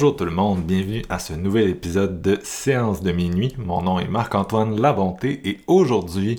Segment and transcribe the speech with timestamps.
[0.00, 3.54] Bonjour tout le monde, bienvenue à ce nouvel épisode de Séance de minuit.
[3.58, 6.38] Mon nom est Marc-Antoine Labonté et aujourd'hui,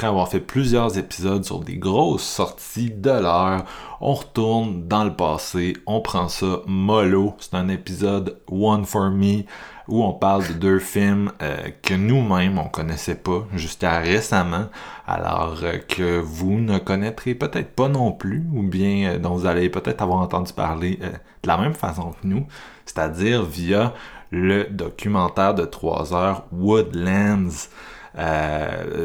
[0.00, 3.66] après avoir fait plusieurs épisodes sur des grosses sorties de l'heure,
[4.00, 7.34] on retourne dans le passé, on prend ça mollo.
[7.38, 9.42] C'est un épisode One for Me
[9.88, 14.70] où on parle de deux films euh, que nous-mêmes on connaissait pas jusqu'à récemment,
[15.06, 19.44] alors euh, que vous ne connaîtrez peut-être pas non plus, ou bien euh, dont vous
[19.44, 22.46] allez peut-être avoir entendu parler de la même façon que nous,
[22.86, 23.92] c'est-à-dire via
[24.30, 27.68] le documentaire de 3 heures Woodlands.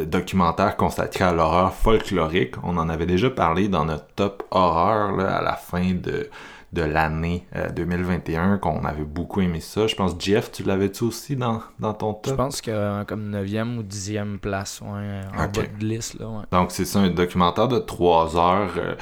[0.05, 2.55] Documentaire consacré à l'horreur folklorique.
[2.63, 6.29] On en avait déjà parlé dans notre top horreur à la fin de,
[6.75, 9.87] de l'année 2021, euh, qu'on avait beaucoup aimé ça.
[9.87, 12.33] Je pense, Jeff, tu l'avais-tu aussi dans, dans ton top?
[12.33, 16.19] Je pense que euh, comme 9e ou 10e place, ouais, en bas de liste.
[16.19, 18.95] Là, Donc, c'est ça, un documentaire de 3 heures euh,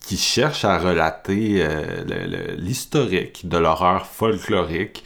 [0.00, 1.62] qui cherche à relater
[2.56, 5.04] l'historique de l'horreur folklorique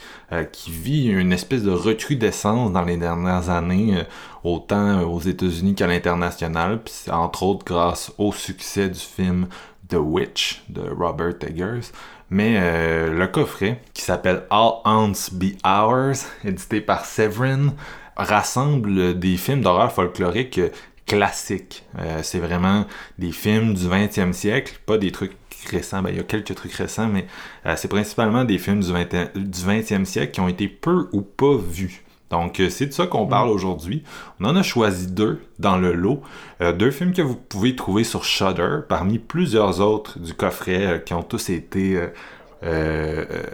[0.53, 4.05] qui vit une espèce de recrudescence dans les dernières années,
[4.45, 9.49] autant aux États-Unis qu'à l'international, puis entre autres grâce au succès du film
[9.89, 11.91] The Witch de Robert Eggers.
[12.31, 17.75] Mais euh, le coffret, qui s'appelle All Ounce Be Ours, édité par Severin,
[18.17, 20.61] rassemble des films d'horreur folklorique
[21.07, 21.85] classiques.
[21.99, 22.87] Euh, c'est vraiment
[23.19, 25.37] des films du 20e siècle, pas des trucs
[25.71, 26.03] récents.
[26.03, 27.27] Ben, il y a quelques trucs récents, mais
[27.67, 31.23] euh, c'est principalement des films du, 20, du 20e siècle qui ont été peu ou
[31.23, 32.04] pas vus.
[32.35, 33.53] Donc, euh, c'est de ça qu'on parle mm.
[33.53, 34.03] aujourd'hui.
[34.41, 36.21] On en a choisi deux dans le lot.
[36.61, 40.99] Euh, deux films que vous pouvez trouver sur Shudder, parmi plusieurs autres du coffret euh,
[40.99, 41.97] qui ont tous été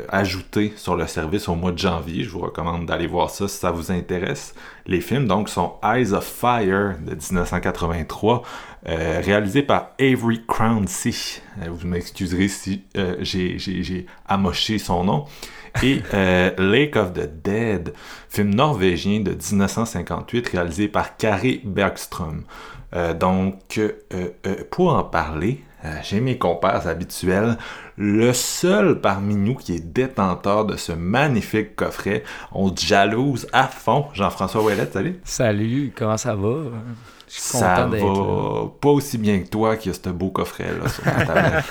[0.08, 2.24] ajoutés sur le service au mois de janvier.
[2.24, 4.54] Je vous recommande d'aller voir ça si ça vous intéresse.
[4.86, 8.42] Les films, donc, sont Eyes of Fire de 1983,
[8.86, 11.42] réalisé par Avery Crownsey.
[11.68, 12.84] vous m'excuserez si
[13.20, 15.24] j'ai amoché son nom
[15.82, 17.92] et euh, Lake of the Dead,
[18.28, 22.44] film norvégien de 1958 réalisé par Kari Bergström.
[22.94, 24.30] Euh, donc, euh,
[24.70, 25.62] pour en parler,
[26.02, 27.56] j'ai mes compères habituels.
[28.02, 34.06] Le seul parmi nous qui est détenteur de ce magnifique coffret, on jalouse à fond.
[34.14, 35.20] Jean-François Ouellet, salut.
[35.22, 36.54] Salut, comment ça va?
[37.32, 41.64] Ça va pas aussi bien que toi qui a ce beau coffret-là sur ta table.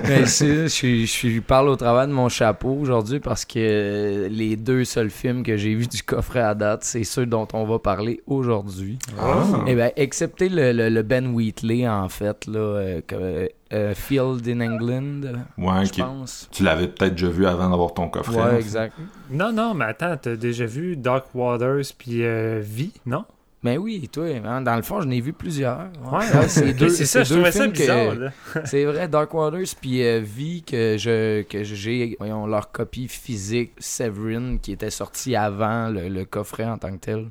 [0.06, 5.10] Ben, je, je, parle au travers de mon chapeau aujourd'hui parce que les deux seuls
[5.10, 8.98] films que j'ai vus du coffret à date, c'est ceux dont on va parler aujourd'hui.
[9.18, 9.42] Ah.
[9.66, 15.20] Et eh ben, excepté le, Ben Wheatley, en fait, là, euh, euh, Field in England,
[15.58, 16.48] ouais, je pense.
[16.50, 18.40] Tu l'avais peut-être déjà vu avant d'avoir ton coffret.
[18.40, 18.94] Ouais, exact.
[19.30, 23.24] Non, non, mais attends, t'as déjà vu Dark Waters puis euh, V, non?
[23.62, 25.90] Mais ben oui, toi, hein, dans le fond, je n'ai vu plusieurs.
[26.10, 28.14] Ouais, c'est ça, je ça bizarre.
[28.64, 33.72] C'est vrai, Dark Waters puis euh, V que je que j'ai voyons leur copie physique
[33.78, 37.30] Severin qui était sorti avant le coffret en tant que tel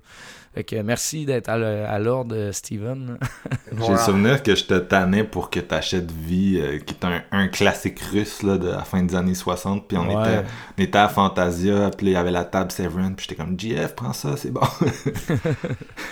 [0.83, 3.17] merci d'être à l'ordre, Steven.
[3.71, 7.07] J'ai le souvenir que je te tannais pour que tu achètes Vie, euh, qui est
[7.31, 9.87] un, classique russe là, de la fin des années 60.
[9.87, 10.43] Puis on, était,
[10.77, 13.95] on était à Fantasia, puis il y avait la table Severin, puis j'étais comme GF,
[13.95, 14.61] prends ça, c'est bon.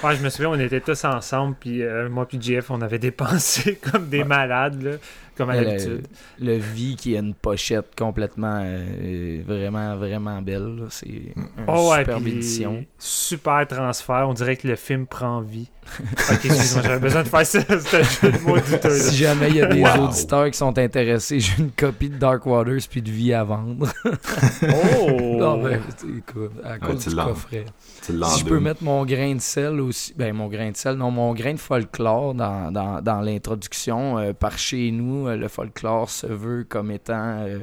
[0.04, 3.00] ouais, je me souviens, on était tous ensemble, puis euh, moi puis GF, on avait
[3.00, 4.82] dépensé comme des malades.
[4.82, 4.92] Là
[5.38, 6.08] comme à l'habitude.
[6.40, 10.86] Le, V qui a une pochette complètement euh, vraiment, vraiment belle.
[10.90, 12.86] C'est une oh superbe édition.
[12.98, 14.28] Super transfert.
[14.28, 15.70] On dirait que le film prend vie.
[16.00, 17.60] Ok, excuse-moi, j'avais besoin de faire ça.
[17.80, 18.58] C'était jeu de mots
[18.90, 22.46] Si jamais il y a des auditeurs qui sont intéressés, j'ai une copie de Dark
[22.46, 23.88] Waters puis de vie à vendre.
[24.06, 25.38] oh!
[25.40, 25.82] non, ben,
[26.18, 27.66] écoute, à cause du coffret.
[28.02, 31.12] Si je peux mettre mon grain de sel aussi, ben mon grain de sel, non,
[31.12, 36.10] mon grain de folklore dans, dans, dans l'introduction, euh, par chez nous, euh, le folklore
[36.10, 37.40] se veut comme étant.
[37.40, 37.60] Euh,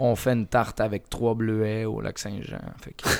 [0.00, 2.58] on fait une tarte avec trois bleuets au lac Saint-Jean.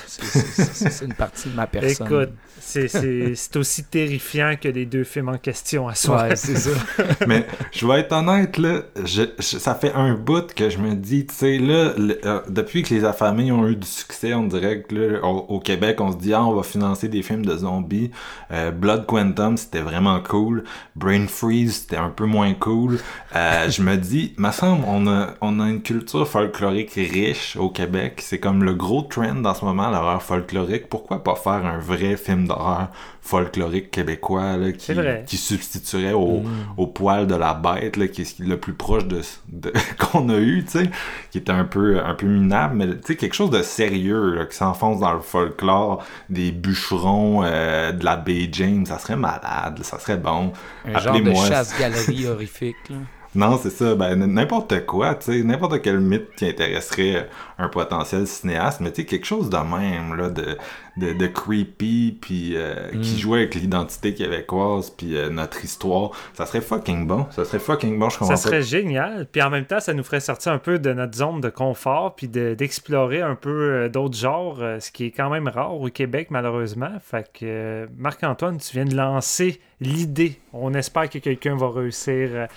[0.07, 2.07] C'est- une partie de ma personne.
[2.07, 2.29] Écoute,
[2.59, 6.23] c'est- aussi terrifiant que les deux films en question à soi.
[6.29, 6.69] Ouais, c'est ça.
[7.27, 10.95] Mais je vais être honnête, là, je- je- ça fait un bout que je me
[10.95, 14.43] dis, tu sais, là, le- euh, depuis que les affamés ont eu du succès, on
[14.47, 17.45] dirait que là, au, au Québec, on se dit, ah, on va financer des films
[17.45, 18.11] de zombies.
[18.51, 20.63] Euh, Blood Quantum, c'était vraiment cool.
[20.95, 22.99] Brain Freeze, c'était un peu moins cool.
[23.35, 27.69] Euh, je me dis, me semble, on a, on a une culture folklorique riche au
[27.69, 28.19] Québec.
[28.23, 30.87] C'est comme le gros trend en ce moment, l'horreur folklorique.
[30.89, 32.89] Pourquoi pas faire un vrai film d'horreur
[33.21, 34.91] folklorique québécois là, qui,
[35.27, 36.41] qui substituerait au,
[36.77, 40.37] au poil de la bête, là, qui est le plus proche de, de- qu'on a
[40.37, 40.89] eu, tu sais,
[41.31, 44.45] qui était un peu, un peu minable, mais tu sais, quelque chose de sérieux, là,
[44.45, 49.79] qui s'enfonce dans le folklore, des bûcherons, euh, de la baie James, ça serait malade,
[49.83, 50.51] ça serait bon.
[50.85, 52.75] Un genre de chasse-galerie horrifique.
[53.35, 57.29] Non, c'est ça, ben n'importe quoi, tu sais, n'importe quel mythe qui intéresserait
[57.59, 60.57] un potentiel cinéaste, mais tu sais, quelque chose de même, là, de,
[60.97, 63.17] de, de creepy, puis euh, qui Mm.
[63.19, 67.97] jouait avec l'identité québécoise, puis euh, notre histoire, ça serait fucking bon, ça serait fucking
[67.99, 69.27] bon, je comprends Ça serait génial.
[69.31, 72.15] Puis en même temps, ça nous ferait sortir un peu de notre zone de confort,
[72.15, 75.89] puis de- d'explorer un peu euh, d'autres genres, ce qui est quand même rare au
[75.89, 76.91] Québec, malheureusement.
[77.03, 80.37] Fait que, Marc-Antoine, tu viens de lancer l'idée.
[80.53, 82.47] On espère que quelqu'un va réussir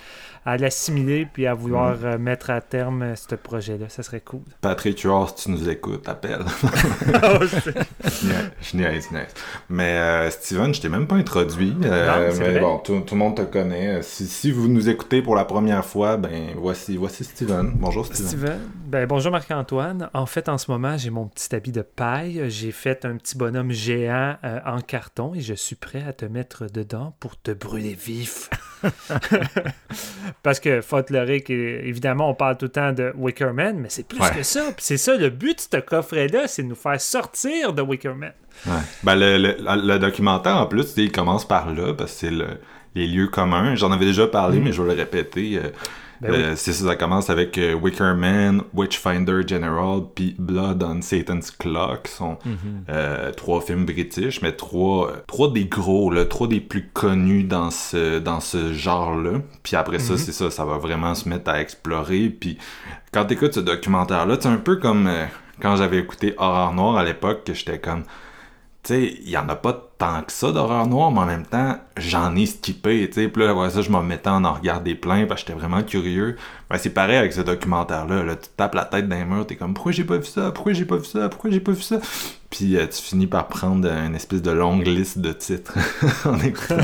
[0.45, 3.85] à l'assimiler, puis à vouloir euh, mettre à terme ce projet-là.
[3.87, 4.41] Ça serait cool.
[4.59, 6.43] Patrick Huard, si tu nous écoutes, appelle.
[8.61, 9.27] Je niaise, je niaise.
[9.69, 11.75] Mais euh, Steven, je t'ai même pas introduit.
[11.83, 12.59] euh, Non, mais vrai.
[12.59, 14.01] bon, tout, tout le monde te connaît.
[14.01, 17.71] Si, si vous nous écoutez pour la première fois, ben voici, voici Steven.
[17.75, 18.27] Bonjour Steven.
[18.27, 20.09] Steven, ben bonjour Marc-Antoine.
[20.13, 22.43] En fait, en ce moment, j'ai mon petit habit de paille.
[22.49, 26.25] J'ai fait un petit bonhomme géant euh, en carton et je suis prêt à te
[26.25, 28.49] mettre dedans pour te brûler vif.
[30.43, 34.29] Parce que folklorique, évidemment, on parle tout le temps de Wickerman, mais c'est plus Ouais.
[34.35, 34.61] que ça.
[34.77, 38.12] C'est ça, le but de ce coffret-là, c'est de nous faire sortir de Wickerman.
[38.65, 38.81] Ouais.
[39.03, 42.59] Ben, le, le, le documentaire, en plus, il commence par là, parce que c'est le-
[42.95, 43.75] les lieux communs.
[43.75, 45.57] J'en avais déjà parlé, mais je vais le répéter.
[45.57, 45.69] euh,
[46.21, 46.37] Ben oui.
[46.37, 51.51] euh, c'est ça, ça commence avec euh, Wicker Man, Witchfinder General, puis Blood on Satan's
[51.51, 52.37] qui sont
[52.89, 57.71] euh, trois films british, mais trois, trois des gros, là, trois des plus connus dans
[57.71, 59.39] ce, dans ce genre-là.
[59.63, 62.29] Puis après ça, c'est ça, ça va vraiment se mettre à explorer.
[62.29, 62.57] Puis
[63.11, 65.07] quand t'écoutes ce documentaire-là, c'est un peu comme
[65.61, 68.03] quand j'avais écouté Horreur Noire à l'époque, que j'étais comme
[68.83, 71.45] tu sais, il y en a pas tant que ça d'horreur noire, mais en même
[71.45, 73.27] temps, j'en ai skippé, tu sais.
[73.29, 75.83] Puis là, après ça, je m'en mettais en en regarder plein parce que j'étais vraiment
[75.83, 76.35] curieux.
[76.69, 78.23] Ben, c'est pareil avec ce documentaire-là.
[78.23, 80.51] Là, tu tapes la tête dans les murs, t'es comme, pourquoi j'ai pas vu ça?
[80.51, 81.29] Pourquoi j'ai pas vu ça?
[81.29, 82.01] Pourquoi j'ai pas vu ça?
[82.49, 85.77] Puis euh, tu finis par prendre une espèce de longue liste de titres
[86.25, 86.75] en écoutant,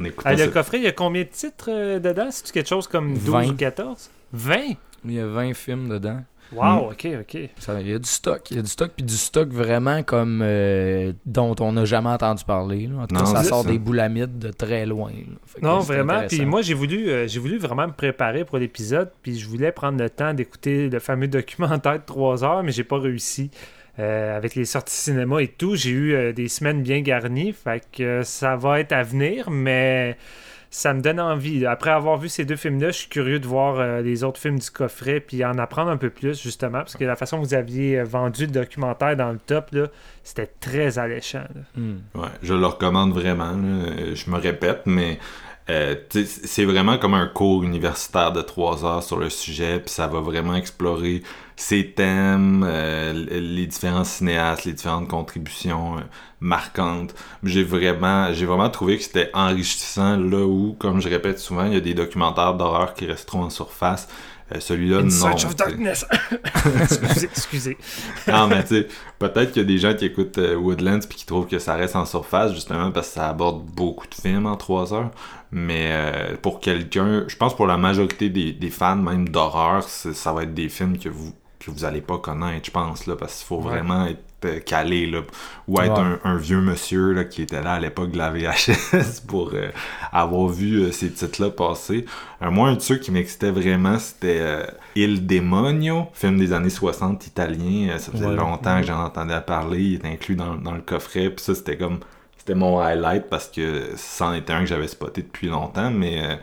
[0.00, 2.28] en écoutant Ah, le coffret, il y a combien de titres euh, dedans?
[2.30, 3.48] C'est-tu quelque chose comme 12 20.
[3.48, 4.10] ou 14?
[4.32, 4.60] 20?
[5.04, 6.22] Il y a 20 films dedans.
[6.52, 7.38] Wow, ok, ok.
[7.58, 8.50] Ça, il y a du stock.
[8.50, 12.10] Il y a du stock, puis du stock vraiment comme euh, dont on n'a jamais
[12.10, 12.86] entendu parler.
[12.86, 13.02] là.
[13.02, 13.70] En tout cas, Non, ça sort ça.
[13.70, 15.10] des boulamides de très loin.
[15.60, 16.22] Non, vraiment.
[16.28, 19.10] Puis moi, j'ai voulu, euh, j'ai voulu vraiment me préparer pour l'épisode.
[19.22, 22.84] Puis je voulais prendre le temps d'écouter le fameux documentaire de 3 heures, mais j'ai
[22.84, 23.50] pas réussi.
[23.98, 27.52] Euh, avec les sorties cinéma et tout, j'ai eu euh, des semaines bien garnies.
[27.54, 30.18] Fait que euh, ça va être à venir, mais
[30.76, 31.64] ça me donne envie.
[31.64, 34.58] Après avoir vu ces deux films-là, je suis curieux de voir euh, les autres films
[34.58, 36.80] du coffret puis en apprendre un peu plus, justement.
[36.80, 39.86] Parce que la façon que vous aviez euh, vendu le documentaire dans le top, là,
[40.22, 41.44] c'était très alléchant.
[41.54, 41.62] là.
[41.76, 42.00] Hmm.
[42.14, 43.52] Ouais, je le recommande vraiment.
[43.52, 43.86] là.
[43.88, 45.18] Euh, Je me répète, mais
[45.68, 50.06] euh, c'est vraiment comme un cours universitaire de trois heures sur le sujet, puis ça
[50.06, 51.22] va vraiment explorer
[51.56, 56.02] ces thèmes, euh, les différents cinéastes, les différentes contributions euh,
[56.40, 57.14] marquantes.
[57.42, 61.74] J'ai vraiment, j'ai vraiment trouvé que c'était enrichissant là où, comme je répète souvent, il
[61.74, 64.08] y a des documentaires d'horreur qui resteront en surface.
[64.54, 65.10] Euh, Celui-là, non.
[65.10, 65.56] Search of.
[65.56, 66.06] Darkness.
[66.80, 67.78] excusez, excusez.
[68.28, 68.88] Non, mais tu sais,
[69.18, 71.74] peut-être qu'il y a des gens qui écoutent euh, Woodlands puis qui trouvent que ça
[71.74, 75.10] reste en surface, justement, parce que ça aborde beaucoup de films en trois heures.
[75.50, 80.32] Mais euh, pour quelqu'un, je pense pour la majorité des, des fans, même d'horreur, ça
[80.32, 83.38] va être des films que vous que vous allez pas connaître, je pense, là, parce
[83.38, 83.70] qu'il faut Ouais.
[83.80, 84.22] vraiment être
[84.64, 85.20] calé, là,
[85.68, 86.00] ou être Ouais.
[86.00, 89.70] un, un vieux monsieur là, qui était là à l'époque de la VHS pour euh,
[90.12, 92.04] avoir vu euh, ces titres-là passer.
[92.42, 96.70] Euh, moi, un de ceux qui m'excitait vraiment, c'était euh, Il Demonio, film des années
[96.70, 97.88] 60 italien.
[97.90, 98.36] Euh, ça faisait Ouais.
[98.36, 99.82] longtemps que j'en entendais parler.
[99.82, 101.30] Il était inclus dans, dans le coffret.
[101.30, 102.00] Puis ça, c'était comme.
[102.38, 105.90] C'était mon highlight parce que c'en était un que j'avais spoté depuis longtemps.
[105.90, 106.36] Mais euh,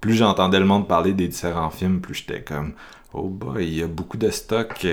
[0.00, 2.72] plus j'entendais le monde parler des différents films, plus j'étais comme.
[3.14, 4.84] Oh boy, il y a beaucoup de stock.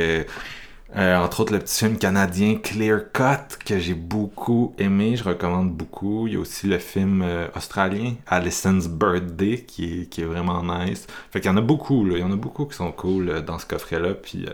[0.95, 5.71] Euh, entre autres, le petit film canadien Clear Cut, que j'ai beaucoup aimé, je recommande
[5.71, 6.27] beaucoup.
[6.27, 10.61] Il y a aussi le film euh, australien Alison's Birthday, qui est, qui est vraiment
[10.63, 11.07] nice.
[11.31, 12.17] Fait qu'il y en a beaucoup, là.
[12.17, 14.13] Il y en a beaucoup qui sont cool euh, dans ce coffret-là.
[14.13, 14.45] Puis,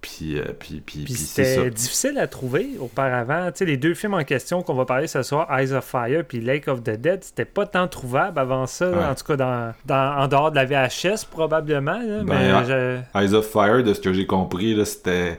[0.00, 3.50] puis, puis, puis, puis c'était difficile à trouver auparavant.
[3.50, 6.24] Tu sais, les deux films en question qu'on va parler ce soir, Eyes of Fire
[6.26, 9.74] puis Lake of the Dead, c'était pas tant trouvable avant ça, en tout cas dans,
[9.84, 11.98] dans, en dehors de la VHS probablement.
[12.24, 15.38] Ben, Eyes of Fire, de ce que j'ai compris, c'était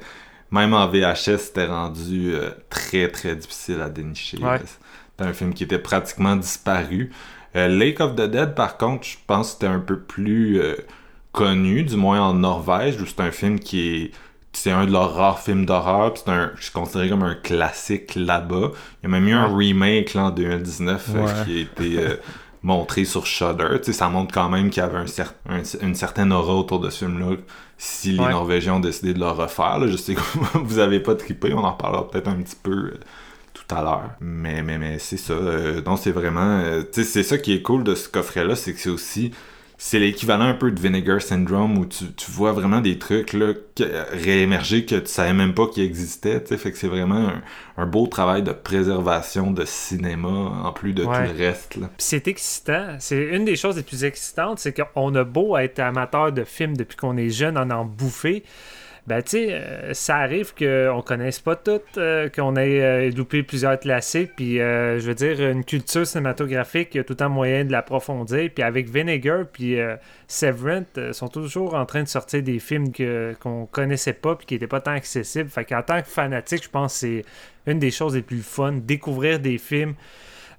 [0.51, 4.37] même en VHS, c'était rendu euh, très très difficile à dénicher.
[4.37, 7.11] C'était un film qui était pratiquement disparu.
[7.55, 10.75] Euh, Lake of the Dead, par contre, je pense que c'était un peu plus euh,
[11.31, 14.11] connu, du moins en Norvège, où c'est un film qui est.
[14.53, 18.71] C'est un de leurs rares films d'horreur, c'est un, je considère comme un classique là-bas.
[18.71, 22.17] Il y a même eu un remake là, en 2019 qui a été
[22.63, 23.77] montré sur Shudder.
[23.83, 27.35] ça montre quand même qu'il y avait un une certaine aura autour de ce film-là
[27.77, 29.87] si les Norvégiens ont décidé de le refaire.
[29.87, 30.15] je sais
[30.53, 32.99] que vous avez pas trippé, on en reparlera peut-être un petit peu euh,
[33.53, 34.09] tout à l'heure.
[34.19, 35.33] Mais, mais, mais c'est ça.
[35.33, 36.59] Euh, non, c'est vraiment.
[36.63, 39.31] Euh, c'est ça qui est cool de ce coffret-là, c'est que c'est aussi
[39.79, 43.53] c'est l'équivalent un peu de Vinegar Syndrome où tu, vois vraiment des trucs là,
[44.11, 46.39] réémerger que tu savais même pas qu'ils existaient.
[46.39, 47.29] Fait que c'est vraiment
[47.77, 51.77] un, beau travail de préservation de cinéma en plus de tout le reste.
[51.99, 52.95] C'est excitant.
[52.99, 56.75] C'est une des choses les plus excitantes, c'est qu'on a beau être amateur de films
[56.75, 58.43] depuis qu'on est jeune, en en bouffer
[59.07, 63.41] ben tu sais, euh, ça arrive qu'on connaisse pas tout, euh, qu'on ait euh, loupé
[63.41, 67.63] plusieurs classiques, puis je veux dire, une culture cinématographique, il a tout le temps moyen
[67.63, 69.77] de l'approfondir, puis avec Vinegar, puis
[70.27, 70.83] Severant,
[71.13, 74.67] sont toujours en train de sortir des films que, qu'on connaissait pas, puis qui n'étaient
[74.67, 77.25] pas tant accessibles, fait qu'en tant que fanatique, je pense que c'est
[77.65, 79.95] une des choses les plus fun, découvrir des films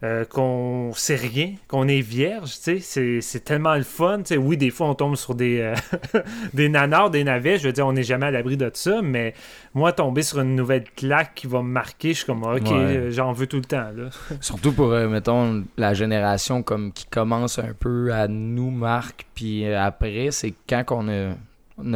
[0.05, 4.19] euh, qu'on sait rien, qu'on est vierge, tu sais, c'est tellement le fun.
[4.19, 5.75] Tu sais, oui, des fois, on tombe sur des, euh,
[6.55, 9.35] des nanars, des navets, je veux dire, on n'est jamais à l'abri de ça, mais
[9.75, 13.33] moi, tomber sur une nouvelle claque qui va me marquer, je suis comme, ok, j'en
[13.33, 13.91] veux tout le temps.
[13.93, 14.11] Là.
[14.41, 19.67] Surtout pour, euh, mettons, la génération comme qui commence un peu à nous marquer, puis
[19.67, 21.35] après, c'est quand on a,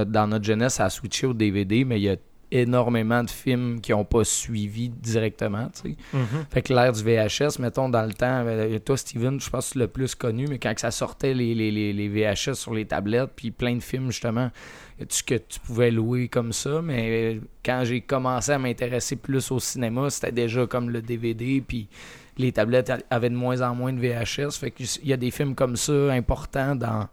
[0.05, 2.17] dans notre jeunesse à switcher au DVD, mais il y a
[2.53, 5.71] énormément de films qui n'ont pas suivi directement.
[5.85, 6.27] Mm-hmm.
[6.51, 9.79] Fait que l'ère du VHS, mettons, dans le temps, euh, toi, Steven, je pense que
[9.79, 13.75] le plus connu, mais quand ça sortait les, les, VHS sur les tablettes, puis plein
[13.75, 14.51] de films, justement,
[14.99, 19.59] que tu pouvais louer comme ça, mais euh, quand j'ai commencé à m'intéresser plus au
[19.59, 21.89] cinéma, c'était déjà comme le DVD, puis
[22.37, 24.59] les tablettes avaient de moins en moins de VHS.
[24.59, 27.09] Fait qu'il y a des films comme ça importants dans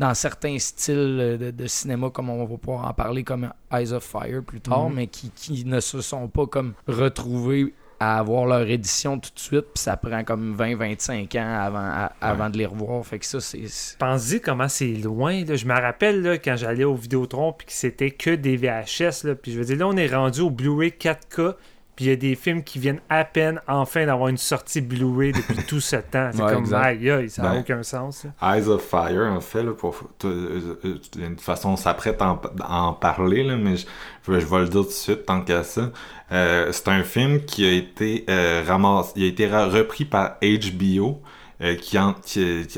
[0.00, 4.42] dans certains styles de, cinéma, comme on va pouvoir en parler, comme Eyes of Fire
[4.42, 4.96] plus tard, mhm.
[4.96, 9.66] mais qui, ne se sont pas comme retrouvés à avoir leur édition tout de suite,
[9.74, 13.04] puis ça prend comme 20-25 ans avant, avant de les revoir.
[13.04, 13.66] Fait que ça, c'est.
[13.98, 15.44] Pensez comment c'est loin.
[15.44, 15.54] Là?
[15.56, 19.24] Je me rappelle là, quand j'allais au Vidéotron, puis que c'était que des VHS.
[19.24, 19.34] Là.
[19.34, 21.56] Puis je veux dire, là, on est rendu au Blu-ray 4K
[22.00, 25.56] il y a des films qui viennent à peine enfin d'avoir une sortie Blu-ray depuis
[25.68, 26.30] tout ce temps.
[26.32, 28.26] C'est comme, aïe, ça n'a ben, aucun sens.
[28.42, 32.92] Eyes of Fire, en fait, là, pour, euh, euh, d'une façon, on s'apprête à en,
[32.94, 33.86] parler, là, mais je,
[34.26, 35.90] je, vais le dire tout de suite, tant qu'à ça.
[36.32, 38.24] Euh, c'est un film qui a été
[38.66, 41.20] ramassé, il a été repris par HBO.
[41.80, 41.98] qui,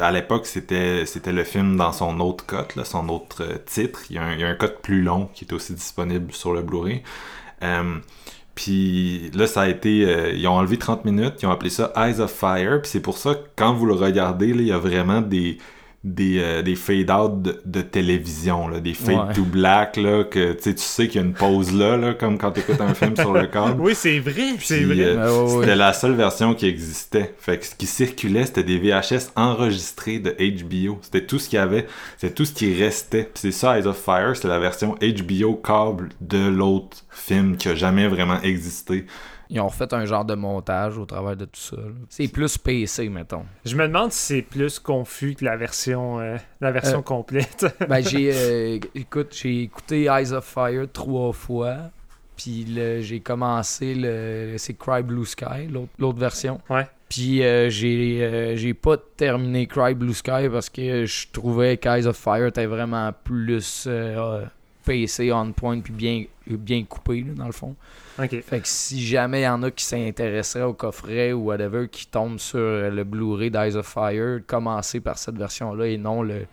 [0.00, 4.00] à l'époque c'était c'était le film dans son autre là, son autre titre.
[4.10, 6.32] Il y, a un, il y, a un, cut plus long qui est aussi disponible
[6.32, 7.02] sur le Blu-ray.
[8.54, 10.04] Puis là, ça a été.
[10.04, 12.82] Euh, ils ont enlevé 30 minutes, ils ont appelé ça Eyes of Fire.
[12.82, 15.58] Puis c'est pour ça que quand vous le regardez, là, il y a vraiment des,
[16.04, 21.06] des, euh, des fade-out de, télévision, là, des fade to black, là, que tu sais
[21.06, 23.46] qu'il y a une pause là, là comme quand tu écoutes un film sur le
[23.46, 23.80] câble.
[23.80, 25.16] Oui, c'est vrai, c'est vrai.
[25.16, 27.34] Euh, c'était la seule version qui existait.
[27.38, 30.98] Fait que ce qui circulait, c'était des VHS enregistrés de HBO.
[31.02, 31.86] C'était tout ce qu'il y avait,
[32.18, 33.30] c'était tout ce qui restait.
[33.34, 37.74] c'est ça, Eyes of Fire, c'est la version HBO câble de l'autre film qui a
[37.76, 39.06] jamais vraiment existé
[39.52, 41.76] ils ont fait un genre de montage au travers de tout ça.
[42.08, 43.44] C'est plus PC, mettons.
[43.66, 47.66] Je me demande si c'est plus confus que la version, euh, la version euh, complète.
[47.88, 51.76] ben, j'ai, euh, écoute, j'ai écouté Eyes of Fire trois fois.
[52.34, 52.66] Puis
[53.02, 54.54] j'ai commencé le.
[54.56, 55.68] C'est Cry Blue Sky,
[55.98, 56.58] l'autre version.
[56.70, 56.88] Ouais.
[57.10, 62.46] Puis j'ai, j'ai pas terminé Cry Blue Sky parce que je trouvais qu'Eyes of Fire
[62.46, 63.86] était vraiment plus
[64.84, 67.74] PC on point puis bien, bien coupé dans le fond.
[68.16, 72.06] Fait que si jamais il y en a qui s'intéresseraient au coffret ou whatever, qui
[72.06, 76.46] tombent sur le Blu-ray d'Eyes of Fire, commencer par cette version-là et non le,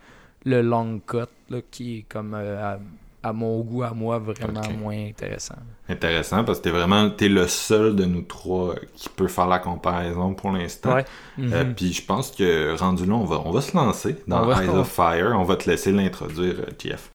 [0.44, 1.26] le long cut
[1.70, 2.76] qui est comme euh,
[3.22, 5.56] à, mon goût, à moi, vraiment moins intéressant.
[5.88, 9.58] Intéressant parce que t'es vraiment es le seul de nous trois qui peut faire la
[9.58, 10.94] comparaison pour l'instant.
[10.94, 11.04] Ouais.
[11.38, 11.74] Euh, mhm.
[11.74, 14.88] puis je pense que rendu là, on va, on va se lancer dans Eyes of
[14.92, 15.36] Fire.
[15.36, 17.10] On va te laisser l'introduire, euh, Jeff.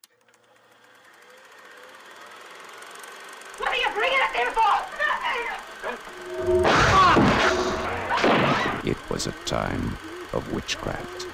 [8.86, 9.98] It was a time
[10.32, 11.26] of witchcraft,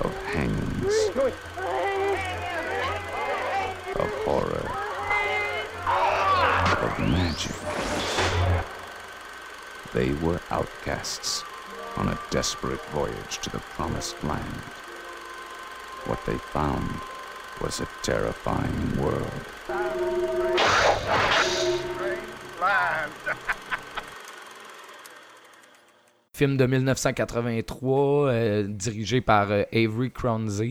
[0.00, 0.94] of hangings,
[3.94, 4.68] of horror,
[6.82, 7.54] of magic.
[9.92, 11.44] They were outcasts
[11.96, 14.62] on a desperate voyage to the promised land.
[16.06, 16.90] What they found
[17.60, 19.46] was a terrifying world.
[26.34, 30.62] Film de 1983, euh, dirigé par euh, Avery Cronze,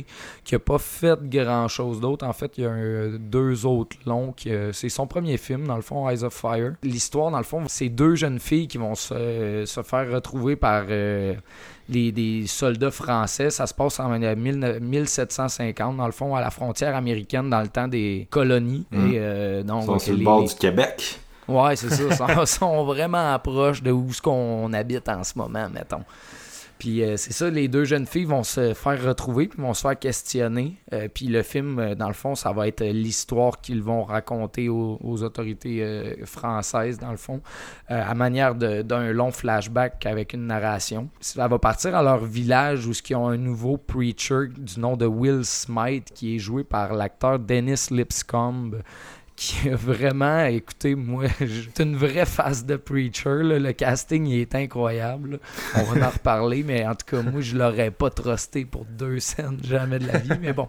[0.43, 2.25] qui a pas fait grand-chose d'autre.
[2.25, 4.33] En fait, il y a un- deux autres longs.
[4.47, 6.73] euh, c'est son premier film, dans le fond, Eyes of Fire.
[6.81, 10.85] L'histoire, dans le fond, c'est deux jeunes filles qui vont se, se faire retrouver par
[10.87, 13.51] les, des soldats français.
[13.51, 17.61] Ça se passe en euh, 1000 1750, dans le fond, à la frontière américaine, dans
[17.61, 18.87] le temps des colonies.
[18.89, 19.13] Mm.
[19.13, 21.19] Et, donc, Ils sont sur le les- bord du Québec.
[21.51, 22.27] Ouais, c'est ça.
[22.29, 26.03] Ils sont, vraiment proches de où ce qu'on habite en ce moment, mettons.
[26.81, 29.81] Puis euh, c'est ça, les deux jeunes filles vont se faire retrouver, puis vont se
[29.81, 30.77] faire questionner.
[30.93, 34.67] Euh, puis le film, euh, dans le fond, ça va être l'histoire qu'ils vont raconter
[34.67, 37.41] aux, autorités françaises, dans le fond,
[37.87, 41.09] à manière d'un long flashback avec une narration.
[41.19, 45.05] Ça va partir à leur village où ils ont un nouveau preacher du nom de
[45.05, 48.81] Will Smith, qui est joué par l'acteur Dennis Lipscomb
[49.41, 53.41] qui a vraiment, écoutez, moi, c'est une vraie face de Preacher.
[53.41, 55.39] Le casting il est incroyable.
[55.75, 59.19] On va en reparler, mais en tout cas, moi, je l'aurais pas trusté pour deux
[59.19, 60.29] scènes, jamais de la vie.
[60.39, 60.67] Mais bon,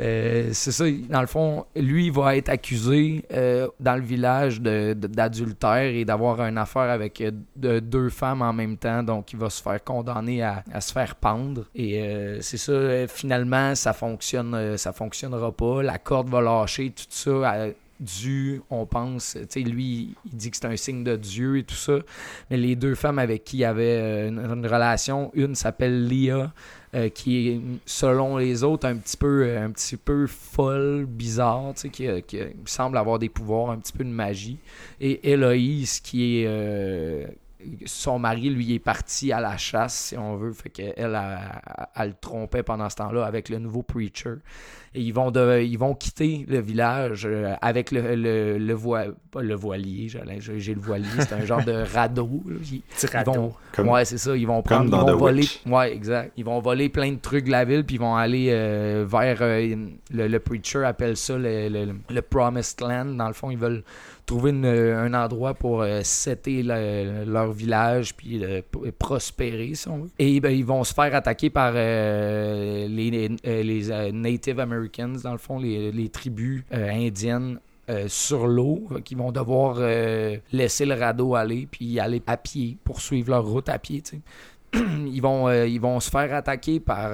[0.00, 0.86] euh, c'est ça.
[1.08, 6.40] Dans le fond, lui, il va être accusé euh, dans le village d'adultère et d'avoir
[6.40, 9.04] une affaire avec euh, de- deux femmes en même temps.
[9.04, 11.66] Donc, il va se faire condamner à, se faire pendre.
[11.76, 12.02] Et
[12.40, 15.84] c'est ça, finalement, ça fonctionne, ça fonctionnera pas.
[15.84, 17.68] La corde va lâcher, tout ça.
[18.00, 21.64] Dû, on pense, tu sais, lui, il dit que c'est un signe de Dieu et
[21.64, 21.98] tout ça.
[22.50, 26.52] Mais les deux femmes avec qui il avait euh, une, relation, une s'appelle Leah,
[26.94, 31.74] euh, qui est, selon les autres, un petit peu, euh, un petit peu folle, bizarre,
[31.74, 34.58] tu sais, qui, qui, semble avoir des pouvoirs, un petit peu de magie.
[35.00, 37.26] Et Héloïse, qui est...
[37.84, 40.52] son mari, lui, est parti à la chasse, si on veut.
[40.52, 44.36] Fait qu'elle, elle, elle, elle le trompait pendant ce temps-là avec le nouveau preacher.
[44.92, 49.14] Et ils vont, de, ils vont quitter le village euh, avec le, le, le, voi-
[49.30, 52.42] pas le voilier, j'allais- j'ai le voilier, c'est un genre de radeau.
[52.44, 52.56] là.
[52.72, 53.32] Ils- Petit ils radeau.
[53.32, 54.36] vont, Comme- ouais, c'est ça.
[54.36, 55.42] Ils vont prendre, ils vont voler.
[55.42, 55.60] Witch.
[55.64, 56.32] Ouais, exact.
[56.36, 59.38] Ils vont voler plein de trucs de la ville, puis ils vont aller euh, vers
[59.42, 59.76] euh,
[60.12, 63.04] le, le preacher appelle ça le, le, le promised land.
[63.14, 63.84] Dans le fond, ils veulent
[64.26, 68.42] trouver une- un endroit pour euh, setter le- leur village puis
[68.98, 70.10] prospérer, si on veut.
[70.18, 74.79] Et ben, ils vont se faire attaquer par euh, les, euh, les euh, Native Americans,
[75.22, 79.78] dans le fond, les, tribus euh, indiennes euh, sur l'eau, euh, qui vont devoir
[80.52, 84.02] laisser le radeau aller, puis aller à pied, poursuivre leur route à pied,
[84.72, 87.10] ils, vont, ils vont se faire attaquer par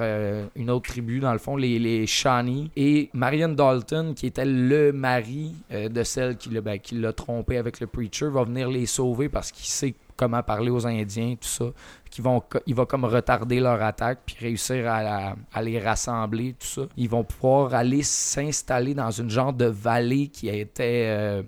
[0.55, 2.69] une autre tribu, dans le fond, les, les Shawnee.
[2.75, 7.57] Et Marion Dalton, qui était le mari de celle qui l'a ben, qui l'a trompé
[7.57, 11.47] avec le preacher, va venir les sauver parce qu'il sait comment parler aux Indiens, tout
[11.47, 11.65] ça.
[12.09, 16.81] Qui vont, il va comme retarder leur attaque puis réussir à, les rassembler, tout ça.
[16.97, 21.43] Ils vont pouvoir aller s'installer dans une genre de vallée qui a été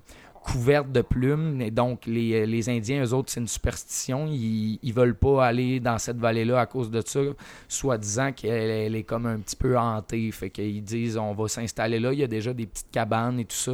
[0.52, 1.62] couverte de plumes.
[1.62, 4.28] Et donc, les, les Indiens, eux autres, c'est une superstition.
[4.28, 7.20] Ils, ils veulent pas aller dans cette vallée-là à cause de ça,
[7.68, 10.32] soi-disant qu'elle elle est comme un petit peu hantée.
[10.32, 12.14] Fait qu'ils disent, on va s'installer là.
[12.14, 13.74] Il y a déjà des petites cabanes et tout ça.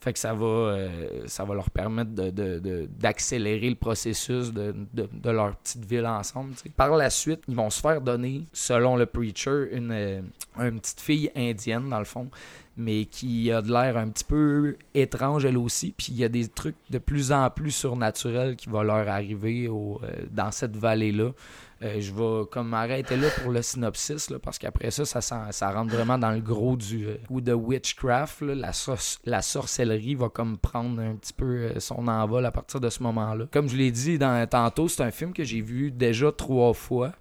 [0.00, 4.52] Fait que ça va, euh, ça va leur permettre de- de- de- d'accélérer le processus
[4.52, 6.54] de, de- de leur petite ville ensemble.
[6.76, 10.20] Par la suite, ils vont se faire donner, selon le preacher, une, euh,
[10.58, 12.28] une petite fille indienne, dans le fond,
[12.76, 15.94] mais qui a de l'air un petit peu étrange elle aussi.
[15.96, 19.68] Puis il y a des trucs de plus en plus surnaturels qui vont leur arriver
[19.68, 19.96] euh,
[20.30, 21.30] dans cette vallée-là.
[21.82, 26.16] Euh, je vais comme arrêter là pour le synopsis, parce qu'après ça, ça, rentre vraiment
[26.16, 28.40] dans le gros du euh, ou de witchcraft.
[28.42, 28.54] là.
[28.54, 32.88] la, sor- la sorcellerie va comme prendre un petit peu son envol à partir de
[32.88, 33.46] ce moment-là.
[33.52, 37.12] Comme je l'ai dit dans, tantôt, c'est un film que j'ai vu déjà trois fois.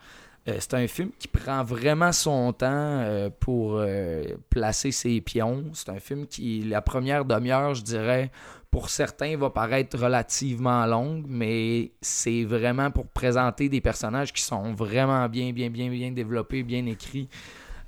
[0.47, 5.63] Euh, c'est un film qui prend vraiment son temps euh, pour euh, placer ses pions.
[5.73, 8.31] C'est un film qui, la première demi-heure, je dirais,
[8.69, 14.73] pour certains, va paraître relativement longue, mais c'est vraiment pour présenter des personnages qui sont
[14.73, 17.27] vraiment bien, bien, bien, bien développés, bien écrits.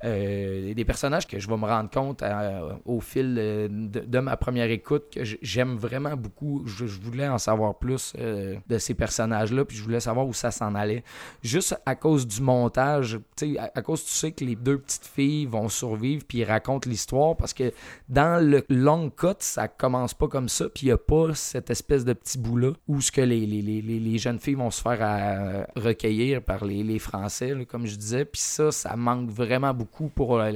[0.04, 4.36] Euh, des personnages que je vais me rendre compte euh, au fil de, de ma
[4.36, 6.62] première écoute que j'aime vraiment beaucoup.
[6.66, 10.50] Je, voulais en savoir plus euh, de ces personnages-là, puis je voulais savoir où ça
[10.50, 11.02] s'en allait.
[11.42, 13.18] Juste à cause du montage,
[13.58, 16.88] à, à cause tu sais que les deux petites filles vont survivre, puis ils racontent
[16.88, 17.72] l'histoire, parce que
[18.08, 21.70] dans le long cut, ça commence pas comme ça, puis il y a pas cette
[21.70, 24.82] espèce de petit bout-là où ce que les, les, les, les- jeunes filles vont se
[24.82, 29.87] faire euh, recueillir par les, Français, comme je disais, puis ça, ça manque vraiment beaucoup
[30.14, 30.50] pour euh,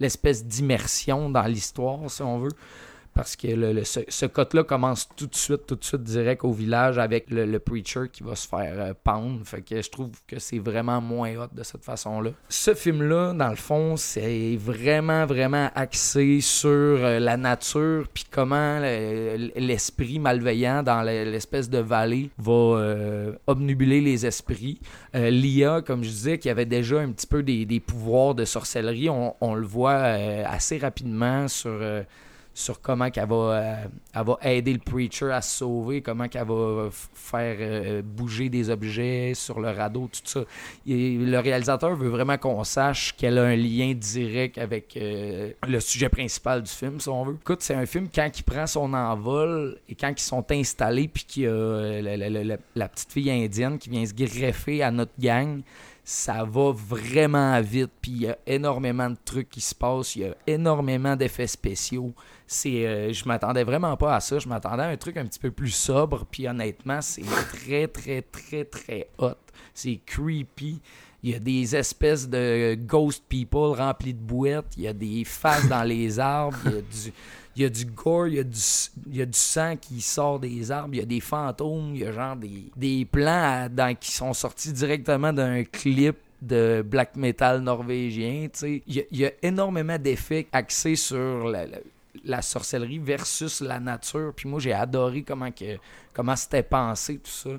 [0.00, 2.52] l'espèce d'immersion dans l'histoire, si on veut.
[3.16, 6.52] Parce que le, ce, ce cut-là commence tout de suite, tout de suite direct au
[6.52, 9.40] village avec le, preacher qui va se faire euh, pendre.
[9.46, 12.32] Fait que je trouve que c'est vraiment moins hot de cette façon-là.
[12.50, 18.80] Ce film-là, dans le fond, c'est vraiment, vraiment axé sur euh, la nature puis comment
[18.80, 24.78] le- l'esprit malveillant dans le- l'espèce de vallée va euh, obnubiler les esprits.
[25.14, 29.08] L'IA, comme je disais, qui avait déjà un petit peu des, des pouvoirs de sorcellerie,
[29.08, 31.70] on, le voit assez rapidement sur,
[32.58, 36.46] sur comment qu'elle va, euh, elle va aider le preacher à se sauver, comment qu'elle
[36.46, 40.40] va faire euh, bouger des objets sur le radeau, tout ça.
[40.86, 46.08] Le réalisateur veut vraiment qu'on sache qu'elle a un lien direct avec euh, le sujet
[46.08, 47.36] principal du film, si on veut.
[47.38, 51.24] Écoute, c'est un film quand il prend son envol et quand ils sont installés, puis
[51.24, 55.60] qu'il y a la- la petite fille indienne qui vient se greffer à notre gang
[56.08, 60.22] ça va vraiment vite, puis il y a énormément de trucs qui se passent, il
[60.22, 62.12] y a énormément d'effets spéciaux.
[62.46, 65.38] C'est, euh, je m'attendais vraiment pas à ça, je m'attendais à un truc un petit
[65.40, 69.32] peu plus sobre, puis honnêtement, c'est très, très, très, très hot.
[69.74, 70.80] C'est creepy.
[71.22, 75.24] Il y a des espèces de ghost people remplis de boîtes, il y a des
[75.24, 77.12] faces dans les arbres, il y a du,
[77.56, 78.58] il y a du gore, il y a du,
[79.08, 82.02] il y a du sang qui sort des arbres, il y a des fantômes, il
[82.02, 87.60] y a genre des, des plans qui sont sortis directement d'un clip de black metal
[87.60, 88.46] norvégien.
[88.52, 88.82] tu sais.
[88.86, 91.78] Il y, a, il y a énormément d'effets axés sur la, la-
[92.26, 94.32] la sorcellerie versus la nature.
[94.34, 95.78] Puis moi, j'ai adoré comment, que,
[96.12, 97.50] comment c'était pensé, tout ça.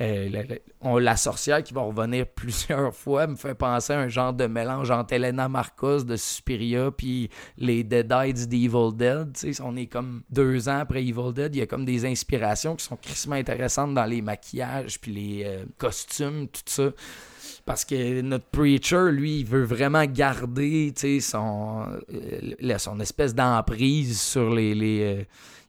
[0.00, 4.32] Euh, la, la- sorcière qui va revenir plusieurs fois me fait penser à un genre
[4.32, 9.32] de mélange entre Elena Marcos de Suspiria puis les Deadites d'Evil Dead.
[9.34, 11.54] Tu sais, on est comme deux ans après Evil Dead.
[11.54, 15.42] Il y a comme des inspirations qui sont crissement intéressantes dans les maquillages puis les
[15.44, 16.90] euh, costumes, tout ça.
[17.68, 24.50] Parce que notre preacher, lui, il veut vraiment garder son, euh, son espèce d'emprise sur
[24.54, 25.00] les.
[25.02, 25.24] euh,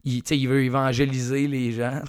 [0.05, 2.01] il, il veut évangéliser les gens.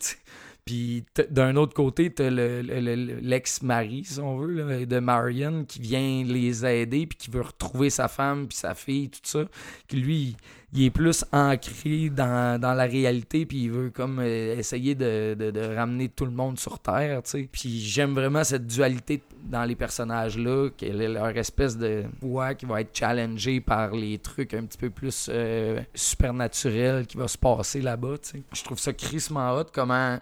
[0.65, 5.81] Puis d'un autre côté, t'as le- le- le- l'ex-mari, si on veut, de Marion, qui
[5.81, 9.45] vient les aider, puis qui veut retrouver sa femme, puis sa fille, tout ça.
[9.89, 10.37] Qui lui,
[10.73, 15.35] il est plus ancré dans, dans la réalité, puis il veut comme euh, essayer de,
[15.35, 17.49] de- ramener tout le monde sur Terre, tu sais.
[17.51, 22.97] Puis j'aime vraiment cette dualité dans les personnages-là, leur espèce de voix qui va être
[22.97, 28.19] challengée par les trucs un petit peu plus euh, supernaturels qui va se passer là-bas,
[28.23, 28.43] tu sais.
[28.53, 30.19] Je trouve ça crissement hot, comment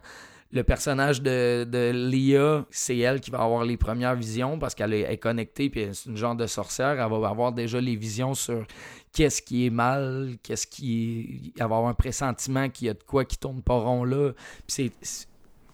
[0.50, 4.94] le personnage de, de Leah, c'est elle qui va avoir les premières visions parce qu'elle
[4.94, 6.90] est, connectée, puis c'est une genre de sorcière.
[7.00, 8.64] Elle va avoir déjà les visions sur
[9.12, 11.60] qu'est-ce qui est mal, qu'est-ce qui est.
[11.60, 14.32] Elle va avoir un pressentiment qu'il y a de quoi qui tourne pas rond là.
[14.66, 15.26] Puis c'est-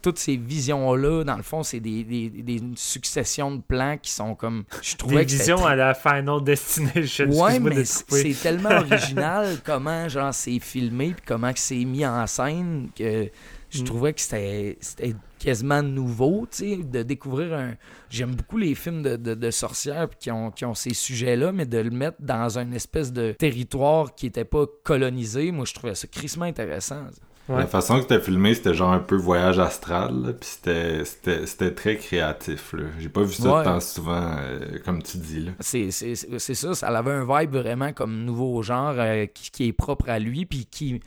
[0.03, 4.35] toutes ces visions-là, dans le fond, c'est des, des, des successions de plans qui sont
[4.35, 4.65] comme.
[4.83, 7.31] Je trouvais Des que visions très- à la Final Destination.
[7.31, 12.27] Ouais, de mais c'est tellement original comment genre c'est filmé puis comment c'est mis en
[12.27, 13.31] scène que
[13.75, 13.87] je Mm.
[13.87, 17.75] trouvais que c'était c'était quasiment nouveau, tu sais, de découvrir un...
[18.09, 21.53] J'aime beaucoup les films de, de, de sorcières puis qui ont, qui ont ces sujets-là,
[21.53, 25.75] mais de le mettre dans une espèce de territoire qui était pas colonisé, moi je
[25.75, 27.03] trouvais ça crissement intéressant.
[27.47, 27.59] Ouais.
[27.59, 31.45] La façon que c'était filmé, c'était genre un peu voyage astral, là, puis c'était- c'était
[31.47, 32.73] c'était très créatif.
[32.73, 32.85] là.
[32.99, 33.65] J'ai pas vu ça Ouais.
[33.65, 35.41] tant souvent, euh, comme tu dis.
[35.41, 35.53] Là.
[35.61, 39.51] C'est c'est- c'est- c'est ça, ça avait un vibe vraiment comme nouveau genre euh, qui,
[39.51, 41.03] qui est propre à lui, puis qui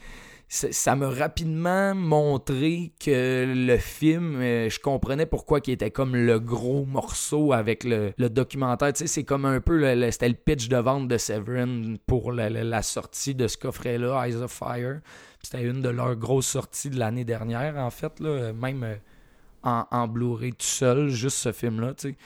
[0.48, 6.40] ça m'a rapidement montré que le film, euh, je comprenais pourquoi il était comme le
[6.40, 8.94] gros morceau avec le, documentaire.
[8.94, 12.32] Tu sais, c'est comme un peu, le, c'était le pitch de vente de Severin pour
[12.32, 15.00] la, sortie de ce coffret-là, Eyes of Fire.
[15.42, 18.96] C'était une de leurs grosses sorties de l'année dernière, en fait, là, même euh,
[19.62, 22.16] en, en Blu-ray tout seul, juste ce film-là, tu sais.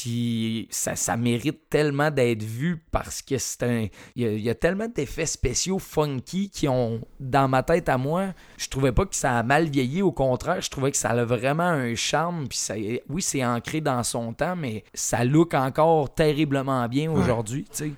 [0.00, 3.86] Puis ça, ça mérite tellement d'être vu parce que c'est un.
[4.14, 7.88] Il y, a- il y a tellement d'effets spéciaux funky qui ont, dans ma tête
[7.88, 8.26] à moi,
[8.58, 10.00] je trouvais pas que ça a mal vieilli.
[10.02, 12.46] Au contraire, je trouvais que ça a vraiment un charme.
[12.46, 12.74] Puis ça,
[13.08, 17.92] oui, c'est ancré dans son temps, mais ça look encore terriblement bien aujourd'hui, tu sais.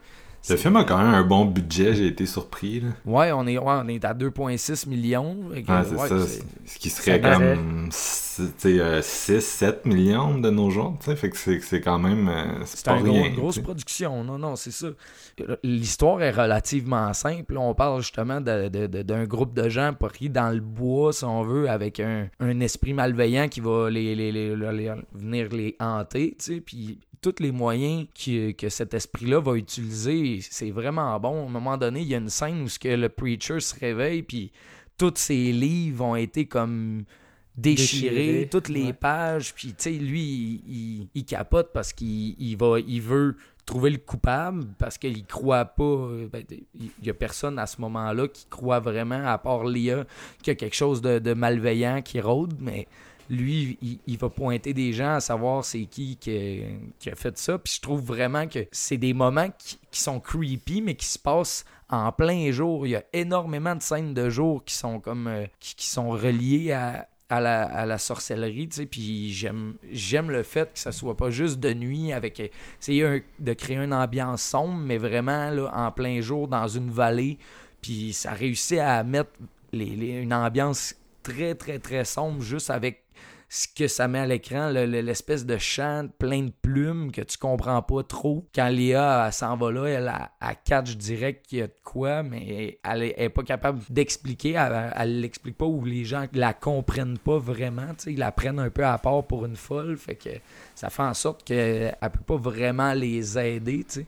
[0.49, 2.81] Le film a quand même un bon budget, j'ai été surpris.
[2.81, 2.89] Là.
[3.05, 5.37] Ouais, on est, ouais, on est à 2,6 millions.
[5.51, 6.27] Que, Ouais, c'est ouais, ça.
[6.67, 10.97] Ce qui serait comme 6-7 millions de nos jours.
[11.01, 12.29] tu sais, Fait que c'est c'est quand même.
[12.29, 14.25] euh, C'est un gros- une grosse production.
[14.25, 14.89] Non, non, c'est ça.
[15.63, 17.57] L'histoire est relativement simple.
[17.59, 21.25] On parle justement de- de- de- d'un groupe de gens pris dans le bois, si
[21.25, 25.77] on veut, avec un, un esprit malveillant qui va les, les- les- les- venir les
[25.81, 26.35] hanter.
[26.39, 31.45] tu sais, Puis tous les moyens qui- que cet esprit-là va utiliser, c'est vraiment bon.
[31.45, 33.79] À un moment donné, il y a une scène où ce que le preacher se
[33.79, 34.51] réveille, puis
[34.97, 37.05] tous ses livres ont été comme
[37.57, 38.93] déchirés, toutes les ouais.
[38.93, 40.23] pages, puis tu sais, lui,
[40.67, 45.25] il, il- il capote parce qu'il il va, il veut trouver le coupable parce qu'il
[45.27, 46.43] croit pas, euh, ben,
[46.75, 50.07] il y a personne à ce moment-là qui croit vraiment, à part Léa,
[50.43, 52.89] qu'il y a quelque chose de, de malveillant qui rôde, mais
[53.31, 57.59] lui, il, va pointer des gens à savoir c'est qui qui a, fait ça.
[57.59, 61.65] Puis je trouve vraiment que c'est des moments qui, sont creepy, mais qui se passent
[61.89, 62.87] en plein jour.
[62.87, 66.73] Il y a énormément de scènes de jour qui sont comme euh, qui, sont reliées
[66.73, 71.73] à, la, sorcellerie, tu sais, puis j'aime le fait que ça soit pas juste de
[71.73, 76.49] nuit avec essayer un- de créer une ambiance sombre, mais vraiment là, en plein jour
[76.49, 77.39] dans une vallée,
[77.81, 79.31] puis ça réussit à mettre
[79.73, 83.05] une ambiance très très très sombre juste avec
[83.53, 87.21] ce que ça met à l'écran, le- le- l'espèce de chant plein de plumes que
[87.21, 88.47] tu comprends pas trop.
[88.55, 92.79] Quand Léa s'en va là, elle, a- catch direct qu'il y a de quoi, mais
[92.85, 94.53] elle est, pas capable d'expliquer,
[94.97, 98.85] elle, l'explique pas ou les gens la comprennent pas vraiment, ils la prennent un peu
[98.85, 100.31] à part pour une folle, fait que
[100.77, 104.07] ça fait en sorte qu'elle peut pas vraiment les aider, tu sais.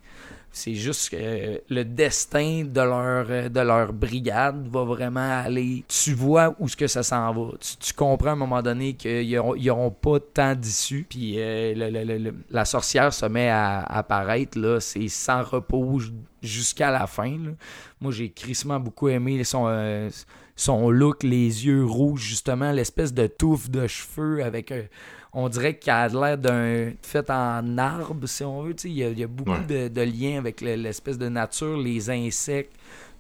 [0.55, 5.83] C'est juste que le destin de leur, euh, de leur brigade va vraiment aller.
[5.89, 7.53] Tu vois où ce que ça s'en va.
[7.81, 11.07] Tu, comprends à un moment donné qu'ils n'auront pas tant d'issue.
[11.09, 14.59] Puis euh, la sorcière se met à apparaître.
[14.59, 16.01] là C'est sans repos
[16.43, 17.35] jusqu'à la fin.
[17.99, 20.11] Moi, j'ai crissement beaucoup aimé son, euh,
[20.55, 24.71] son look, les yeux rouges, justement, l'espèce de touffe de cheveux avec
[25.33, 28.75] on dirait qu'elle a l'air d'un fait en arbre, si on veut.
[28.85, 29.89] Il y, a, il y a beaucoup Ouais.
[29.89, 32.73] de, de liens avec le- l'espèce de nature, les insectes,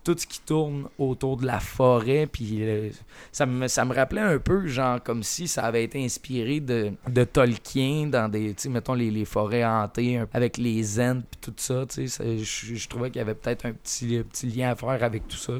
[0.04, 2.26] tout ce qui tourne autour de la forêt.
[2.26, 2.90] Puis euh,
[3.30, 6.92] ça, me, ça me rappelait un peu, genre, comme si ça avait été inspiré de,
[7.08, 11.38] de Tolkien dans des, tu sais, mettons, les, les forêts hantées, avec les Ents, puis
[11.40, 11.86] tout ça.
[11.88, 15.02] Tu sais, je, trouvais qu'il y avait peut-être un petit, un petit lien à faire
[15.02, 15.54] avec tout ça.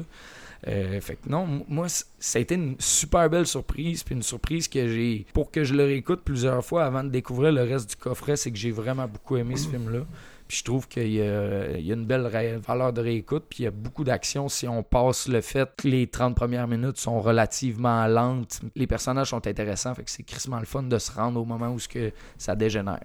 [0.67, 4.67] Euh, fait que non, moi, ça a été une super belle surprise, puis une surprise
[4.67, 7.95] que j'ai, pour que je le réécoute plusieurs fois avant de découvrir le reste du
[7.95, 10.01] coffret, c'est que j'ai vraiment beaucoup aimé ce film-là.
[10.47, 12.29] Puis je trouve qu'il y a, il y a une belle
[12.65, 15.87] valeur de réécoute, puis il y a beaucoup d'action si on passe le fait que
[15.87, 18.61] les 30 premières minutes sont relativement lentes.
[18.75, 21.69] Les personnages sont intéressants, fait que c'est crissement le fun de se rendre au moment
[21.69, 22.99] où ce que ça dégénère.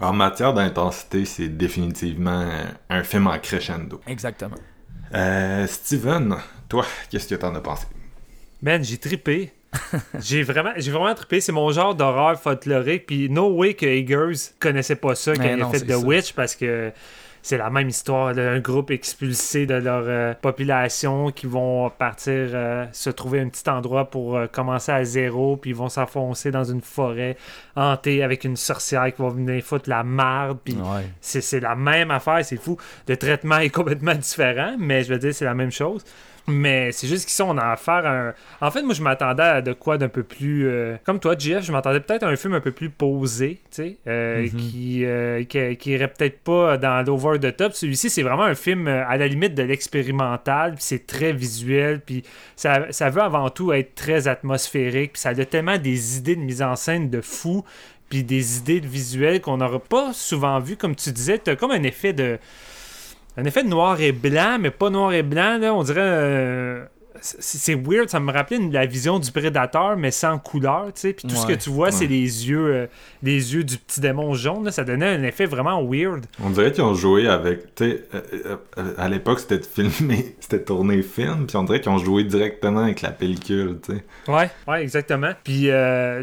[0.00, 2.46] En matière d'intensité, c'est définitivement
[2.90, 4.00] un film en crescendo.
[4.06, 4.56] Exactement.
[5.14, 6.36] Euh, Steven,
[6.68, 7.86] toi, qu'est-ce que t'en as pensé?
[8.62, 9.52] Man, j'ai trippé.
[10.20, 11.40] j'ai vraiment, j'ai vraiment trippé.
[11.40, 13.06] C'est mon genre d'horreur folklorique.
[13.06, 15.98] Puis no way que Eggers connaissait pas ça quand il a fait The ça.
[15.98, 16.90] Witch parce que
[17.42, 22.86] c'est la même histoire d'un groupe expulsé de leur euh, population qui vont partir euh,
[22.90, 25.56] se trouver un petit endroit pour euh, commencer à zéro.
[25.56, 27.36] Puis ils vont s'enfoncer dans une forêt
[27.76, 30.58] hantée avec une sorcière qui va venir foutre la marde.
[30.64, 31.04] Puis Ouais.
[31.20, 32.78] c'est la même affaire, c'est fou.
[33.06, 36.02] Le traitement est complètement différent, mais je veux dire, c'est la même chose.
[36.48, 38.34] Mais c'est juste qu'ici, on a affaire à un...
[38.60, 40.68] En fait, moi, je m'attendais à de quoi d'un peu plus...
[40.68, 43.82] euh, Comme toi, JF, je m'attendais peut-être à un film un peu plus posé, tu
[43.82, 44.48] sais, euh, Mhm.
[44.50, 47.72] qui, euh, qui, qui irait peut-être pas dans l'over the top.
[47.72, 52.22] Celui-ci, c'est vraiment un film à la limite de l'expérimental, puis c'est très visuel, puis
[52.54, 56.40] ça, ça veut avant tout être très atmosphérique, puis ça a tellement des idées de
[56.42, 57.64] mise en scène de fou,
[58.08, 61.72] puis des idées de visuel qu'on n'aura pas souvent vu, comme tu disais, t'as comme
[61.72, 62.38] un effet de
[63.36, 66.88] un effet noir et blanc, mais pas noir et blanc, là, on dirait.
[67.20, 71.12] C'est weird, ça me rappelait la vision du prédateur, mais sans couleur, tu sais.
[71.12, 72.86] Puis tout ce que tu vois, c'est les yeux euh,
[73.22, 76.26] les yeux du petit démon jaune, là, ça donnait un effet vraiment weird.
[76.42, 77.74] On dirait qu'ils ont joué avec.
[77.74, 81.92] Tu sais, euh, euh, à l'époque, c'était filmé, c'était tourné film, puis on dirait qu'ils
[81.92, 84.32] ont joué directement avec la pellicule, tu sais.
[84.32, 85.32] Ouais, ouais, exactement.
[85.44, 85.70] Puis, tu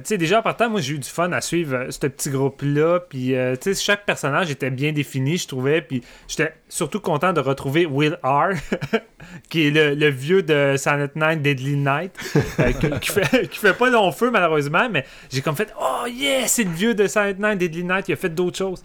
[0.03, 3.01] sais, déjà en partant, moi, j'ai eu du fun à suivre ce petit groupe-là.
[3.09, 5.81] Puis, tu sais, chaque personnage était bien défini, je trouvais.
[5.81, 8.51] Puis, j'étais surtout content de retrouver Will R.,
[9.49, 12.11] qui est le, le vieux de Silent Night, Deadly Night,
[12.59, 14.87] euh, qui, qui fait, qui fait pas long feu, malheureusement.
[14.89, 18.13] Mais j'ai comme fait, oh yeah, c'est le vieux de Silent Night, Deadly Night, il
[18.13, 18.83] a fait d'autres choses.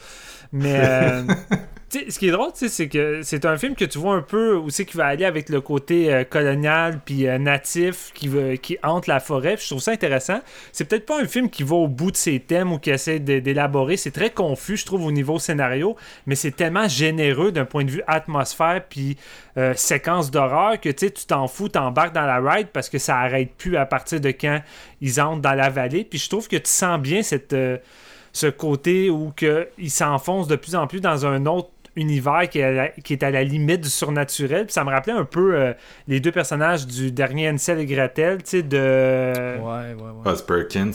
[0.52, 0.80] Mais.
[0.82, 1.22] euh,
[1.90, 4.85] ce qui est drôle, c'est que c'est un film que tu vois un peu c'est
[4.85, 9.20] qu'il va aller avec le côté euh, colonial puis euh, natif qui, qui hante la
[9.20, 9.57] forêt.
[9.59, 10.40] Je trouve ça intéressant.
[10.72, 13.18] C'est peut-être pas un film qui va au bout de ses thèmes ou qui essaie
[13.18, 13.96] d'élaborer.
[13.96, 15.96] C'est très confus, je trouve, au niveau scénario,
[16.27, 19.16] mais c'est tellement généreux d'un point de vue atmosphère puis
[19.57, 23.53] euh, séquence d'horreur que tu t'en fous, t'embarques dans la ride parce que ça arrête
[23.57, 24.61] plus à partir de quand
[25.01, 26.05] ils entrent dans la vallée.
[26.05, 30.74] Puis je trouve que tu sens bien ce côté où que il s'enfonce de plus
[30.77, 33.82] en plus dans un autre univers qui est, à la, qui est à la limite
[33.82, 34.64] du surnaturel.
[34.66, 35.72] Puis ça me rappelait un peu euh,
[36.06, 39.56] les deux personnages du dernier Ansel et Gretel, tu sais, de...
[39.58, 40.37] Ouais, ouais, ouais.
[40.46, 40.92] Perkins.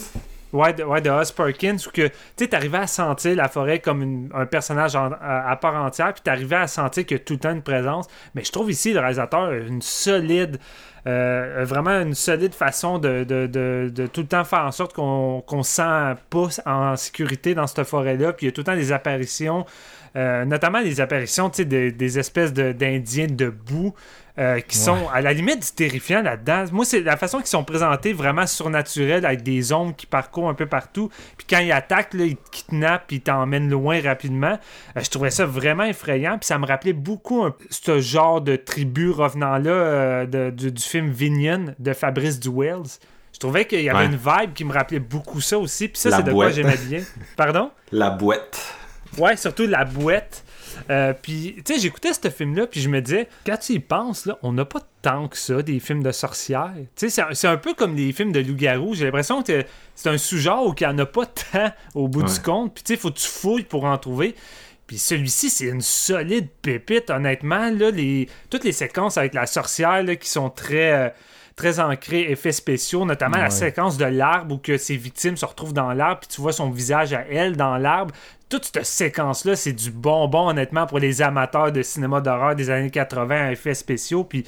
[0.52, 4.02] Ouais, de, ouais, de Oz Perkins, où que tu arrivais à sentir la forêt comme
[4.02, 7.24] une- un personnage en- à, à part entière, puis t'arrivais à sentir qu'il y a
[7.24, 8.06] tout le temps une présence.
[8.36, 10.58] Mais je trouve ici, le réalisateur une solide,
[11.08, 14.92] euh, vraiment une solide façon de, de, de- de tout le temps faire en sorte
[14.94, 18.60] qu'on qu'on se sent pas en sécurité dans cette forêt-là, puis il y a tout
[18.60, 19.66] le temps des apparitions.
[20.16, 23.94] Euh, notamment les apparitions de- des espèces de- d'Indiens debout
[24.36, 26.64] euh, qui sont à la limite du terrifiant là-dedans.
[26.72, 30.54] Moi, c'est la façon qu'ils sont présentés vraiment surnaturels avec des ombres qui parcourent un
[30.54, 31.08] peu partout.
[31.36, 34.58] Puis quand ils attaquent, là, ils te kidnappent puis ils t'emmènent loin rapidement.
[34.96, 36.36] Euh, je trouvais ça vraiment effrayant.
[36.38, 40.82] Puis ça me rappelait beaucoup un- ce genre de tribu revenant-là euh, de- du, du
[40.82, 42.98] film Vignon de Fabrice Duwells.
[43.32, 44.06] Je trouvais qu'il y avait Ouais.
[44.06, 45.86] une vibe qui me rappelait beaucoup ça aussi.
[45.88, 47.02] Puis ça, c'est de quoi j'aimais bien.
[47.36, 47.70] Pardon?
[47.92, 48.60] La boîte.
[49.18, 50.44] Ouais, surtout la boîte.
[50.90, 54.26] Euh, puis, tu sais, j'écoutais ce film-là, puis je me disais, quand tu y penses,
[54.26, 56.72] là, on n'a pas tant que ça, des films de sorcières.
[56.96, 58.94] Tu sais, c'est un- peu comme les films de loup-garou.
[58.94, 62.22] J'ai l'impression que c'est un sous-genre où il n'y en a pas tant au bout
[62.24, 62.74] du compte.
[62.74, 64.34] Puis, tu sais, faut que tu fouilles pour en trouver.
[64.86, 67.70] Puis celui-ci, c'est une solide pépite, honnêtement.
[67.70, 68.28] Là, les...
[68.50, 71.08] Toutes les séquences avec la sorcière là, qui sont très, euh,
[71.56, 75.72] très ancrées, effets spéciaux, notamment la séquence de l'arbre où que ses victimes se retrouvent
[75.72, 78.14] dans l'arbre, puis tu vois son visage à elle dans l'arbre.
[78.48, 82.90] Toute cette séquence-là, c'est du bonbon, honnêtement, pour les amateurs de cinéma d'horreur des années
[82.90, 84.24] 80 à effets spéciaux.
[84.24, 84.44] Puis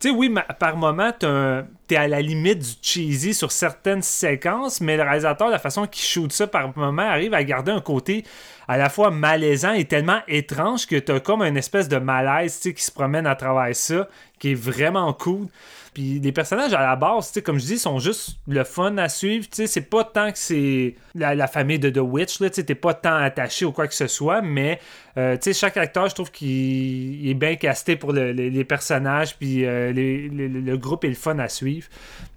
[0.00, 4.96] tu sais, oui, par moment, t'es à la limite du cheesy sur certaines séquences, mais
[4.96, 8.24] le réalisateur, la façon qu'il shoot ça par moment, arrive à garder un côté
[8.68, 12.68] à la fois malaisant et tellement étrange que t'as comme une espèce de malaise tu
[12.68, 15.46] sais, qui se promène à travers ça, qui est vraiment cool.
[15.94, 18.98] Puis les personnages à la base, tu sais, comme je dis, sont juste le fun
[18.98, 19.44] à suivre.
[19.46, 22.56] Tu sais, c'est pas tant que c'est la, la famille de The Witch, là, tu
[22.56, 24.80] sais, t'es pas tant attaché ou quoi que ce soit, mais
[25.16, 26.48] euh, tu sais, chaque acteur, je trouve qu'il
[27.24, 31.04] il est bien casté pour le- les- les personnages, puis euh, les- les- le groupe
[31.04, 31.86] est le fun à suivre.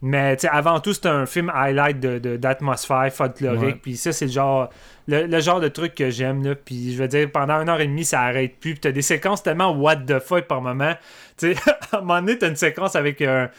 [0.02, 4.12] Mais tu sais, avant tout, c'est un film highlight de- de- d'atmosphère folklorique, puis ça,
[4.12, 4.70] c'est le genre,
[5.08, 6.54] le, le genre de truc que j'aime, là.
[6.54, 9.02] Puis je veux dire, pendant une heure et demie, ça arrête plus, puis t'as des
[9.02, 10.94] séquences tellement what the fuck par moment.
[11.38, 13.50] Tu sais, à un moment donné, t'as une séquence avec un.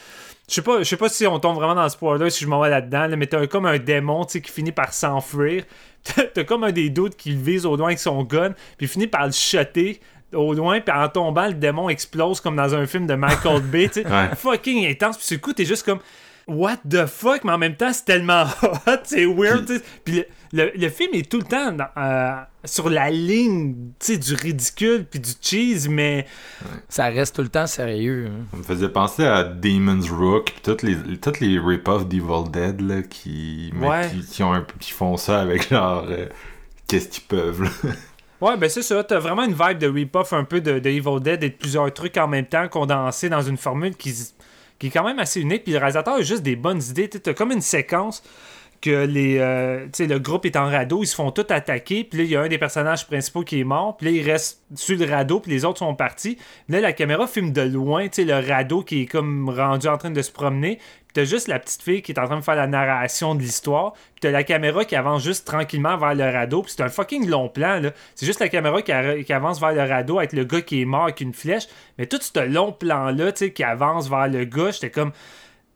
[0.49, 2.49] Je sais pas, je sais pas si on tombe vraiment dans ce spoiler, si je
[2.49, 5.65] m'en vais là-dedans, là, mais t'as comme un démon tu sais, qui finit par s'enfuir.
[6.35, 8.89] T'as comme un des doutes qui le vise au loin avec son gun, puis il
[8.89, 10.01] finit par le shotter
[10.33, 13.91] au loin, puis en tombant, le démon explose comme dans un film de Michael Bay.
[13.93, 14.07] sais.
[14.09, 14.29] Ouais.
[14.35, 15.99] Fucking intense, puis le coup, t'es juste comme.
[16.47, 19.71] What the fuck, mais en même temps, c'est tellement hot, c'est weird.
[20.03, 23.75] Puis le, film est tout le temps dans- euh, sur la ligne
[24.07, 26.27] du ridicule puis du cheese, mais
[26.89, 28.29] Ça reste tout le temps sérieux.
[28.31, 28.45] hein.
[28.53, 32.81] Ça me faisait penser à Demon's Rook pis toutes les toutes les rip-offs d'Evil Dead
[32.81, 34.09] là, qui, Ouais.
[34.11, 36.27] qui qui ont un peu- qui font ça avec genre euh,
[36.87, 37.71] qu'est-ce qu'ils peuvent là.
[38.41, 39.03] Ouais, ben c'est ça.
[39.03, 41.93] T'as vraiment une vibe de rip-off un peu de, de Evil Dead et de plusieurs
[41.93, 44.15] trucs en même temps condensés dans une formule qui,
[44.79, 45.65] qui est quand même assez unique.
[45.65, 47.09] Puis le réalisateur a juste des bonnes idées.
[47.09, 48.23] T'as comme une séquence
[48.81, 52.05] que les, euh, le groupe est en radeau, ils se font tous attaquer.
[52.05, 53.97] Puis là, il y a un des personnages principaux qui est mort.
[53.97, 56.39] Puis là, il reste sur le radeau, puis les autres sont partis.
[56.69, 60.23] Là, la caméra filme de loin, le radeau qui est comme rendu en train de
[60.23, 60.77] se promener.
[60.77, 63.41] Puis t'as juste la petite fille qui est en train de faire la narration de
[63.41, 63.93] l'histoire.
[63.93, 66.63] Puis t'as la caméra qui avance juste tranquillement vers le radeau.
[66.63, 67.91] Puis c'est un fucking long plan, là.
[68.15, 68.93] C'est juste la caméra qui
[69.33, 71.67] avance vers le radeau avec le gars qui est mort avec une flèche.
[71.97, 75.13] Mais tout ce long plan-là, tu sais, qui avance vers le gars, j'étais comme...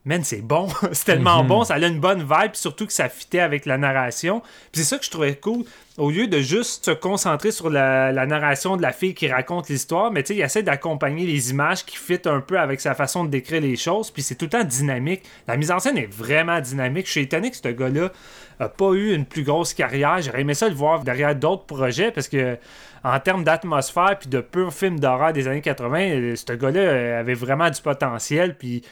[0.05, 0.69] Man, c'est bon.
[0.93, 1.63] c'est tellement bon.
[1.63, 2.55] Ça a une bonne vibe.
[2.55, 4.41] Surtout que ça fitait avec la narration.
[4.73, 5.65] Puis c'est ça que je trouvais cool.
[5.97, 9.69] Au lieu de juste se concentrer sur la, la narration de la fille qui raconte
[9.69, 12.95] l'histoire, mais tu sais, il essaie d'accompagner les images qui fit un peu avec sa
[12.95, 14.11] façon de décrire les choses.
[14.11, 15.23] Puis c'est tout le temps dynamique.
[15.47, 17.07] La mise en scène est vraiment dynamique.
[17.07, 18.11] Je suis étonné que ce gars-là
[18.59, 20.21] a pas eu une plus grosse carrière.
[20.21, 22.57] J'aurais aimé ça le voir derrière d'autres projets parce que
[23.05, 27.21] en termes d'atmosphère puis de pur film d'horreur des années 80, euh, ce gars-là euh,
[27.21, 28.57] avait vraiment du potentiel.
[28.57, 28.83] Puis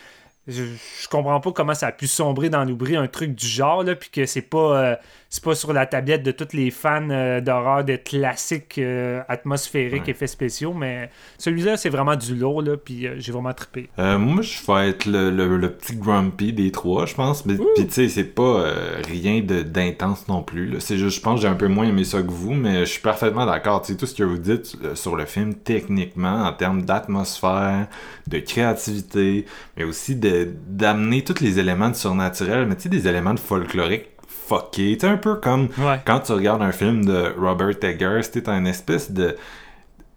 [0.46, 0.64] je,
[1.08, 4.10] comprends pas comment ça a pu sombrer dans l'oubli un truc du genre là puis
[4.10, 4.96] que c'est pas euh,
[5.32, 10.08] c'est pas sur la tablette de tous les fans euh, d'horreur, de classiques euh, atmosphériques,
[10.08, 13.88] effets spéciaux, mais celui-là, c'est vraiment du lourd, là, puis euh, j'ai vraiment trippé.
[13.96, 17.46] moi, je vais être le, petit grumpy des trois, je pense.
[17.46, 18.64] Mais puis tu sais, c'est pas
[19.06, 20.80] rien d'intense non plus.
[20.80, 22.90] C'est juste, je pense que j'ai un peu moins aimé ça que vous, mais je
[22.90, 23.82] suis parfaitement d'accord.
[23.82, 27.86] Tu sais, tout ce que vous dites sur le film, techniquement, en termes d'atmosphère,
[28.26, 33.34] de créativité, mais aussi d'amener tous les éléments de surnaturel, mais tu sais, des éléments
[33.34, 34.08] de folklorique
[34.50, 34.98] fucké.
[35.00, 35.68] C'est un peu comme
[36.04, 39.36] quand tu regardes un film de Robert Eggers, tu un espèce de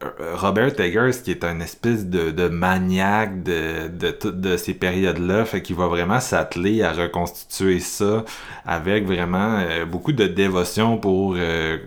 [0.03, 5.61] euh, Robert Eggers qui est un espèce de, maniaque de, de, de ces périodes-là, fait
[5.61, 8.25] qu'il va vraiment s'atteler à reconstituer ça
[8.65, 11.77] avec vraiment euh, beaucoup de dévotion pour euh,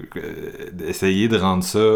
[0.87, 1.89] essayer de rendre ça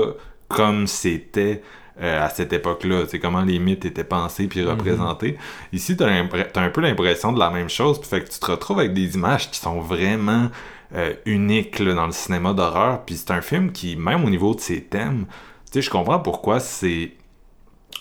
[0.49, 1.62] comme c'était
[2.01, 3.05] euh, à cette époque-là.
[3.09, 4.70] C'est comment les mythes étaient pensés puis mhm.
[4.70, 5.38] représentés.
[5.72, 8.01] Ici, tu as, un peu l'impression de la même chose.
[8.01, 10.48] Puis fait que tu te retrouves avec des images qui sont vraiment
[10.94, 13.05] euh, uniques dans le cinéma d'horreur.
[13.05, 15.26] Puis c'est un film qui, même au niveau de ses thèmes,
[15.70, 17.12] tu sais, je comprends pourquoi c'est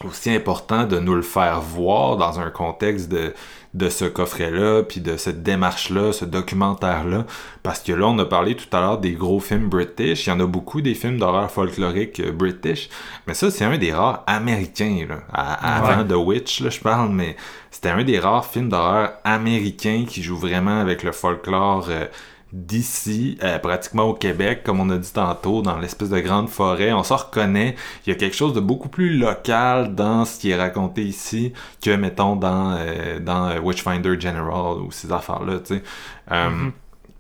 [0.06, 3.34] aussi important de nous le faire voir dans un contexte de,
[3.76, 7.26] de ce coffret-là, puis de cette démarche-là, ce documentaire-là.
[7.62, 10.26] Parce que là, on a parlé tout à l'heure des gros films british.
[10.26, 12.90] Il y en a beaucoup des films d'horreur folklorique euh, british.
[13.28, 15.20] Mais ça, c'est un des rares américains, là.
[15.32, 17.36] avant The Witch, là, je parle, mais
[17.70, 22.06] c'était un des rares films d'horreur américains qui joue vraiment avec le folklore euh,
[22.52, 26.92] d'ici, euh, pratiquement au Québec, comme on a dit tantôt, dans l'espèce de grande forêt.
[26.94, 27.76] On s'en reconnaît.
[28.06, 31.54] Il y a quelque chose de beaucoup plus local dans ce qui est raconté ici
[31.80, 35.84] que, mettons, dans, euh, dans euh, Witchfinder General ou ces affaires-là, tu sais.
[36.32, 36.72] Mm-hmm.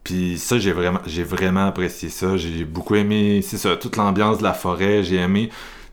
[0.03, 2.35] Puis ça, j'ai vraiment, j'ai vraiment apprécié ça.
[2.35, 5.03] J'ai beaucoup aimé, c'est ça, toute l'ambiance de la forêt.
[5.03, 5.51] J'ai aimé...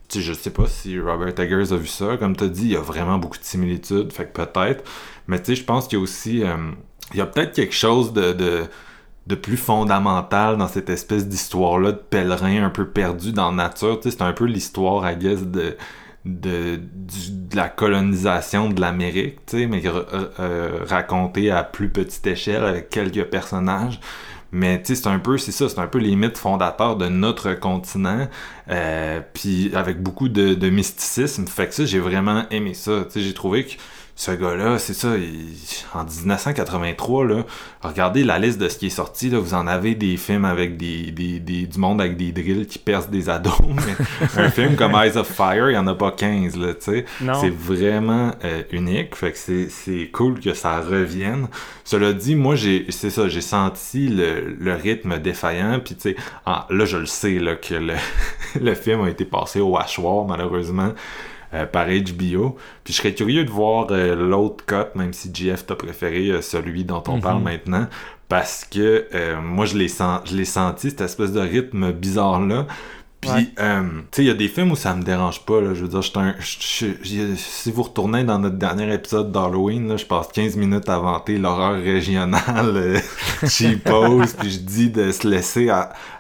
[0.09, 2.17] Tu sais, je sais pas si Robert Eggers a vu ça.
[2.17, 4.13] Comme tu as dit, il y a vraiment beaucoup de similitudes.
[4.13, 4.85] Fait que peut-être.
[5.27, 6.45] Mais tu sais, je pense qu'il y a aussi...
[7.13, 8.67] il y a peut-être quelque chose de
[9.27, 13.99] de plus fondamental dans cette espèce d'histoire-là de pèlerin un peu perdu dans la nature.
[14.03, 15.77] c'est un peu l'histoire, I guess, de,
[16.25, 23.25] de, de la colonisation de l'Amérique, mais euh, racontée à plus petite échelle avec quelques
[23.25, 24.01] personnages.
[24.53, 28.29] Mais c'est un peu, c'est ça, c'est un peu les mythes fondateurs de notre continent,
[28.71, 31.47] euh, puis avec beaucoup de, de, mysticisme.
[31.49, 33.07] Fait que ça, j'ai vraiment aimé ça.
[33.15, 33.73] J'ai trouvé que
[34.19, 35.11] ce gars-là, c'est ça,
[35.93, 37.45] en 1983, là,
[37.83, 40.79] regardez la liste de ce qui est sorti, là, vous en avez des films avec
[40.79, 44.75] des, des, des du monde avec des drills qui percent des ados, mais un film
[44.75, 47.05] comme Eyes of Fire, il n'y en a pas 15, là, tu sais.
[47.19, 51.49] C'est vraiment euh, unique, fait que c'est cool que ça revienne.
[51.85, 56.17] Cela dit, moi, j'ai, c'est ça, j'ai senti le, le, rythme défaillant, puis tu sais,
[56.47, 57.95] là, je le sais, là, que le,
[58.63, 60.95] le film a été passé au hachoir, malheureusement.
[61.55, 62.57] Euh, par HBO.
[62.83, 66.43] Puis je serais curieux de voir euh, l'autre cut, même si GF t'a préféré euh,
[66.43, 67.45] celui dont on parle mhm.
[67.45, 67.87] maintenant,
[68.29, 69.07] parce que
[69.41, 72.67] moi je l'ai senti, cette espèce de rythme bizarre-là.
[73.21, 75.61] Puis, euh, tu sais, il y a des films où ça me dérange pas.
[75.61, 75.75] Là.
[75.75, 76.03] Je veux dire,
[77.37, 81.75] si vous retournez dans notre dernier épisode d'Halloween, je passe 15 minutes à vanter l'horreur
[81.75, 82.99] régionale euh,
[83.85, 85.71] pose, puis je dis de se laisser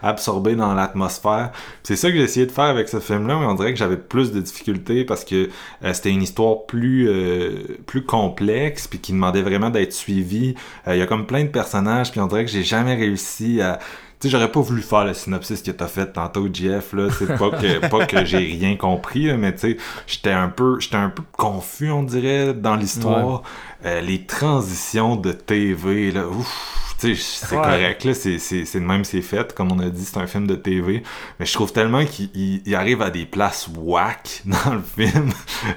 [0.02, 1.52] absorber dans l'atmosphère.
[1.82, 3.98] C'est ça que j'ai essayé de faire avec ce film-là, mais on dirait que j'avais
[3.98, 5.50] plus de difficultés parce que
[5.84, 10.54] euh, c'était une histoire plus, euh, plus complexe, puis qui demandait vraiment d'être suivie.
[10.86, 13.78] Il y a comme plein de personnages, puis on dirait que j'ai jamais réussi à
[14.20, 17.08] sais, j'aurais pas voulu faire le synopsis que t'as fait tantôt, Jeff, là.
[17.18, 20.96] C'est pas que, pas que j'ai rien compris, mais tu sais, j'étais un peu, j'étais
[20.96, 23.42] un peu confus, on dirait, dans l'histoire.
[23.84, 29.52] Euh, les transitions de TV, là, ouf c'est correct, là, c'est de même c'est fait,
[29.54, 31.02] comme on a dit, c'est un film de TV,
[31.38, 35.30] mais je trouve tellement qu'il arrive à des places whack dans le film.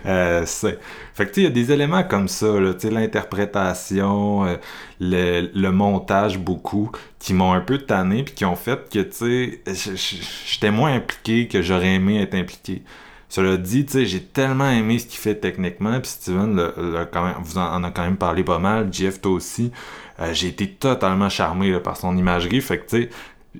[0.05, 2.47] euh, fait que tu il y a des éléments comme ça,
[2.83, 4.55] l'interprétation, euh,
[4.99, 9.61] le, le, montage beaucoup, qui m'ont un peu tanné, puis qui ont fait que, tu
[9.65, 9.95] sais,
[10.45, 12.83] j'étais moins impliqué que j'aurais aimé être impliqué.
[13.29, 17.23] Cela dit, tu sais, j'ai tellement aimé ce qu'il fait techniquement, puis Steven le, quand
[17.23, 19.71] même, vous en, a quand même parlé pas mal, Jeff toi aussi.
[20.19, 22.61] Euh, j'ai été totalement charmé par son imagerie.
[22.61, 23.09] Fait que, tu sais,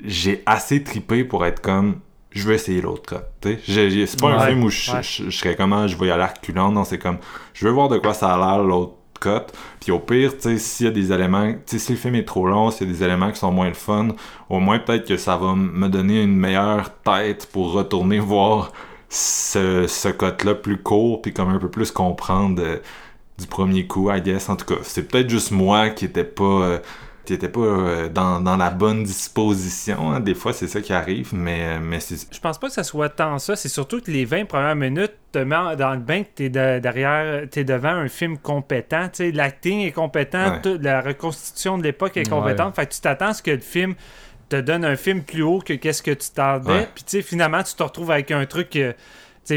[0.04, 2.00] j'ai assez tripé pour être comme
[2.32, 3.50] je veux essayer l'autre cut.
[3.66, 5.02] C'est pas un film où je,
[5.32, 6.72] serais comment je vais y aller reculant.
[6.72, 7.18] Non, c'est comme
[7.54, 9.52] je veux voir de quoi ça a l'air l'autre cut.
[9.80, 12.16] Puis au pire, tu sais, s'il y a des éléments, tu sais, si le film
[12.16, 14.10] est trop long, s'il y a des éléments qui sont moins le fun,
[14.50, 18.72] au moins peut-être que ça va me donner une meilleure tête pour retourner voir
[19.10, 22.62] ce, ce cut-là plus court, puis comme un peu plus comprendre.
[22.64, 22.78] Euh,
[23.40, 24.50] du premier coup, I guess.
[24.50, 26.80] En tout cas, c'est peut-être juste moi qui était pas euh,
[27.26, 30.12] qui était pas euh, dans, dans, la bonne disposition.
[30.12, 30.20] Hein.
[30.20, 32.34] Des fois, c'est ça qui arrive, mais, euh, mais c'est...
[32.34, 33.56] Je pense pas que ça soit tant ça.
[33.56, 37.48] C'est surtout que les 20 premières minutes te met dans le bain que t'es derrière,
[37.50, 39.10] t'es devant un film compétent.
[39.20, 42.76] L'acting est compétent, la reconstitution de l'époque est compétente.
[42.76, 43.94] Fait que tu t'attends à ce que le film
[44.50, 46.88] te donne un film plus haut que qu'est-ce que tu t'attendais.
[46.96, 48.94] Puis tu sais, finalement, tu te retrouves avec un truc euh,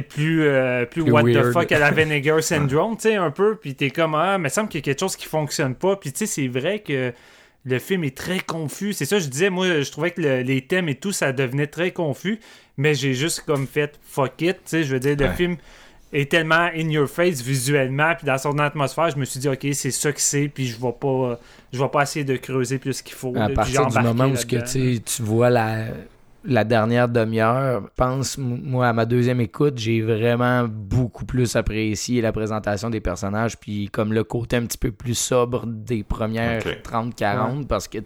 [0.01, 3.57] plus, euh, plus, Plus what the fuck à la Vinegar Syndrome, tu sais, un peu.
[3.57, 5.75] Puis t'es comme, ah, mais il me semble qu'il y a quelque chose qui fonctionne
[5.75, 5.97] pas.
[5.97, 7.13] Puis tu sais, c'est vrai que
[7.67, 8.95] le film est très confus.
[8.95, 11.67] C'est ça, je disais, moi, je trouvais que le- les thèmes et tout, ça devenait
[11.67, 12.41] très confus.
[12.79, 15.35] Mais j'ai juste comme fait fuck it, tu sais, je veux dire, le Ouais.
[15.35, 15.57] film
[16.15, 19.67] est tellement in your face visuellement puis dans son atmosphère je me suis dit ok
[19.73, 21.41] c'est ça que c'est puis je vais pas
[21.73, 24.37] je vais pas essayer de creuser plus qu'il faut À là, partir du moment où
[24.37, 24.57] ce que,
[24.99, 25.87] tu vois la,
[26.45, 32.33] la dernière demi-heure, pense, moi, à ma deuxième écoute, j'ai vraiment beaucoup plus apprécié la
[32.33, 36.83] présentation des personnages, puis comme le côté un petit peu plus sobre des premières Ok.
[36.83, 37.99] 30-40, parce que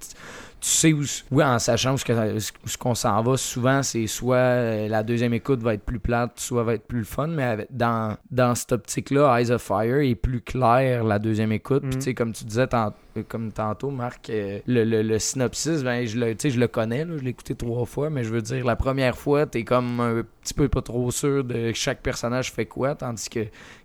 [0.67, 3.85] tu, sais où, oui, en sachant où ce que- où ce qu'on s'en va, souvent,
[3.85, 7.05] c'est soit euh, la deuxième écoute va être plus plate, soit va être plus le
[7.05, 11.53] fun, mais avec- dans, dans cette optique-là, Eyes of Fire est plus clair la deuxième
[11.53, 11.83] écoute.
[11.83, 11.99] Puis Mhm.
[11.99, 15.85] tu sais, comme tu disais tant- euh, comme tantôt, Marc, euh, le, le- le synopsis,
[15.85, 18.43] ben, je, le, je le connais, là, je l'ai écouté trois fois, mais je veux
[18.43, 22.53] dire, la première fois, t'es comme un petit peu pas trop sûr de chaque personnage
[22.53, 23.41] fait quoi, tandis que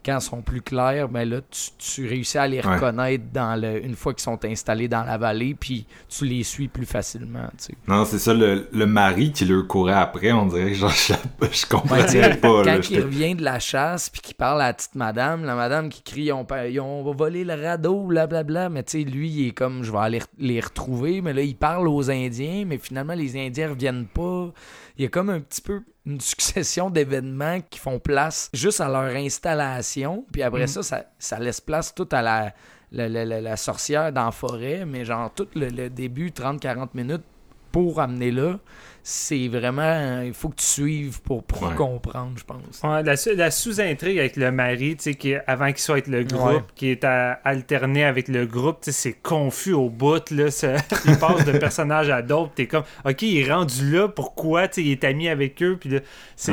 [0.05, 2.76] quand ils sont plus clairs, ben là, tu, tu réussis à les Ouais.
[2.76, 6.68] reconnaître dans le, une fois qu'ils sont installés dans la vallée, puis tu les suis
[6.68, 7.74] plus facilement, tu sais.
[7.88, 11.14] Non, c'est ça, le, le mari qui leur courait après, on dirait que genre, je,
[11.51, 12.64] je comprenais pas.
[12.64, 15.89] quand il revient de la chasse puis qu'il parle à la petite madame, la madame
[15.89, 16.32] qui crie
[16.70, 19.97] ils ont volé le radeau, blablabla, mais tu sais, lui, il est comme je vais
[19.97, 24.51] aller les retrouver, mais là, il parle aux Indiens, mais finalement, les Indiens reviennent pas.
[24.98, 28.88] Il y a comme un petit peu une succession d'événements qui font place juste à
[28.88, 30.68] leur installation, puis après Mhm.
[30.68, 32.54] ça, ça, ça laisse place tout à la,
[32.92, 36.89] la, la- la- la sorcière dans la forêt, mais genre tout le, le début, 30-40
[36.94, 37.24] minutes
[37.72, 38.59] pour amener là,
[39.03, 40.22] c'est vraiment.
[40.22, 41.76] Il faut que tu suives pour, pour Ouais.
[41.76, 42.82] comprendre, je pense.
[42.84, 46.24] Ouais, la, la sous-intrigue avec le mari, tu sais, qui avant qu'il soit avec le
[46.24, 46.63] groupe, Ouais.
[46.76, 50.51] qui est à- alterné avec le groupe, tu sais, c'est confus au bout, là.
[50.51, 52.51] ça- il passe de personnage à d'autres.
[52.53, 55.78] T'es comme, ok, il est rendu là, pourquoi, tu sais, il est ami avec eux,
[55.80, 55.99] puis là,
[56.36, 56.51] c'est.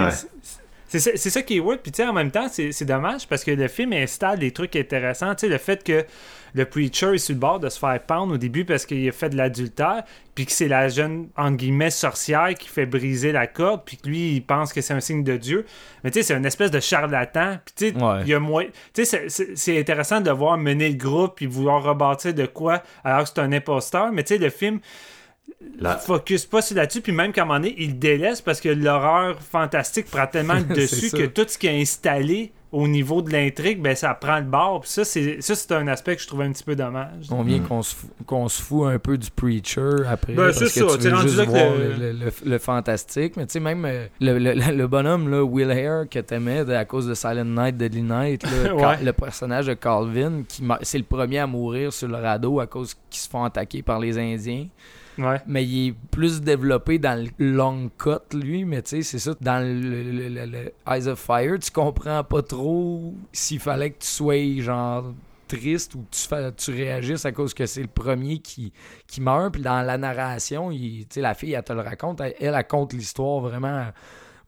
[0.89, 3.51] C'est- ça, qui est weird, puis tu sais, en même temps, c'est dommage parce que
[3.51, 5.35] le film installe des trucs intéressants.
[5.35, 6.05] Tu sais, le fait que
[6.55, 9.13] le preacher est sur le bord de se faire pendre au début parce qu'il a
[9.13, 13.47] fait de l'adultère, puis que c'est la jeune, en guillemets, sorcière qui fait briser la
[13.47, 15.67] corde, puis que lui, il pense que c'est un signe de Dieu.
[16.05, 17.59] Mais tu sais, c'est une espèce de charlatan.
[17.67, 18.21] Puis tu sais, Ouais.
[18.23, 18.65] il y a moins.
[18.95, 23.25] Tu sais, c'est intéressant de voir mener le groupe, puis vouloir rebâtir de quoi, alors
[23.25, 24.11] que c'est un imposteur.
[24.11, 24.81] Mais tu sais, le film
[25.81, 28.69] La- focus pas sur là-dessus, puis même qu'à un moment donné, il délaisse parce que
[28.69, 33.33] l'horreur fantastique prend tellement le dessus que tout ce qui est installé au niveau de
[33.33, 34.83] l'intrigue, ben ça prend le bord.
[34.83, 37.25] Puis ça, c'est ça, c'est un aspect que je trouvais un petit peu dommage.
[37.31, 40.35] On vient qu'on se, fout- qu'on se fout un peu du preacher après.
[40.35, 43.37] Ben, parce que ça, tu veux juste que le- le, le- le fantastique.
[43.39, 46.85] Mais tu sais, même euh, le, le- le bonhomme, là, Will Hare, que t'aimais à
[46.85, 49.03] cause de Silent Night, Deadly Night, là, Ouais.
[49.03, 52.67] Le personnage de Calvin, qui ma- c'est le premier à mourir sur le radeau à
[52.67, 54.67] cause qu'ils se font attaquer par les Indiens.
[55.47, 58.65] Mais il est plus développé dans le long cut, lui.
[58.65, 63.61] Mais tu sais, c'est ça, dans le, Eyes of Fire, tu comprends pas trop s'il
[63.61, 65.13] fallait que tu sois genre
[65.49, 66.21] triste ou tu,
[66.57, 68.73] tu réagisses à cause que c'est le premier qui,
[69.07, 69.53] qui meurt.
[69.53, 72.21] Puis dans la narration, il- la fille, elle te le raconte.
[72.21, 73.87] Elle, elle raconte l'histoire vraiment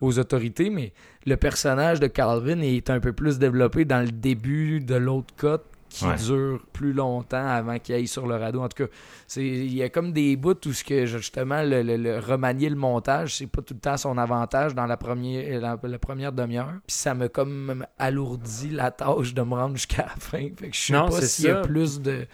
[0.00, 0.92] aux autorités, mais
[1.26, 5.62] le personnage de Calvin est un peu plus développé dans le début de l'autre cut
[5.91, 6.14] qui Ouais.
[6.16, 8.61] dure plus longtemps avant qu'il aille sur le radeau.
[8.62, 8.91] En tout cas,
[9.26, 12.68] c'est il y a comme des bouts où ce que justement le, le- le remanier
[12.70, 16.32] le montage, c'est pas tout le temps son avantage dans la première la, la première
[16.32, 16.74] demi-heure.
[16.86, 20.49] Puis ça me comme alourdi la tâche de me rendre jusqu'à la fin.
[20.57, 22.26] Fait que je sais Non, pas s'il y a plus de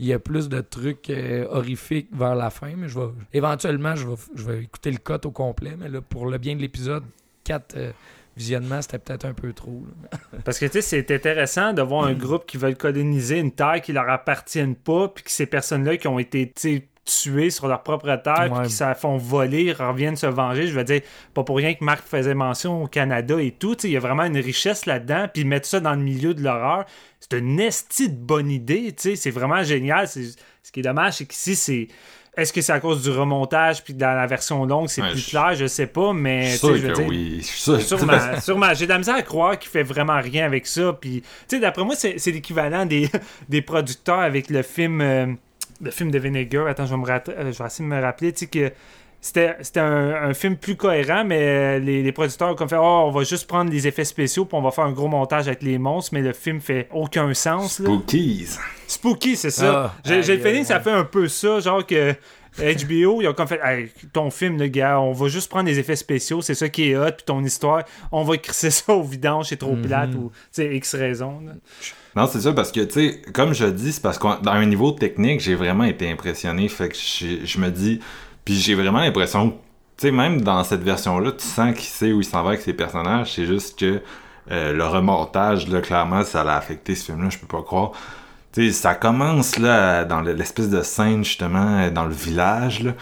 [0.00, 3.96] il y a plus de trucs euh, horrifiques vers la fin, mais je vais éventuellement
[3.96, 6.60] je vais, je vais écouter le cut au complet, mais là pour le bien de
[6.60, 7.02] l'épisode
[7.44, 7.90] 4 euh,
[8.38, 9.84] visionnements, c'était peut-être un peu trop.
[10.44, 13.80] Parce que tu sais, c'est intéressant de voir un groupe qui veut coloniser une terre
[13.82, 17.68] qui leur appartienne pas, puis que ces personnes-là qui ont été tu sais, tuées sur
[17.68, 18.60] leur propre terre, Ouais.
[18.60, 20.66] puis qui se font voler, reviennent se venger.
[20.66, 21.00] Je veux dire,
[21.34, 23.76] pas pour rien que Marc faisait mention au Canada et tout.
[23.84, 26.84] Il y a vraiment une richesse là-dedans, puis mettre ça dans le milieu de l'horreur,
[27.20, 28.94] c'est une estie de bonne idée.
[28.96, 30.06] C'est vraiment génial.
[30.06, 31.88] C'est- Ce qui est dommage, c'est qu'ici, c'est.
[32.38, 35.18] Est-ce que c'est à cause du remontage, puis dans la version longue, c'est Ouais, plus
[35.20, 35.54] je- clair?
[35.54, 36.50] Je sais pas, Je mais.
[36.50, 37.40] suis tu sais, sûr je veux dire- oui.
[37.42, 37.78] Je.
[37.80, 38.74] Sûrement, sûrement.
[38.74, 40.92] J'ai de la misère à croire qu'il fait vraiment rien avec ça.
[40.98, 43.10] Puis, tu sais, d'après moi, c'est l'équivalent des,
[43.48, 45.26] des producteurs avec le film, euh,
[45.82, 46.66] le film de Vinegar.
[46.68, 48.32] Attends, je vais, me rat- euh, je vais essayer de me rappeler.
[48.32, 48.72] Tu sais, que
[49.20, 52.76] c'était c'était un, un film plus cohérent, mais euh, les, les producteurs ont comme fait
[52.78, 55.48] Oh, on va juste prendre les effets spéciaux, puis on va faire un gros montage
[55.48, 57.80] avec les monstres, mais le film fait aucun sens.
[57.80, 57.86] Là.
[57.86, 58.48] Spookies.
[58.86, 59.92] Spooky, c'est ça.
[59.94, 62.14] Ah, J'ai j'ai le feeling ça fait un peu ça, genre que
[62.58, 65.78] HBO, ils ont comme fait Hey, ton film, le gars, on va juste prendre les
[65.78, 69.02] effets spéciaux, c'est ça qui est hot, puis ton histoire, on va crisser ça au
[69.02, 69.82] vidange, c'est trop Mhm.
[69.82, 71.40] plate, ou tu sais, X raison.
[71.44, 71.52] là.
[72.16, 74.66] Non, c'est ça, parce que, tu sais, comme je dis, c'est parce que dans un
[74.66, 76.66] niveau technique, j'ai vraiment été impressionné.
[76.68, 78.00] Fait que je, je me dis.
[78.48, 79.56] Puis j'ai vraiment l'impression, tu
[79.98, 82.72] sais, même dans cette version-là, tu sens qu'il sait où il s'en va avec ses
[82.72, 83.34] personnages.
[83.34, 84.00] C'est juste que
[84.50, 87.90] euh, le remontage, là, clairement, ça l'a affecté ce film-là, je peux pas croire.
[88.54, 92.92] Tu sais, ça commence là dans l'espèce de scène justement dans le village là.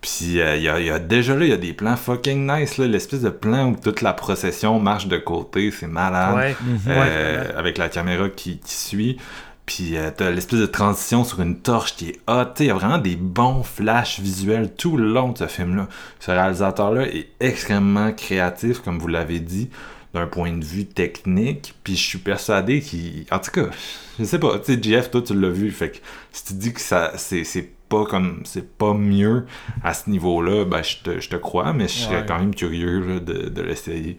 [0.00, 2.52] Puis il euh, y, a, y, a, déjà là, il y a des plans fucking
[2.52, 6.34] nice, là, l'espèce de plan où toute la procession marche de côté, c'est malade.
[6.34, 6.56] Ouais.
[6.88, 9.18] Euh, avec la caméra qui, qui suit.
[9.66, 12.54] Puis euh, t'as l'espèce de transition sur une torche qui est hot.
[12.60, 15.88] Il y a vraiment des bons flashs visuels tout le long de ce film-là.
[16.20, 19.68] Ce réalisateur-là est extrêmement créatif, comme vous l'avez dit,
[20.14, 21.74] d'un point de vue technique.
[21.82, 23.26] Puis je suis persuadé qu'il...
[23.32, 23.66] En tout cas,
[24.20, 24.58] je sais pas.
[24.60, 25.70] Tu sais, Jeff, toi, tu l'as vu.
[25.72, 25.96] Fait que
[26.32, 29.46] si tu dis que ça c'est pas comme c'est pas mieux
[29.84, 32.24] à ce niveau-là, ben je te, je te crois, mais je serais Ouais.
[32.26, 34.18] quand même curieux là, de, de l'essayer.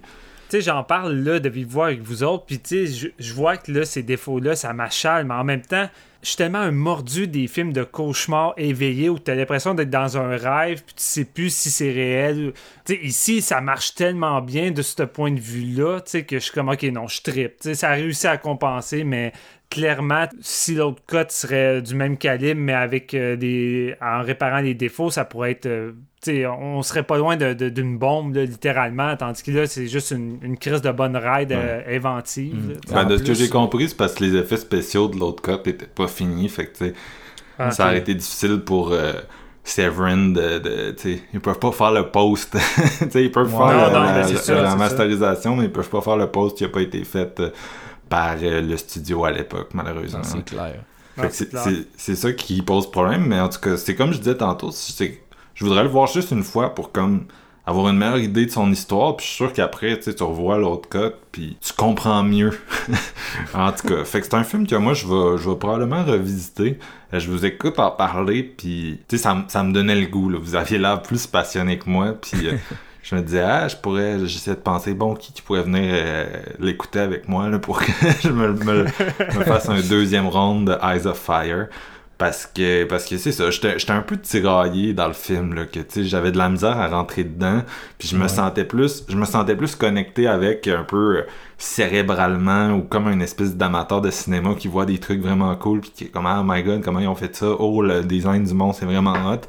[0.50, 3.86] Tu j'en parle là de voix avec vous autres, puis tu je, vois que là,
[3.86, 5.90] ces défauts-là, ça m'achale, mais en même temps,
[6.22, 10.18] je suis tellement un mordu des films de cauchemar éveillés où t'as l'impression d'être dans
[10.18, 12.54] un rêve, puis tu sais plus si c'est réel.
[12.86, 16.44] Tu sais, ici, ça marche tellement bien de ce point de vue-là, tu que je
[16.44, 17.22] suis comme, ok, non, je.
[17.22, 19.34] Tu sais, ça a réussi à compenser, mais
[19.70, 23.96] clairement, si l'autre cote serait du même calibre, mais avec euh, des.
[24.02, 25.66] en réparant les défauts, ça pourrait être.
[25.68, 25.92] euh,
[26.28, 30.12] on serait pas loin de- de- d'une bombe, là, littéralement, tandis que là, c'est juste
[30.12, 32.56] une, une crise de bonne ride euh, inventive.
[32.56, 32.70] Mm.
[32.70, 32.76] là.
[32.92, 35.42] Ben, En de ce que j'ai compris, c'est parce que les effets spéciaux de l'autre
[35.42, 36.50] cop étaient pas finis.
[36.50, 36.94] Fait que,
[37.60, 39.14] Ah, ça aurait été difficile pour euh,
[39.64, 40.60] Severin de.
[40.60, 42.56] de tu sais, ils peuvent pas faire le post.
[43.00, 43.68] Tu sais, ils peuvent Ouais.
[43.68, 44.76] faire Non, la, non, la- c'est la- ça, la c'est ça.
[44.78, 47.50] masterisation, mais ils peuvent pas faire le post qui a pas été fait euh,
[48.10, 50.22] par euh, le studio à l'époque, malheureusement.
[50.24, 50.76] C'est clair.
[51.98, 55.22] C'est ça qui pose problème, mais en tout cas, c'est comme je disais tantôt, c'est-
[55.58, 57.26] je voudrais le voir juste une fois pour comme
[57.66, 60.88] avoir une meilleure idée de son histoire, puis je suis sûr qu'après, tu revois l'autre
[60.88, 62.58] cut, puis tu comprends mieux.
[63.54, 66.04] en tout cas, fait que c'est un film que moi, je vais, je vais probablement
[66.06, 66.80] revisiter.
[67.14, 70.08] Euh, Je vous écoute en parler, puis tu sais, ça, me- ça me donnait le
[70.08, 70.40] goût, là.
[70.42, 72.48] Vous aviez l'air plus passionné que moi, puis...
[72.48, 72.54] euh,
[73.04, 76.26] Je me disais, ah, je pourrais, j'essaie de penser, bon, qui, qui pourrait venir euh,
[76.60, 77.90] l'écouter avec moi là, pour que
[78.22, 81.68] je me, me- me fasse un deuxième round de Eyes of Fire.
[82.18, 85.66] Parce que, parce que c'est ça, j'étais j'étais un peu tiraillé dans le film, là,
[85.68, 87.62] que, tu sais, j'avais de la misère à rentrer dedans,
[88.00, 88.28] puis je me Ouais.
[88.28, 91.24] sentais plus, je me sentais plus connecté avec un peu euh,
[91.60, 95.92] cérébralement, ou comme une espèce d'amateur de cinéma qui voit des trucs vraiment cool, puis
[95.92, 98.54] qui est comme, oh my god, comment ils ont fait ça, oh, le design du
[98.56, 99.42] monde, c'est vraiment hot,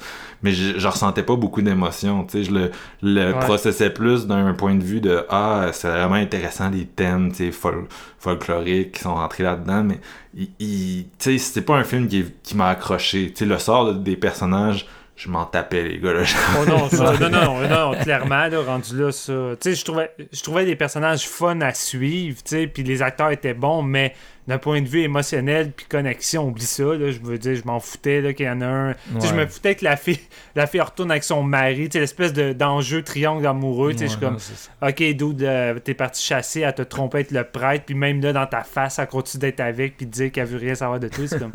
[0.42, 2.70] mais je, je ressentais pas beaucoup d'émotions, tu sais, je le,
[3.02, 3.38] le Ouais.
[3.40, 7.50] processais plus d'un point de vue de, ah, c'est vraiment intéressant les thèmes, tu sais,
[7.50, 7.86] fol-
[8.18, 10.00] folkloriques qui sont rentrés là-dedans, mais
[10.34, 13.28] il, il- tu sais, c'était pas un film qui, qui m'a accroché.
[13.30, 14.86] Tu sais, le sort des personnages,
[15.18, 16.12] je m'en tapais, les gars.
[16.12, 16.22] Là.
[16.60, 19.32] Oh non, ça, non, non, non, non, clairement, là, rendu là, ça.
[19.60, 23.02] Tu sais, je trouvais, je trouvais les personnages fun à suivre, tu sais, puis les
[23.02, 24.14] acteurs étaient bons, mais
[24.46, 27.80] d'un point de vue émotionnel puis connexion, oublie ça, là, je veux dire, je m'en
[27.80, 28.92] foutais, là, qu'il y en a un.
[28.92, 30.20] Tu sais, je me foutais que la fille,
[30.54, 34.04] la fille retourne avec son mari, tu sais, l'espèce de, d'enjeu triangle amoureux, tu sais,
[34.04, 34.38] je suis comme,
[34.82, 38.32] ok, dude, euh, t'es parti chasser, elle te trompé être le prêtre, puis même là,
[38.32, 41.24] dans ta face, elle continue d'être avec, puis dire qu'elle veut rien savoir de toi,
[41.26, 41.52] c'est comme.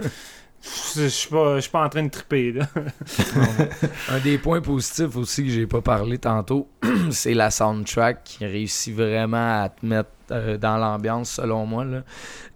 [0.96, 2.56] Je suis pas, pas en train de triper.
[4.10, 6.70] Un des points positifs aussi que j'ai pas parlé tantôt,
[7.12, 11.84] c'est la soundtrack qui réussit vraiment à te mettre euh, dans l'ambiance selon moi.
[11.84, 12.04] Là.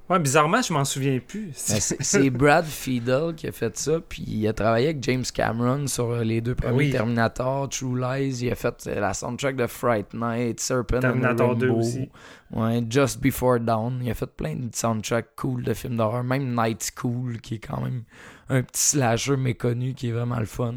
[0.10, 1.52] Ouais, bizarrement, je m'en souviens plus.
[1.70, 5.86] Ben, c'est Brad Fiedel qui a fait ça, puis il a travaillé avec James Cameron
[5.88, 6.92] sur euh, les deux premiers oui.
[6.92, 11.56] Terminator, True Lies, il a fait euh, la soundtrack de Fright Night, Serpent Terminator and
[11.56, 12.10] the 2 Rainbow, aussi.
[12.52, 16.56] Ouais, Just Before Dawn, il a fait plein de soundtracks cool de films d'horreur, même
[16.56, 18.04] Night School qui est quand même
[18.50, 20.76] un petit slasher méconnu qui est vraiment le fun.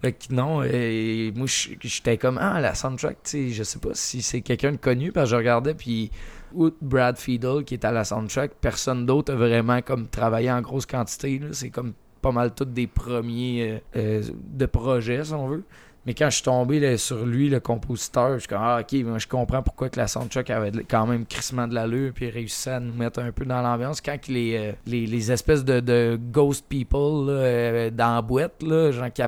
[0.00, 3.78] Fait que non, euh, moi je- j'étais comme ah la soundtrack, tu sais, je sais
[3.78, 6.10] pas si c'est quelqu'un de connu parce que je regardais puis
[6.54, 10.60] outre Brad Fiedel qui est à la soundtrack, personne d'autre a vraiment comme travaillé en
[10.60, 11.40] grosse quantité.
[11.52, 14.22] C'est comme pas mal tous des premiers euh, euh,
[14.54, 15.64] de projets, si on veut.
[16.04, 19.28] Mais quand je suis tombé sur lui, le compositeur, je suis comme Ah, ok, je
[19.28, 22.92] comprends pourquoi que la soundtrack avait quand même crissement de l'allure puis réussissait à nous
[22.92, 24.00] mettre un peu dans l'ambiance.
[24.00, 29.22] Quand les, euh, les, les espèces de, ghost people là, dans la boîte, là, qui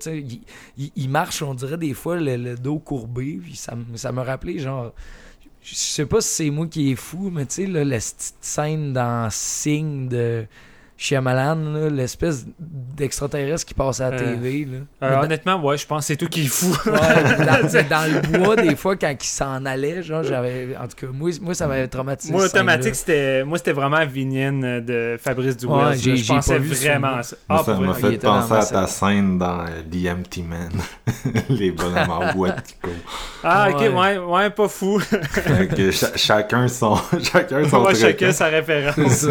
[0.00, 0.18] sais,
[0.76, 3.38] ils ils- marchent, on dirait des fois, le, dos courbé.
[3.40, 4.92] Puis ça, ça me rappelait, genre,
[5.62, 8.92] je sais pas si c'est moi qui est fou, mais tu sais, la petite scène
[8.92, 10.46] dans Signe de
[11.02, 14.66] Shyamalan, l'espèce d'extraterrestre qui passe à la Euh, TV.
[14.66, 14.78] Là.
[15.08, 16.76] Euh, dans- honnêtement, ouais, je pense que c'est tout qui est fou.
[16.86, 16.92] Ouais,
[17.38, 20.76] dans, dans le bois, des fois, quand il s'en allait, genre, j'avais.
[20.76, 22.30] En tout cas, moi, moi ça m'avait traumatisé.
[22.34, 25.56] moi, automatique, c'était moi c'était vraiment Vinienne de Fabrice.
[25.64, 27.36] Ouais, j'ai- je pensais pas vu vraiment ça.
[27.48, 30.68] Ah, ça m'a fait penser à ta scène dans The Empty Man.
[31.48, 32.48] Les bonhommes en courent.
[33.42, 33.88] Ah, ok, Ouais.
[33.88, 34.98] ouais, ouais, pas fou.
[35.00, 38.32] Fait que cha- chacun son, chacun son truc, chacun hein.
[38.32, 39.26] sa référence.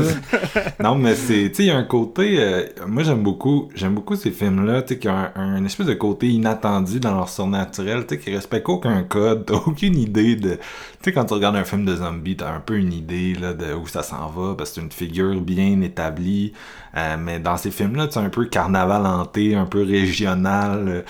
[0.80, 4.16] Non, mais c'est, sais, il y a un côté, euh, moi j'aime beaucoup, j'aime beaucoup
[4.16, 8.16] ces films-là, tu sais, qui ont un, espèce de côté inattendu dans leur surnaturel, tu
[8.16, 10.60] sais, qui respectent aucun code, t'as aucune idée de, tu
[11.04, 13.74] sais, quand tu regardes un film de zombie, t'as un peu une idée, là, de
[13.74, 16.54] où ça s'en va, parce que c'est une figure bien établie,
[16.96, 21.04] euh, mais dans ces films-là, tu un peu carnaval hanté, un peu régional,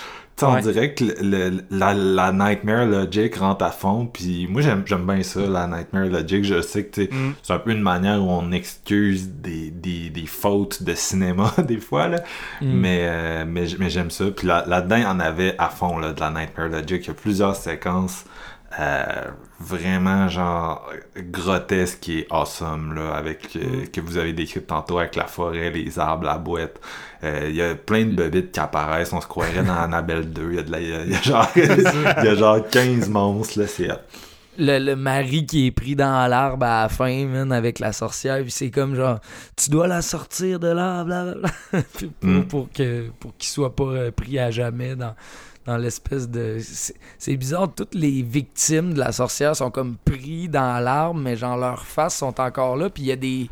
[0.48, 0.62] on Ouais.
[0.62, 1.16] dirait que le-
[1.50, 5.68] le- la, la Nightmare Logic rentre à fond, puis moi j'aime j'aime bien ça, la
[5.68, 7.34] Nightmare Logic, je sais que, Mm.
[7.44, 11.78] c'est un peu une manière où on excuse des, des, des fautes de cinéma des
[11.80, 12.24] fois là
[12.62, 12.72] Mm.
[12.72, 16.14] mais euh, mais, j'aime ça puis là là-dedans il y en avait à fond là
[16.14, 18.26] de la Nightmare Logic il y a plusieurs séquences
[18.80, 19.06] euh,
[19.60, 25.26] vraiment genre grotesques et awesome là avec euh, que vous avez décrit tantôt avec la
[25.26, 26.80] forêt les arbres la boîte.
[27.24, 30.48] Euh, il y a plein de bebites qui apparaissent on se croirait dans Annabelle 2
[30.52, 31.62] il y a de la il y a- y a genre il
[32.26, 33.88] y a genre 15 monstres là c'est
[34.62, 38.42] le, le mari qui est pris dans l'arbre à la fin, man, avec la sorcière,
[38.42, 39.20] puis c'est comme genre,
[39.56, 42.42] tu dois la sortir de là, blablabla, pour, Mm.
[42.44, 45.16] pour que pour qu'il soit pas euh, pris à jamais dans,
[45.70, 46.58] dans l'espèce de...
[47.18, 51.58] C'est bizarre, toutes les victimes de la sorcière sont comme pris dans l'arbre, mais genre
[51.58, 53.50] leurs faces sont encore là, puis il y a des...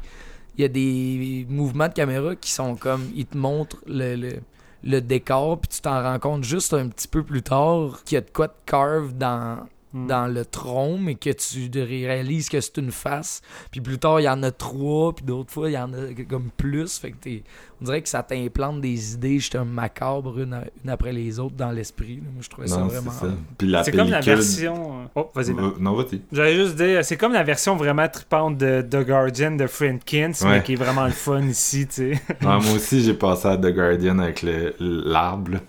[0.57, 3.11] Il y a des mouvements de caméra qui sont comme...
[3.15, 4.15] Ils te montrent le...
[4.15, 4.39] le
[4.83, 8.17] le décor, puis tu t'en rends compte juste un petit peu plus tard qu'il y
[8.19, 9.67] a de quoi de carve dans,
[10.03, 10.07] Mm.
[10.07, 13.41] dans le tronc, mais que tu réalises que c'est une face.
[13.71, 15.97] Puis plus tard, il y en a trois, puis d'autres fois, il y en a
[16.29, 16.97] comme plus.
[16.97, 17.43] Fait que t'es-
[17.81, 21.55] on dirait que ça t'implante des idées justement macabres une, à- une après les autres
[21.55, 22.17] dans l'esprit.
[22.21, 23.11] Moi, je trouvais ça non vraiment...
[23.11, 23.27] ça
[23.57, 25.01] puis la C'est comme la version.
[25.01, 25.51] euh, Oh, vas-y.
[25.51, 29.51] Euh, non vas-y J'allais juste dire, c'est comme la version vraiment tripante de The Guardian
[29.51, 30.63] de Friendkins, mais Ouais.
[30.63, 32.11] qui est vraiment le fun ici, tu sais.
[32.11, 35.51] Ouais, moi aussi, j'ai passé à The Guardian avec le- l'arbre.
[35.53, 35.59] là.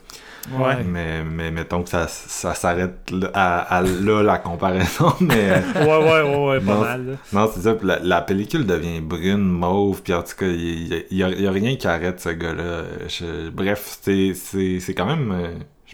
[0.56, 0.82] Ouais.
[0.84, 5.12] Mais, mais mettons que ça, ça s'arrête là- à, à là, la comparaison.
[5.20, 7.06] Mais euh, Ouais, ouais, ouais, ouais, pas Non, mal.
[7.06, 7.12] là.
[7.32, 7.74] non, c'est ça.
[7.74, 10.02] puis La, la pellicule devient brune, mauve.
[10.02, 12.82] Puis en tout cas, il y, y a, y a rien qui arrête ce gars-là.
[13.08, 15.34] Je- bref, c'est c'est- c'est quand même.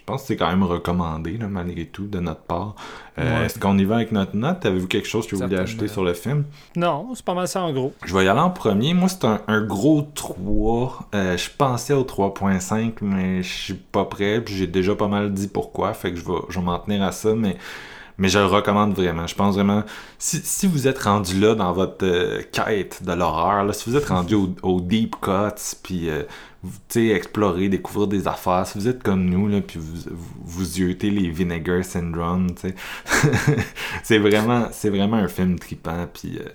[0.07, 2.75] Je pense que c'est quand même recommandé, là, malgré tout, de notre part.
[3.17, 3.45] Euh, Ouais.
[3.47, 4.63] Est-ce qu'on y va avec notre note?
[4.63, 5.63] Avez-vous quelque chose que vous Certainement.
[5.63, 6.43] ajouter sur le film?
[6.75, 7.91] Non, c'est pas mal ça en gros.
[8.05, 8.93] Je vais y aller en premier.
[8.93, 11.09] Moi, c'est un, un gros 3.
[11.15, 14.41] Euh, je pensais au 3.5, mais je suis pas prêt.
[14.41, 15.93] Puis j'ai déjà pas mal dit pourquoi.
[15.95, 17.33] Fait que je vais, je vais m'en tenir à ça.
[17.33, 17.57] Mais,
[18.17, 19.27] mais je le recommande vraiment.
[19.27, 19.83] Je pense vraiment.
[20.17, 24.07] Si, si vous êtes rendu là dans votre euh, quête de l'horreur, si vous êtes
[24.07, 26.23] rendu au, au deep cuts, puis euh,
[26.95, 31.29] explorer, découvrir des affaires, si vous êtes comme nous, là, puis vous, vous, vous les
[31.29, 32.49] Vinegar Syndrome,
[34.03, 36.07] c'est vraiment, vraiment un film trippant.
[36.13, 36.39] Puis.
[36.39, 36.49] euh,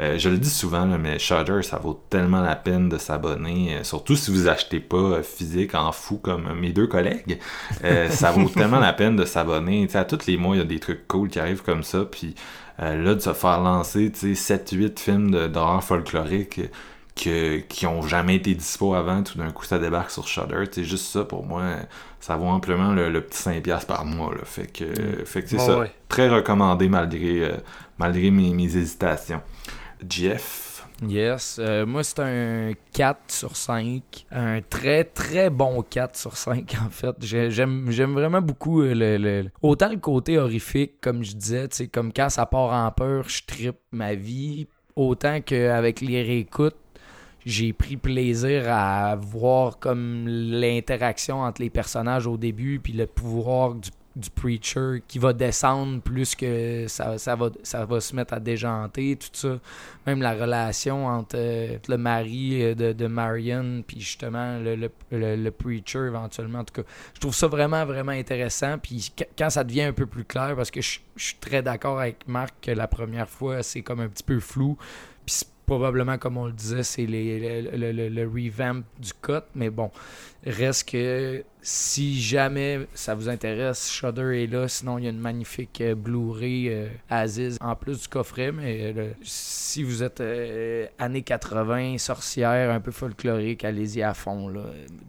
[0.00, 3.84] euh, je le dis souvent, mais Shudder, ça vaut tellement la peine de s'abonner, euh,
[3.84, 7.38] surtout si vous achetez pas euh, physique en fou comme mes deux collègues.
[7.84, 9.88] Euh, ça vaut tellement la peine de s'abonner.
[9.94, 12.04] À tous les mois, il y a des trucs cool qui arrivent comme ça.
[12.04, 12.34] Puis
[12.80, 16.60] euh, là, de se faire lancer tu sais, 7-8 films d'horreur folklorique
[17.14, 20.64] que, qui ont jamais été dispo avant, tout d'un coup, ça débarque sur Shudder.
[20.72, 21.62] C'est juste ça, pour moi,
[22.20, 24.34] ça vaut amplement le, le petit 5$ par mois.
[24.34, 24.40] Là.
[24.44, 25.78] Fait que, euh, fait que c'est ça.
[25.78, 25.92] ouais.
[26.08, 27.56] Très recommandé malgré, euh,
[27.98, 29.42] malgré mes, mes hésitations.
[30.08, 30.86] Jeff.
[31.06, 31.56] Yes.
[31.60, 34.02] Euh, moi, c'est un 4 sur 5.
[34.30, 37.16] Un très, très bon 4 sur 5, en fait.
[37.20, 41.88] J'ai- J'aime vraiment beaucoup euh, le, le- autant le côté horrifique, comme je disais, tu
[41.88, 44.66] comme quand ça part en peur, je trippe ma vie.
[44.96, 46.76] Autant qu'avec les réécoutes,
[47.44, 53.74] j'ai pris plaisir à voir comme l'interaction entre les personnages au début, puis le pouvoir
[53.74, 58.34] du, du preacher qui va descendre plus que ça, ça, va, ça va se mettre
[58.34, 59.58] à déjanter, tout ça.
[60.06, 65.36] Même la relation entre euh, le mari euh, de, de Marion, puis justement le, le,
[65.36, 66.60] le- preacher éventuellement.
[66.60, 68.78] En tout cas, je trouve ça vraiment, vraiment intéressant.
[68.78, 71.62] Puis qu- quand ça devient un peu plus clair, parce que je, je suis très
[71.62, 74.76] d'accord avec Marc que la première fois, c'est comme un petit peu flou.
[75.26, 79.44] Puis probablement, comme on le disait, c'est le, revamp du cut.
[79.54, 79.90] Mais bon,
[80.44, 84.68] reste que si jamais ça vous intéresse, Shudder est là.
[84.68, 88.52] Sinon, il y a une magnifique euh, Blu-ray euh, Aziz en plus du coffret.
[88.52, 90.22] Mais euh, si vous êtes
[90.98, 94.48] années 80, sorcière, un peu folklorique, allez-y à fond.
[94.48, 94.64] Là.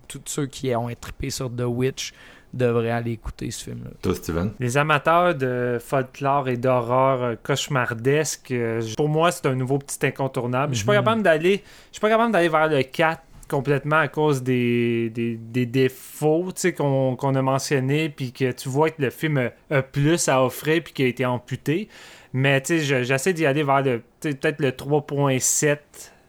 [0.07, 2.13] Tous ceux qui ont trippé sur The Witch
[2.55, 3.91] devraient aller écouter ce film-là.
[4.01, 4.51] Toi, Steven?
[4.59, 10.05] Les amateurs de folklore et d'horreur euh, cauchemardesque, euh, pour moi, c'est un nouveau petit
[10.05, 10.73] incontournable.
[10.73, 10.99] Je suis pas Mhm.
[10.99, 15.35] capable d'aller, je suis pas capable d'aller vers le 4 complètement à cause des, des,
[15.35, 19.37] des défauts tu sais, qu'on qu'on a mentionnés, puis que tu vois que le film
[19.37, 21.87] a, a plus à offrir, puis qu'il a été amputé.
[22.33, 23.83] Mais tu sais, je- j'essaie d'y aller vers
[24.19, 25.77] peut-être le 3.7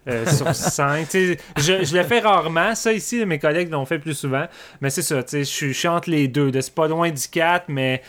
[0.08, 1.08] euh, sur 5.
[1.08, 4.46] Tu sais, je, je le fais rarement, ça ici, mes collègues l'ont fait plus souvent.
[4.80, 6.50] Mais c'est ça, je suis- entre les deux.
[6.60, 8.02] C'est pas loin du 4, mais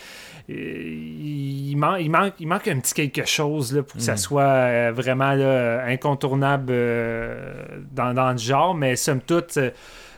[0.50, 4.42] il, man- il manque, il manque un petit quelque chose là, pour que ça soit
[4.44, 7.54] euh, vraiment là, incontournable euh,
[7.92, 9.72] dans, dans le genre, mais somme toute, euh,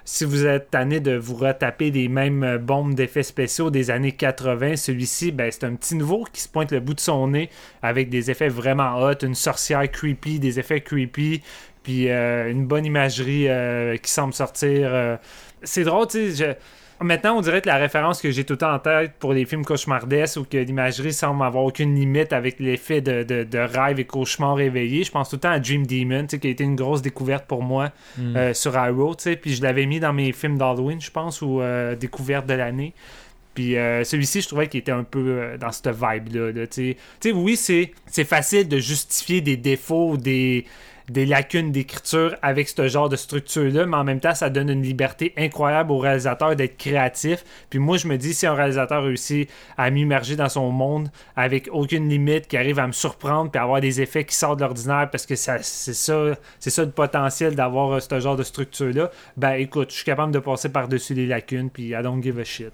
[0.05, 4.11] si vous êtes tanné de vous retaper des mêmes euh, bombes d'effets spéciaux des années
[4.13, 7.49] 80, celui-ci, ben, c'est un petit nouveau qui se pointe le bout de son nez
[7.83, 11.41] avec des effets vraiment hot, une sorcière creepy, des effets creepy,
[11.83, 14.89] puis euh, une bonne imagerie euh, qui semble sortir.
[14.93, 15.17] euh.
[15.63, 16.45] C'est drôle, tu sais.
[16.45, 16.55] je-
[17.01, 19.45] Maintenant, on dirait que la référence que j'ai tout le temps en tête pour les
[19.45, 24.01] films cauchemardesques ou que l'imagerie semble avoir aucune limite avec l'effet de, de, de rêve
[24.01, 26.49] et cauchemar réveillé, je pense tout le temps à Dream Demon, tu sais, qui a
[26.49, 27.93] été une grosse découverte pour moi
[28.35, 31.41] euh, sur Arrow, tu sais, puis je l'avais mis dans mes films d'Halloween, je pense,
[31.41, 31.61] ou
[31.97, 32.93] découverte de l'année.
[33.53, 36.51] Puis euh, celui-ci, je trouvais qu'il était un peu euh, dans cette vibe-là.
[36.51, 40.65] là, oui, c'est c'est facile de justifier des défauts, des,
[41.09, 44.81] des lacunes d'écriture avec ce genre de structure-là, mais en même temps, ça donne une
[44.83, 47.43] liberté incroyable au réalisateur d'être créatif.
[47.69, 51.69] Puis moi, je me dis, si un réalisateur réussit à m'immerger dans son monde avec
[51.71, 55.09] aucune limite, qui arrive à me surprendre, puis avoir des effets qui sortent de l'ordinaire,
[55.11, 59.11] parce que ça, c'est ça, c'est ça le potentiel d'avoir euh, ce genre de structure-là,
[59.37, 62.43] ben écoute, je suis capable de passer par-dessus les lacunes, puis I don't give a
[62.43, 62.71] shit.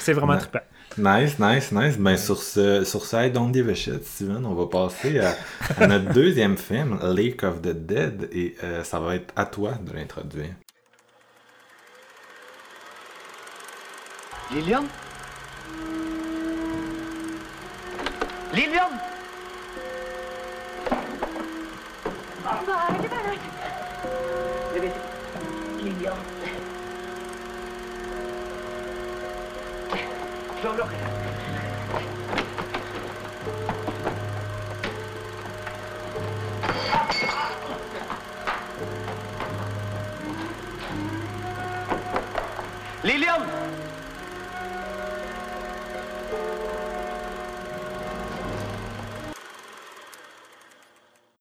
[0.00, 0.38] C'est vraiment Ouais.
[0.38, 0.58] trippant.
[0.98, 1.96] Nice, nice, nice.
[1.96, 5.36] Ben, sur ce, sur ce I don't give a shit, Steven, on va passer à,
[5.78, 9.74] à notre deuxième film, Lake of the Dead, et euh, ça va être à toi
[9.80, 10.54] de l'introduire.
[14.50, 14.84] Lilian
[18.54, 18.90] Lilian
[22.46, 23.57] är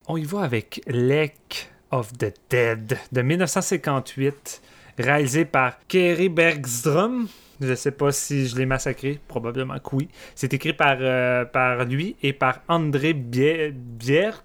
[0.09, 4.61] On y va avec Lake of the Dead de 1958,
[4.99, 7.27] réalisé par Kerry Bergström.
[7.59, 10.09] Je sais pas si je l'ai massacré, probablement que oui.
[10.35, 14.35] C'est écrit par, euh, par lui et par André Bie- Bjerg.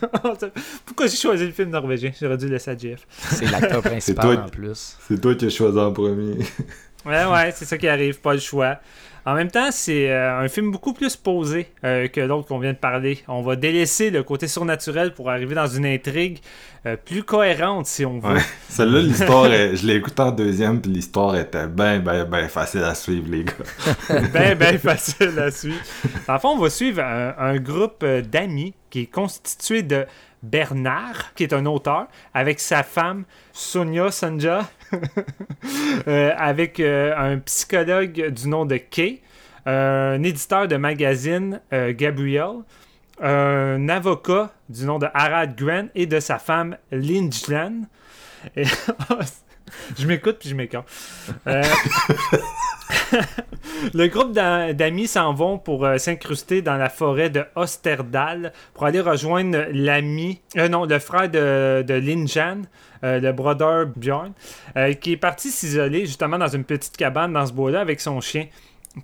[0.86, 2.10] Pourquoi j'ai choisi le film norvégien?
[2.20, 3.06] J'aurais dû le laisser à Jeff.
[3.10, 4.96] C'est l'acteur principal toi- en plus.
[5.06, 6.38] C'est toi qui as choisi en premier.
[7.06, 8.78] Ouais, ouais, c'est ça qui arrive, pas le choix.
[9.24, 12.72] En même temps, c'est euh, un film beaucoup plus posé euh, que l'autre qu'on vient
[12.72, 13.18] de parler.
[13.28, 16.38] On va délaisser le côté surnaturel pour arriver dans une intrigue
[16.88, 18.34] euh, plus cohérente, si on veut.
[18.34, 18.40] Ouais.
[18.68, 22.82] Celle-là, l'histoire, est- je l'ai écouté en deuxième, puis l'histoire était ben, ben, ben facile
[22.84, 23.52] à suivre, les gars.
[24.32, 25.80] ben, ben facile à suivre.
[26.26, 30.06] Dans le fond, on va suivre un, un groupe euh, d'amis qui est constitué de
[30.42, 34.68] Bernard, qui est un auteur, avec sa femme Sonia Sanja,
[36.08, 39.20] euh, avec euh, un psychologue du nom de Kay,
[39.66, 42.62] un éditeur de magazine, Gabriel,
[43.22, 47.84] un avocat du nom de Harald Grant et de sa femme Lynchland.
[48.56, 48.64] Et-
[49.98, 50.86] je m'écoute puis je m'écarte.
[51.46, 51.62] Euh,
[53.94, 58.86] le groupe d'a- d'amis s'en vont pour euh, s'incruster dans la forêt de Osterdal pour
[58.86, 62.62] aller rejoindre l'ami, euh, non, le frère de, de Linjan,
[63.04, 64.32] euh, le brother Bjorn,
[65.00, 68.46] qui est parti s'isoler justement dans une petite cabane dans ce bois-là avec son chien.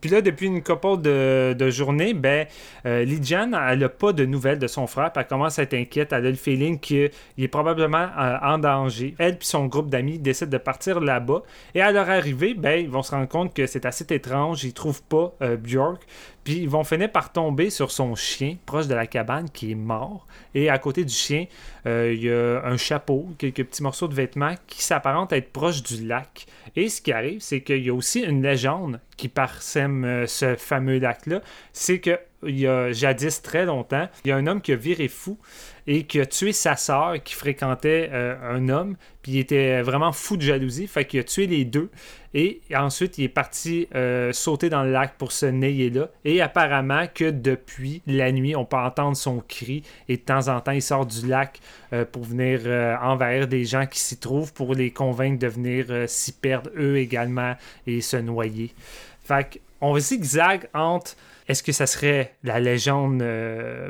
[0.00, 2.46] Puis là, depuis une couple de, journées, ben,
[2.86, 5.74] euh, Lijan, elle n'a pas de nouvelles de son frère, puis elle commence à être
[5.74, 6.12] inquiète.
[6.12, 9.14] Elle a le feeling qu'il est probablement euh, en danger.
[9.18, 11.42] Elle et son groupe d'amis décident de partir là-bas.
[11.74, 14.64] Et à leur arrivée, ben, ils vont se rendre compte que c'est assez étrange.
[14.64, 16.02] Ils trouvent pas euh, Björk.
[16.44, 19.76] Puis ils vont finir par tomber sur son chien, proche de la cabane, qui est
[19.76, 20.26] mort.
[20.54, 21.46] Et à côté du chien,
[21.86, 25.50] euh, il y a un chapeau, quelques petits morceaux de vêtements qui s'apparentent à être
[25.52, 26.46] proches du lac.
[26.76, 30.56] Et ce qui arrive, c'est qu'il y a aussi une légende qui parsème euh, ce
[30.56, 31.40] fameux lac-là.
[31.72, 34.76] C'est que il y a jadis très longtemps, il y a un homme qui a
[34.76, 35.38] viré fou
[35.86, 40.12] et qui a tué sa sœur qui fréquentait euh, un homme, puis il était vraiment
[40.12, 41.90] fou de jalousie, fait qu'il a tué les deux
[42.34, 46.42] et ensuite il est parti euh, sauter dans le lac pour se nayer là et
[46.42, 50.72] apparemment que depuis la nuit on peut entendre son cri et de temps en temps
[50.72, 51.60] il sort du lac
[51.92, 55.86] euh, pour venir euh, envahir des gens qui s'y trouvent pour les convaincre de venir
[56.08, 57.54] s'y perdre eux également
[57.86, 58.74] et se noyer.
[59.22, 61.16] Fait qu'on zigzag entre
[61.46, 63.22] est-ce que ça serait la légende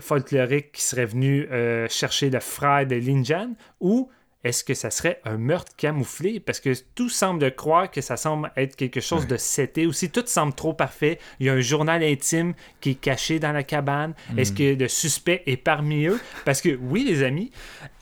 [0.01, 1.49] folklorique qui serait venue
[1.89, 4.11] chercher le frère de Linjan ou
[4.45, 6.39] est-ce que ça serait un meurtre camouflé?
[6.39, 10.11] Parce que tout semble croire que ça semble être quelque chose de seté aussi.
[10.11, 11.19] Tout semble trop parfait.
[11.41, 14.15] Il y a un journal intime qui est caché dans la cabane.
[14.37, 16.21] Est-ce que le suspect est parmi eux?
[16.45, 17.51] Parce que oui, les amis,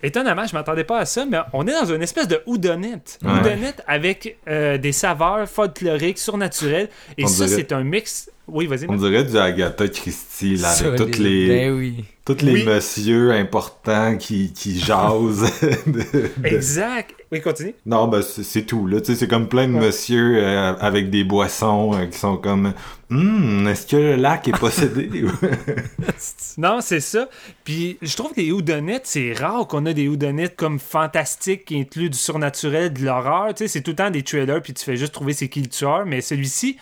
[0.03, 3.19] étonnamment, je m'attendais pas à ça, mais on est dans une espèce de houdonette.
[3.23, 3.31] Ouais.
[3.31, 6.89] Houdonette avec euh, des saveurs folkloriques, surnaturelles.
[7.19, 8.87] Et On ça, dirait- c'est un mix Oui, vas-y.
[8.89, 12.05] On dirait du Agatha Christie, là, avec toutes les, Ben oui.
[12.25, 12.65] tous les Oui.
[12.67, 15.49] messieurs importants qui, qui jasent.
[15.87, 17.15] de- de- Exact.
[17.31, 17.75] Oui, continue.
[17.87, 19.01] Non, ben c'est tout, là.
[19.01, 22.75] Tu sais, c'est comme plein de messieurs euh, avec des boissons euh, qui sont comme
[23.11, 25.09] Hum, est-ce que le lac est possédé?
[26.59, 27.29] Non, c'est ça.
[27.65, 31.79] Puis je trouve que les houdonnettes, c'est rare qu'on a des houdonnettes comme fantastiques qui
[31.81, 33.55] incluent du surnaturel, de l'horreur.
[33.55, 35.61] Tu sais, c'est tout le temps des trailers, puis tu fais juste trouver c'est qui
[35.61, 36.05] le tueur.
[36.07, 36.77] Mais celui-ci,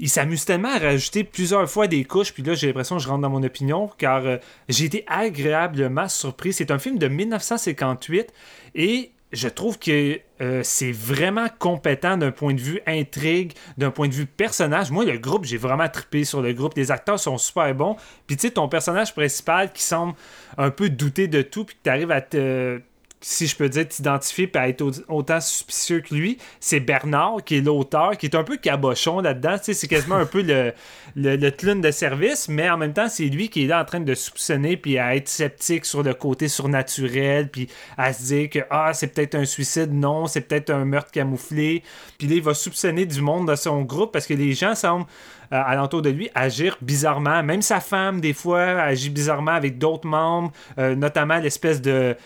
[0.00, 2.32] il s'amuse tellement à rajouter plusieurs fois des couches.
[2.32, 4.38] Puis là, j'ai l'impression que je rentre dans mon opinion, car euh,
[4.68, 6.54] j'ai été agréablement surpris.
[6.54, 8.32] C'est un film de 1958
[8.74, 14.08] et je trouve que euh, c'est vraiment compétent d'un point de vue intrigue, d'un point
[14.08, 14.90] de vue personnage.
[14.90, 16.72] Moi, le groupe, j'ai vraiment trippé sur le groupe.
[16.76, 17.96] Les acteurs sont super bons.
[18.26, 20.14] Puis tu sais, ton personnage principal qui semble
[20.56, 22.80] un peu douter de tout, puis que tu arrives à te
[23.22, 27.44] si je peux dire, t'identifier et à être au- autant suspicieux que lui, c'est Bernard,
[27.44, 29.56] qui est l'auteur, qui est un peu cabochon là-dedans.
[29.60, 30.72] C'est quasiment un peu le,
[31.16, 33.84] le, le clown de service, mais en même temps, c'est lui qui est là en
[33.84, 37.68] train de soupçonner puis à être sceptique sur le côté surnaturel, puis
[37.98, 41.82] à se dire que ah, c'est peut-être un suicide, non, c'est peut-être un meurtre camouflé.
[42.18, 45.06] Puis là, il va soupçonner du monde dans son groupe parce que les gens semblent
[45.52, 47.42] euh, alentour de lui agir bizarrement.
[47.42, 52.16] Même sa femme, des fois, agit bizarrement avec d'autres membres, euh, notamment l'espèce de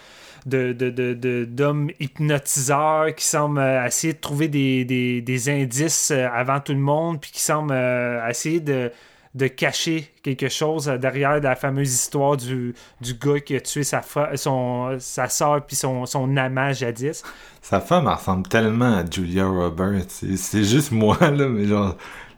[0.47, 6.11] de, de, de, d'hommes hypnotiseurs qui semblent euh, essayer de trouver des, des, des indices
[6.11, 8.90] euh, avant tout le monde, puis qui semblent euh, essayer de,
[9.34, 14.03] de cacher quelque chose derrière la fameuse histoire du, du gars qui a tué sa,
[14.36, 17.22] son, sa soeur puis son, son amant jadis.
[17.62, 20.05] Sa femme ressemble tellement à Julia Roberts.
[20.09, 21.97] C'est- C'est juste moi, là, mais genre,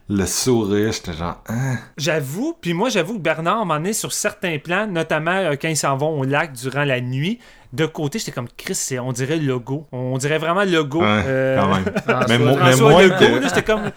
[0.09, 1.75] le sourire, j'étais genre, hein?
[1.97, 5.75] J'avoue, puis moi j'avoue que Bernard m'en est sur certains plans, notamment euh, quand ils
[5.75, 7.39] s'en vont au lac durant la nuit.
[7.73, 9.85] De côté, j'étais comme Chris, c'est- on dirait logo.
[9.91, 11.01] On dirait vraiment logo.
[11.01, 11.83] Ouais, euh, quand même.
[12.07, 13.25] François- mais, mo- mais François moins Legault, que...
[13.41, 13.81] là, j'étais comme.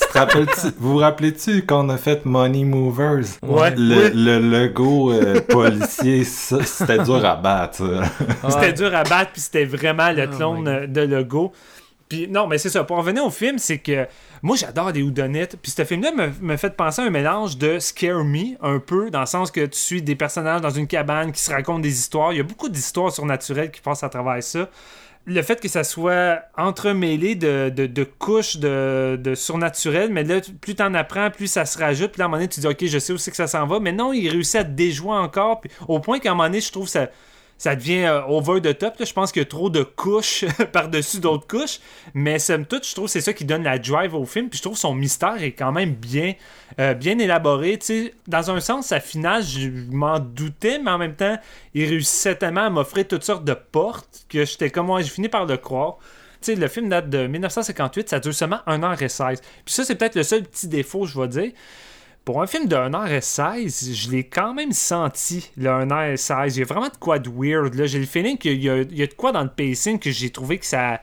[0.00, 3.24] Tu te rappelles-tu- vous vous rappelez-tu quand on a fait Money Movers?
[3.42, 3.74] Ouais.
[3.76, 4.10] Le, Oui.
[4.14, 7.82] le logo euh, policier, ça, c'était dur à battre.
[8.42, 8.50] ça.
[8.50, 11.52] C'était dur à battre, puis c'était vraiment le Oh clone de logo.
[12.08, 12.84] Puis non, mais c'est ça.
[12.84, 14.06] Pour revenir au film, c'est que
[14.42, 15.56] moi j'adore les houdonnettes.
[15.60, 19.10] Puis ce film-là me, me fait penser à un mélange de Scare Me, un peu,
[19.10, 21.98] dans le sens que tu suis des personnages dans une cabane qui se racontent des
[21.98, 22.32] histoires.
[22.32, 24.68] Il y a beaucoup d'histoires surnaturelles qui passent à travers ça.
[25.26, 30.92] Le fait que ça soit entremêlé de, de, couches de, de mais là, plus t'en
[30.92, 32.12] apprends, plus ça se rajoute.
[32.12, 33.66] Puis là, à un moment donné, tu dis, OK, je sais aussi que ça s'en
[33.66, 33.80] va.
[33.80, 35.62] Mais non, il réussit à te déjouer encore.
[35.62, 37.08] Puis, au point qu'à un moment donné, je trouve ça
[37.64, 38.96] ça devient euh, over the top.
[39.02, 41.80] Je pense qu'il y a trop de couches par-dessus d'autres couches.
[42.12, 44.50] Mais somme toute, je trouve que c'est ça qui donne la drive au film.
[44.50, 46.34] Puis je trouve son mystère est quand même bien,
[46.78, 47.78] euh, bien élaboré.
[48.28, 51.38] Dans un sens, sa finale, je m'en doutais, mais en même temps,
[51.72, 55.30] il réussissait tellement à m'offrir toutes sortes de portes que j'étais comme moi, j'ai fini
[55.30, 55.96] par le croire.
[56.46, 59.38] Le film date de 1958, ça dure seulement 1h16.
[59.64, 61.52] Puis ça, c'est peut-être le seul petit défaut, je vais dire.
[62.24, 66.54] Pour un film de 1h16, je l'ai quand même senti, le 1h16.
[66.54, 67.84] Il y a vraiment de quoi de weird.
[67.84, 68.70] J'ai le feeling qu'il y y
[69.02, 71.02] a de quoi dans le pacing que j'ai trouvé que ça.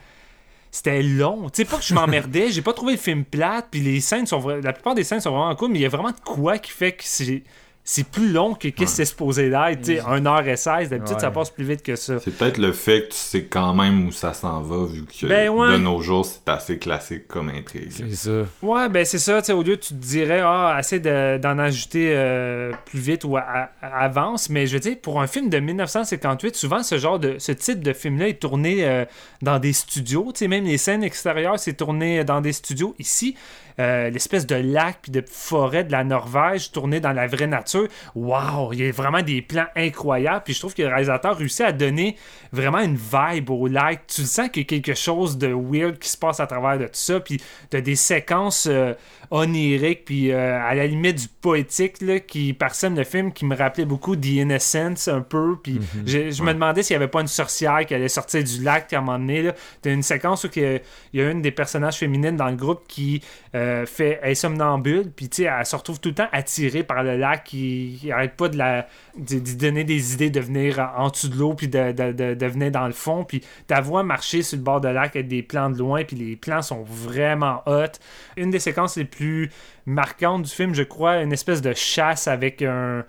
[0.71, 1.49] C'était long.
[1.49, 4.25] Tu sais, pas que je m'emmerdais, j'ai pas trouvé le film plate, puis les scènes
[4.25, 6.57] sont La plupart des scènes sont vraiment cool, mais il y a vraiment de quoi
[6.57, 7.43] qui fait que c'est.
[7.83, 9.79] C'est plus long que qu'est-ce que c'est supposé d'être.
[9.81, 11.33] Tu sais, 1h16, d'habitude, ça Ouais.
[11.33, 12.19] passe plus vite que ça.
[12.19, 15.25] C'est peut-être le fait que tu sais quand même où ça s'en va, vu que
[15.25, 15.71] Ben ouais.
[15.73, 17.89] de nos jours, c'est assez classique comme intrigue.
[17.91, 18.31] C'est ça.
[18.61, 21.57] Ouais, ben c'est ça, tu sais, au lieu tu te dirais, ah, essaie de- d'en
[21.57, 25.49] ajouter euh, plus vite ou à- à- avance, mais je veux dire, pour un film
[25.49, 29.05] de 1958, souvent ce genre de, ce type de film-là est tourné euh,
[29.41, 32.93] dans des studios, tu sais, même les scènes extérieures, c'est tourné dans des studios.
[32.99, 33.35] Ici,
[33.81, 37.87] euh, l'espèce de lac puis de forêt de la Norvège tourné dans la vraie nature,
[38.15, 41.61] waouh, il y a vraiment des plans incroyables, puis je trouve que le réalisateur réussit
[41.61, 42.15] à donner
[42.51, 44.05] vraiment une vibe au lac.
[44.07, 46.77] Tu le sens qu'il y a quelque chose de weird qui se passe à travers
[46.77, 48.93] de tout ça, puis t'as des séquences euh,
[49.31, 53.55] oniriques, puis euh, à la limite du poétique là, qui parsème le film, qui me
[53.55, 57.21] rappelait beaucoup The Innocence un peu, puis je, je me demandais s'il n'y avait pas
[57.21, 59.51] une sorcière qui allait sortir du lac à un moment donné.
[59.81, 60.81] T'as une séquence où il
[61.13, 63.21] y a une des personnages féminines dans le groupe qui
[63.55, 67.43] euh, fait elle somnambule, puis elle se retrouve tout le temps attirée par le lac,
[67.43, 71.53] qui, qui arrête pas de la donner des idées de venir en, dessous de l'eau,
[71.53, 75.15] puis de, venir dans le fond, puis ta voix marcher sur le bord de lac
[75.15, 77.91] avec des plans de loin, puis les plans sont vraiment hot.
[78.37, 79.51] Une des séquences les plus
[79.85, 83.05] marquantes du film, je crois, une espèce de chasse avec un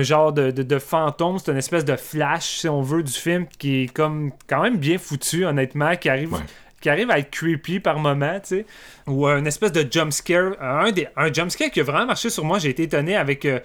[0.00, 3.92] genre de, fantôme, c'est une espèce de flash, si on veut, du film qui est
[3.92, 6.36] comme quand même bien foutu, honnêtement, qui arrive.
[6.84, 8.66] Qui arrive à être creepy par moment, tu sais,
[9.06, 12.28] ou un espèce de jump scare, un, des, un jump scare qui a vraiment marché
[12.28, 13.58] sur moi, j'ai été étonné avec euh,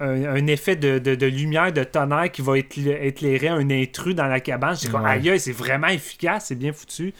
[0.00, 4.26] un, effet de, de- de lumière, de tonnerre qui va écla- éclairer un intrus dans
[4.26, 4.74] la cabane.
[4.74, 5.10] J'étais comme, Ouais.
[5.28, 7.14] aïe, c'est vraiment efficace, c'est bien foutu.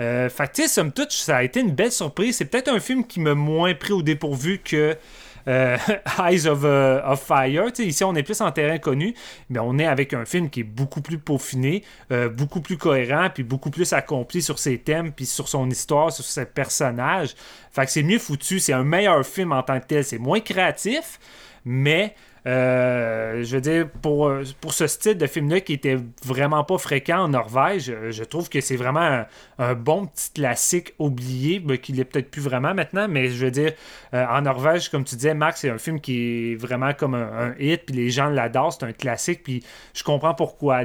[0.00, 2.36] Euh, fait que, somme toute, ça a été une belle surprise.
[2.38, 4.96] C'est peut-être un film qui m'a moins pris au dépourvu que
[5.48, 5.76] euh,
[6.18, 7.66] Eyes of, euh, of Fire.
[7.78, 9.14] Ici, on est plus en terrain connu,
[9.48, 13.28] mais on est avec un film qui est beaucoup plus peaufiné, euh, beaucoup plus cohérent,
[13.32, 17.34] puis beaucoup plus accompli sur ses thèmes, puis sur son histoire, sur ses personnages.
[17.72, 18.58] Fait que c'est mieux foutu.
[18.58, 20.04] C'est un meilleur film en tant que tel.
[20.04, 21.18] C'est moins créatif,
[21.64, 22.14] mais
[22.46, 27.18] euh, je veux dire, pour, pour ce style de film-là qui était vraiment pas fréquent
[27.18, 29.24] en Norvège, je trouve que c'est vraiment
[29.58, 33.50] un, bon petit classique oublié, ben, qu'il est peut-être plus vraiment maintenant, mais je veux
[33.50, 33.72] dire,
[34.14, 37.54] euh, en Norvège, comme tu disais, Marc, c'est un film qui est vraiment comme un,
[37.58, 39.62] hit, puis les gens l'adorent, c'est un classique, puis
[39.94, 40.82] je comprends pourquoi.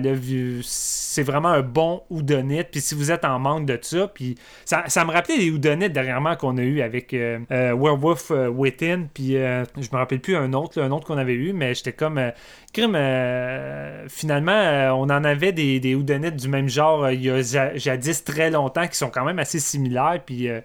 [0.63, 4.35] C'est vraiment un bon houdonite, puis si vous êtes en manque de ça, puis
[4.65, 9.91] ça, me rappelait les houdonites dernièrement qu'on a eu avec euh, Werewolf Within, puis je
[9.91, 12.17] me rappelle plus un autre, un autre qu'on avait eu, mais j'étais comme...
[12.17, 12.31] euh,
[12.73, 17.29] crime, euh, finalement, euh, on en avait des, des du même genre euh, il y
[17.29, 20.49] a ja- jadis très longtemps qui sont quand même assez similaires, puis...
[20.49, 20.61] euh,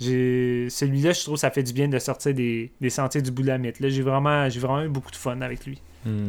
[0.00, 3.78] j'ai celui-là, je trouve, ça fait du bien de sortir des, des sentiers du Boulamite.
[3.78, 5.80] Là, j'ai vraiment, j'ai vraiment eu beaucoup de fun avec lui.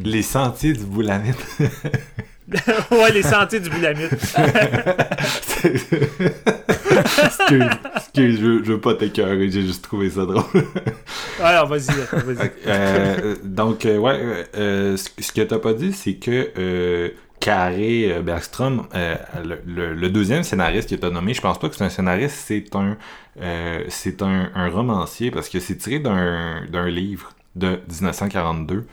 [0.04, 1.36] Les sentiers du Boulamite.
[2.92, 4.12] ouais, les sentiers du Boulamite.
[7.24, 10.44] excuse, excuse, je, veux- je veux pas t'écœurer, j'ai juste trouvé ça drôle.
[11.38, 12.52] Alors, vas-y, vas-y.
[12.66, 17.10] Euh, donc, euh, ouais, euh, euh, ce ce que t'as pas dit, c'est que euh,
[17.40, 21.76] Carré Bergstrom, euh, le, le- le deuxième scénariste que t'as nommé, je pense pas que
[21.76, 22.96] c'est un scénariste, c'est un,
[23.40, 28.86] euh, c'est un, un romancier parce que c'est tiré d'un d'un livre de 1942.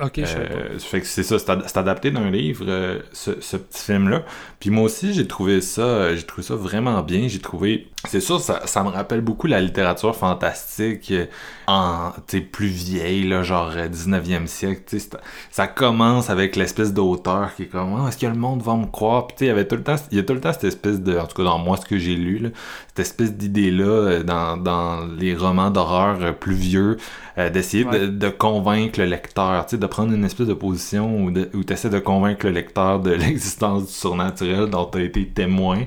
[0.00, 0.38] Ok, je.
[0.38, 3.84] Euh, fait que c'est ça, c'est ad- c'est adapté d'un livre, euh, ce, ce petit
[3.84, 4.24] film-là.
[4.60, 7.28] Puis moi aussi, j'ai trouvé ça, j'ai trouvé ça vraiment bien.
[7.28, 11.26] J'ai trouvé, c'est sûr, ça, ça me rappelle beaucoup la littérature fantastique euh,
[11.68, 12.10] en,
[12.50, 14.82] plus vieille, là, genre euh, 19e siècle.
[14.86, 15.18] Tu sais, c'est-
[15.50, 18.86] ça commence avec l'espèce d'auteur qui est comme, Ah, est-ce que le monde va me
[18.86, 19.26] croire?
[19.28, 20.52] Puis tu sais, il y avait tout le temps, il y a tout le temps
[20.52, 22.48] cette espèce de, en tout cas dans moi, ce que j'ai lu, là,
[22.88, 26.96] cette espèce d'idée-là euh, dans, dans les romans d'horreur euh, plus vieux,
[27.38, 28.00] euh, d'essayer Ouais.
[28.00, 31.72] de, de convaincre le lecteur, tu sais, de prendre une espèce de position où tu
[31.72, 35.82] essaies de convaincre le lecteur de l'existence du surnaturel dont tu as été témoin.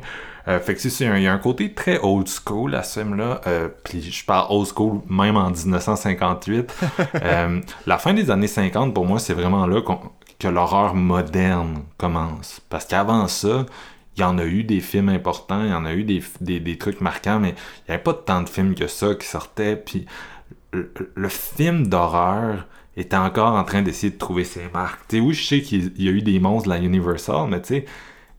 [0.47, 2.27] Euh, fait que c'est il y a un- il y a un côté très old
[2.27, 3.41] school à ce film-là.
[3.47, 6.73] Euh, Puis je parle old school même en 1958.
[7.23, 9.99] Euh, la fin des années 50, pour moi, c'est vraiment là qu'on-
[10.39, 12.61] que l'horreur moderne commence.
[12.69, 13.65] Parce qu'avant ça,
[14.17, 16.59] il y en a eu des films importants, il y en a eu des, des,
[16.59, 19.75] des trucs marquants, mais il n'y avait pas tant de films que ça qui sortaient.
[19.75, 20.05] Puis
[20.73, 22.67] le, le film d'horreur
[22.97, 25.01] était encore en train d'essayer de trouver ses marques.
[25.09, 27.61] Tu sais, oui, je sais qu'il y a eu des monstres de la Universal, mais
[27.61, 27.85] tu sais,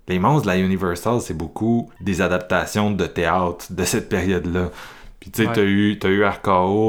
[0.09, 4.71] les monstres de la Universal, c'est beaucoup des adaptations de théâtre de cette période-là.
[5.21, 5.55] Puis tu sais, Ouais.
[5.55, 6.23] t'as eu, eu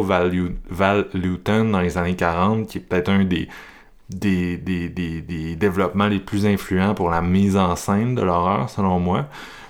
[0.03, 3.47] Val, Lu- Val Luton dans les années 40, qui est peut-être un des,
[4.09, 8.70] des, des, des, des développements les plus influents pour la mise en scène de l'horreur,
[8.70, 9.26] selon moi.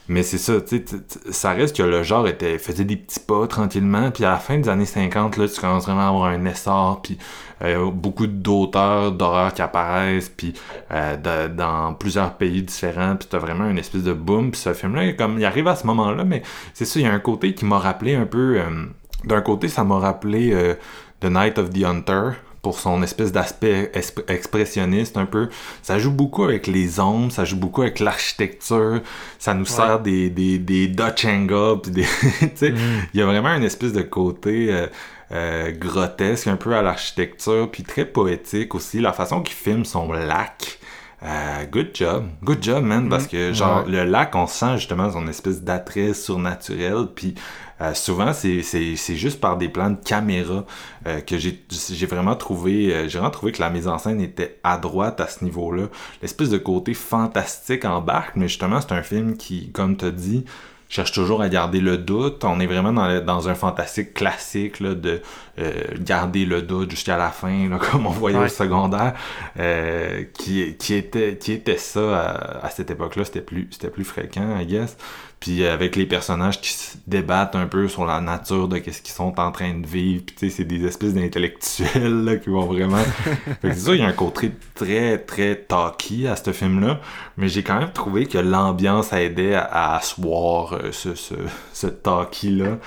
[0.10, 0.84] Mais c'est ça, tu
[1.32, 4.58] ça reste que le genre était, faisait des petits pas tranquillement, puis à la fin
[4.58, 7.18] des années 50, là, tu commences vraiment à avoir un essor, puis
[7.62, 10.53] euh, beaucoup d'auteurs d'horreur qui apparaissent, puis
[10.91, 15.12] euh, dans plusieurs pays différents, puis t'as vraiment une espèce de boom, puis ce film-là,
[15.14, 16.41] comme il arrive à ce moment-là, mais
[16.74, 18.86] c'est ça, il y a un côté qui m'a rappelé un peu, euh,
[19.26, 20.76] d'un côté, ça m'a rappelé euh,
[21.20, 22.32] The Night of the Hunter,
[22.68, 23.93] pour son espèce d'aspect
[24.28, 25.47] expressionniste un peu.
[25.82, 28.99] Ça joue beaucoup avec les ombres, ça joue beaucoup avec l'architecture,
[29.39, 32.03] ça nous sert des, des, des Dutch angles, puis des...
[32.55, 32.74] sais,
[33.13, 34.68] il y a vraiment une espèce de côté...
[34.70, 34.88] euh,
[35.32, 39.01] euh, grotesque un peu à l'architecture, puis très poétique aussi.
[39.01, 40.80] La façon qu'il filme son lac,
[41.24, 45.28] euh, good job, good job, man, parce que genre le lac, on sent justement son
[45.28, 47.36] espèce d'attrait surnaturel, puis
[47.82, 50.65] euh, souvent c'est c'est c'est juste par des plans de caméra
[51.05, 54.19] euh, que j'ai j'ai vraiment trouvé euh, j'ai vraiment trouvé que la mise en scène
[54.21, 55.84] était à droite à ce niveau-là.
[56.21, 60.43] L'espèce de côté fantastique embarque, mais justement c'est un film qui, comme t'as dit,
[60.89, 62.43] cherche toujours à garder le doute.
[62.45, 65.21] On est vraiment dans, le- dans un fantastique classique là, de
[65.59, 68.45] euh, garder le doute jusqu'à la fin, là, comme on voyait Ouais.
[68.45, 69.13] au secondaire,
[69.59, 73.25] euh, qui, qui, était, qui était ça à, à cette époque-là.
[73.25, 74.95] C'était plus, c'était plus fréquent, I guess.
[75.40, 79.02] Puis euh, avec les personnages qui se débattent un peu sur la nature de qu'est-ce
[79.02, 80.24] qu'ils sont en train de vivre.
[80.26, 82.98] Puis tu sais, c'est des espèces d'intellectuels là, qui vont vraiment...
[83.62, 87.00] fait que c'est ça, il y a un côté très, très talky à ce film-là.
[87.38, 91.36] Mais j'ai quand même trouvé que l'ambiance aidait à, à asseoir euh, ce, ce,
[91.74, 92.78] ce talky-là.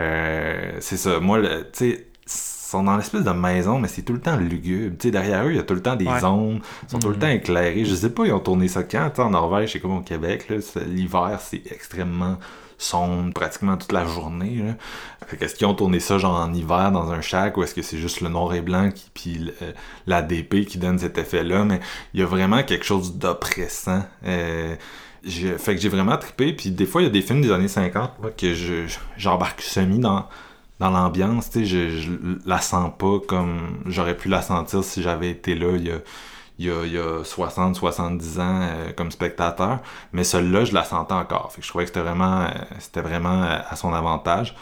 [0.00, 1.20] Euh, c'est ça.
[1.20, 2.06] Moi, le- tu sais,
[2.70, 4.96] sont dans l'espèce de maison, mais c'est tout le temps lugubre.
[5.10, 6.24] Derrière eux, il y a tout le temps des Ouais.
[6.24, 7.84] ombres, ils sont tout le temps éclairés.
[7.84, 10.50] Je sais pas, ils ont tourné ça quand, en Norvège, c'est comme au Québec,
[10.86, 12.38] l'hiver, c'est extrêmement
[12.80, 14.62] sombre pratiquement toute la journée.
[15.40, 17.98] Qu'est-ce qu'ils ont tourné ça genre en hiver dans un shack ou est-ce que c'est
[17.98, 19.54] juste le noir et blanc qui, puis le-
[20.06, 21.64] l'ADP qui donne cet effet-là?
[21.64, 21.80] Mais
[22.14, 24.04] il y a vraiment quelque chose d'oppressant.
[24.24, 24.76] Euh,
[25.24, 26.52] fait que j'ai vraiment trippé.
[26.52, 28.84] Puis des fois, il y a des films des années 50 moi, que je,
[29.16, 30.26] j'embarque semi dans,
[30.80, 31.50] dans l'ambiance.
[31.50, 32.10] tu sais, Je, je
[32.46, 35.98] la sens pas comme j'aurais pu la sentir si j'avais été là il y a,
[36.60, 39.78] il y a, il y a 60, 70 ans euh, comme spectateur.
[40.12, 41.52] Mais celle-là, je la sentais encore.
[41.52, 42.48] Fait que je trouvais que c'était vraiment, euh,
[42.80, 44.54] c'était vraiment euh, à son avantage.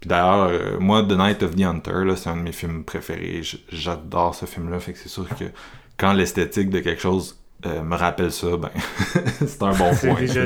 [0.00, 2.84] Puis d'ailleurs, euh, moi, The Night of the Hunter, là, c'est un de mes films
[2.84, 3.42] préférés.
[3.70, 4.78] J'adore ce film-là.
[4.80, 5.44] Fait que c'est sûr que
[5.96, 8.70] quand l'esthétique de quelque chose euh, me rappelle ça, ben,
[9.46, 10.14] c'est un bon point.
[10.20, 10.42] déjà,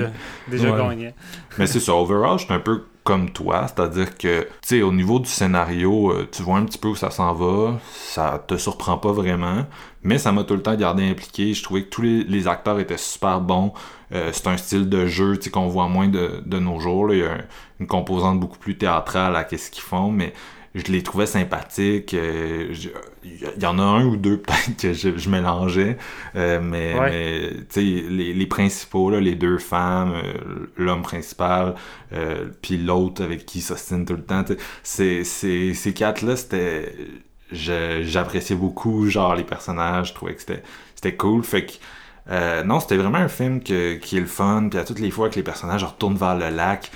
[0.47, 0.79] déjà Ouais.
[0.89, 1.15] gagné.
[1.59, 4.93] Mais c'est ça, overall, je suis un peu comme toi, c'est-à-dire que, tu sais, au
[4.93, 8.59] niveau du scénario, euh, tu vois un petit peu où ça s'en va, ça te
[8.59, 9.65] surprend pas vraiment,
[10.03, 11.55] mais ça m'a tout le temps gardé impliqué.
[11.55, 13.73] Je trouvais que tous les, acteurs étaient super bons.
[14.13, 17.11] Euh, c'est un style de jeu, qu'on voit moins de, de nos jours.
[17.15, 17.45] Il y a un-
[17.81, 20.35] une composante beaucoup plus théâtrale à qu'est-ce qu'ils font, mais
[20.79, 22.15] je les trouvais sympathiques.
[22.15, 22.89] euh, je-
[23.25, 25.99] Il y en a un ou deux peut-être que je, je mélangeais,
[26.37, 27.53] euh, mais, Ouais.
[27.77, 31.75] les, les principaux, là, les deux femmes, euh, l'homme principal,
[32.63, 34.45] puis l'autre avec qui il s'ostine tout le temps,
[34.83, 36.95] ces, ces, ces quatre-là, c'était...
[37.53, 40.63] J'appréciais beaucoup, genre, les personnages, je trouvais que c'était
[40.95, 41.73] c'était cool, fait que...
[42.31, 45.11] euh, non, c'était vraiment un film que, qui est le fun, puis à toutes les
[45.11, 46.91] fois que les personnages retournent vers le lac,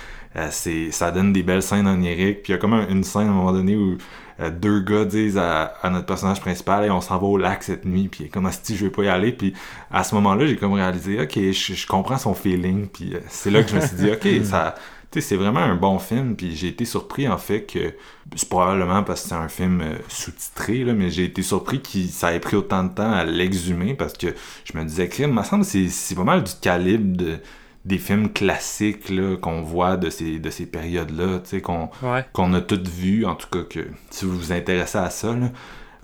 [0.51, 3.27] c'est ça donne des belles scènes oniriques, puis il y a comme un- une scène
[3.27, 3.97] à un moment donné où
[4.39, 7.61] euh, deux gars disent à, à notre personnage principal, et on s'en va au lac
[7.63, 9.53] cette nuit, puis comme si je vais pas y aller, puis
[9.91, 13.51] à ce moment-là, j'ai comme réalisé, ok, je, je comprends son feeling, puis euh, c'est
[13.51, 14.73] là que je me suis dit, ok, ça,
[15.11, 17.93] tu sais, c'est vraiment un bon film, puis j'ai été surpris en fait que
[18.35, 21.99] c'est probablement parce que c'est un film euh, sous-titré, là, mais j'ai été surpris que
[22.09, 24.33] ça ait pris autant de temps à l'exhumer parce que
[24.65, 27.37] je me disais, crime, il me semble c'est pas mal du calibre de,
[27.85, 29.11] des films classiques
[29.41, 32.25] qu'on voit de ces, de ces périodes-là, tu sais, qu'on Ouais.
[32.33, 35.49] qu'on a toutes vues, en tout cas, que si vous vous intéressez à ça, là.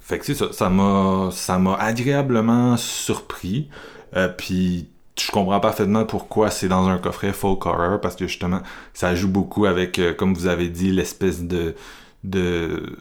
[0.01, 3.69] Fait que ça, ça m'a, ça m'a agréablement surpris.
[4.15, 4.87] Euh, puis
[5.19, 8.61] je comprends parfaitement pourquoi c'est dans un coffret folk horror, parce que justement,
[8.93, 11.75] ça joue beaucoup avec, euh, comme vous avez dit, l'espèce de
[12.23, 12.97] de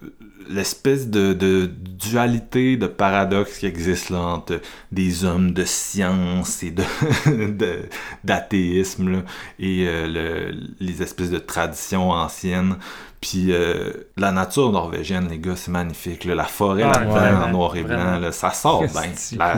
[0.48, 4.60] l'espèce de, de dualité, de paradoxe qui existe là entre
[4.92, 6.82] des hommes de science et de,
[7.26, 7.82] de-
[8.24, 9.18] d'athéisme là,
[9.58, 12.76] et euh, le- les espèces de traditions anciennes.
[13.20, 16.24] Puis euh, la nature norvégienne, les gars, c'est magnifique.
[16.24, 16.36] là.
[16.36, 19.02] La forêt Ah, là-dedans, en noir et blanc, là, ça sort bien.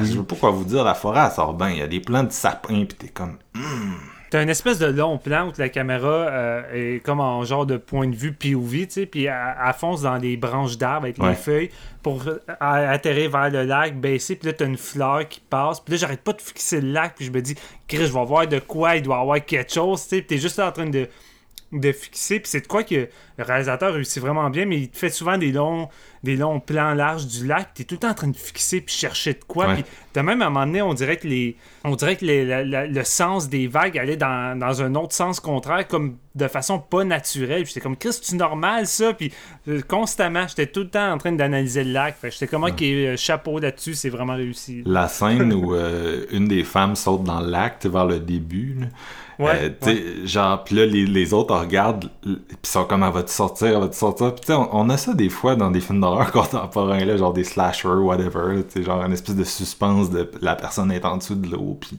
[0.06, 1.68] Je veux pas quoi vous dire, la forêt, elle sort bien.
[1.68, 3.36] Il y a des plants de sapin, puis t'es comme...
[4.30, 7.76] T'as une espèce de long plan où la caméra euh, est comme en genre de
[7.76, 9.34] point de vue POV, tu sais, puis elle,
[9.66, 11.30] elle fonce dans des branches d'arbres avec Ouais.
[11.30, 11.70] les feuilles
[12.02, 15.92] pour euh, atterrir vers le lac, baisser, puis là t'as une fleur qui passe, puis
[15.94, 17.56] là j'arrête pas de fixer le lac, puis je me dis,
[17.88, 20.38] Chris, je vais voir de quoi, il doit y avoir quelque chose, tu sais, t'es
[20.38, 21.08] juste là en train de,
[21.72, 23.08] de fixer, puis c'est de quoi que
[23.40, 25.88] le réalisateur réussit vraiment bien, mais il te fait souvent des longs,
[26.22, 28.94] des longs plans larges du lac, t'es tout le temps en train de fixer puis
[28.94, 29.74] chercher de quoi, Ouais.
[29.74, 32.44] puis t'as même à un moment donné, on dirait que les, on dirait que les-
[32.44, 36.46] la- la- le sens des vagues allait dans, dans un autre sens contraire, comme de
[36.46, 37.62] façon pas naturelle.
[37.64, 39.12] Puis j'étais comme, Chris, c'est normal ça?
[39.14, 39.32] Puis
[39.68, 42.16] euh, constamment, j'étais tout le temps en train d'analyser le lac.
[42.20, 44.82] Fait j'étais comme, ok, euh, chapeau là-dessus, c'est vraiment réussi.
[44.86, 48.76] La scène où euh, une des femmes saute dans le lac, tu vers le début,
[48.80, 48.86] là.
[49.38, 53.68] Ouais, tu genre, pis là, les, les autres regardent, pis sont comme, elle va-tu sortir,
[53.68, 54.34] elle va-tu sortir?
[54.44, 57.44] Sais, on, on a ça des fois dans des films d'horreur contemporains, là, genre des
[57.44, 61.48] slashers, whatever, sais, genre une espèce de suspense de la personne est en dessous de
[61.50, 61.98] l'eau, puis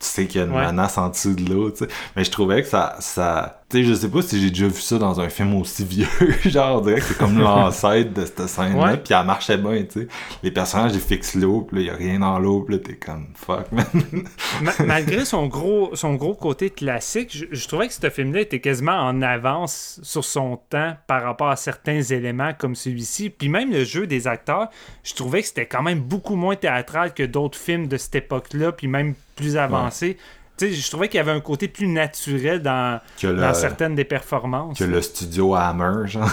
[0.00, 0.66] sais qu'il y a une Ouais.
[0.66, 1.88] menace en dessous de l'eau, tu sais.
[2.16, 4.98] Mais je trouvais que ça, ça, sais, je sais pas si j'ai déjà vu ça
[4.98, 6.06] dans un film aussi vieux,
[6.44, 8.96] genre, on dirait que c'est comme l'ancêtre de cette scène-là, Ouais.
[8.96, 10.08] puis elle marchait bien, tu sais.
[10.42, 12.96] Les personnages, ils fixent l'eau, pis là, y a rien dans l'eau, pis là, t'es
[12.96, 13.84] comme, fuck, man.
[14.62, 18.60] Ma- malgré son gros, son gros côté classique, je, je trouvais que ce film-là était
[18.60, 23.30] quasiment en avance sur son temps par rapport à certains éléments comme celui-ci.
[23.30, 24.68] Puis même le jeu des acteurs,
[25.04, 28.72] je trouvais que c'était quand même beaucoup moins théâtral que d'autres films de cette époque-là,
[28.72, 30.16] puis même plus avancé.
[30.16, 30.22] Tu
[30.66, 33.94] sais, je trouvais qu'il y avait un côté plus naturel dans, que le, dans certaines
[33.94, 34.78] des performances.
[34.78, 36.30] que le studio Hammer, genre.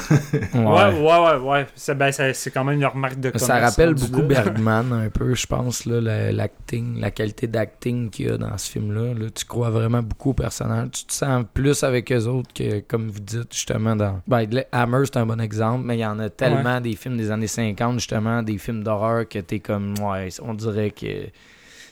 [0.54, 1.68] Ouais, ouais, ouais, ouais.
[1.76, 4.28] Ça, ben, c'est quand même leur marque de Ça rappelle beaucoup là.
[4.44, 8.58] Bergman un peu, je pense, là, le- l'acting, la qualité d'acting qu'il y a dans
[8.58, 9.14] ce film-là.
[9.14, 10.90] Là, tu crois vraiment beaucoup aux personnages.
[10.92, 14.22] Tu te sens plus avec eux autres que, comme vous dites, justement, dans...
[14.28, 17.18] Ben, le- Hammer, c'est un bon exemple, mais il y en a tellement des films
[17.18, 21.28] des années 50, justement, des films d'horreur que t'es comme, ouais, on dirait que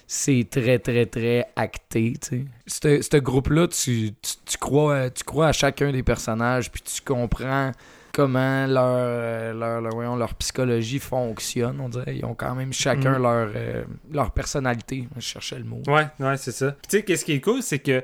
[0.08, 3.02] c'est très, très, très acté, tu sais.
[3.02, 7.02] Ce ce groupe-là, tu, tu, tu crois, tu crois à chacun des personnages, puis tu
[7.02, 7.72] comprends
[8.14, 12.16] comment leur, euh, leur, leur, voyons, leur psychologie fonctionne, on dirait.
[12.18, 13.22] Ils ont quand même chacun Mm.
[13.22, 13.84] leur, euh,
[14.14, 15.08] leur personnalité.
[15.18, 15.82] Je cherchais le mot.
[15.88, 16.72] Ouais, ouais, c'est ça.
[16.72, 18.02] Puis tu sais, qu'est-ce qui est cool, c'est que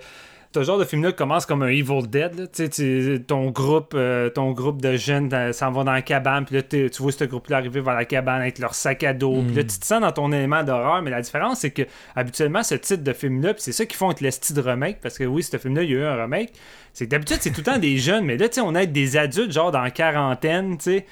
[0.53, 2.37] ce genre de film-là commence comme un Evil Dead.
[2.37, 2.47] là.
[2.47, 6.45] Tu sais, tu- ton groupe, euh, ton groupe de jeunes s'en va dans la cabane,
[6.45, 9.41] puis là, tu vois ce groupe-là arriver vers la cabane avec leur sac à dos.
[9.47, 11.83] Puis là, tu te sens dans ton élément d'horreur, mais la différence, c'est que
[12.15, 14.99] habituellement, ce type de film-là, puis c'est ça qu'ils font avec le style de remake,
[15.01, 16.51] parce que oui, ce film-là, il y a eu un remake,
[16.93, 18.91] c'est que d'habitude, c'est tout le temps des jeunes, mais là, tu sais, on aide
[18.91, 21.05] des adultes, genre dans la quarantaine, tu sais.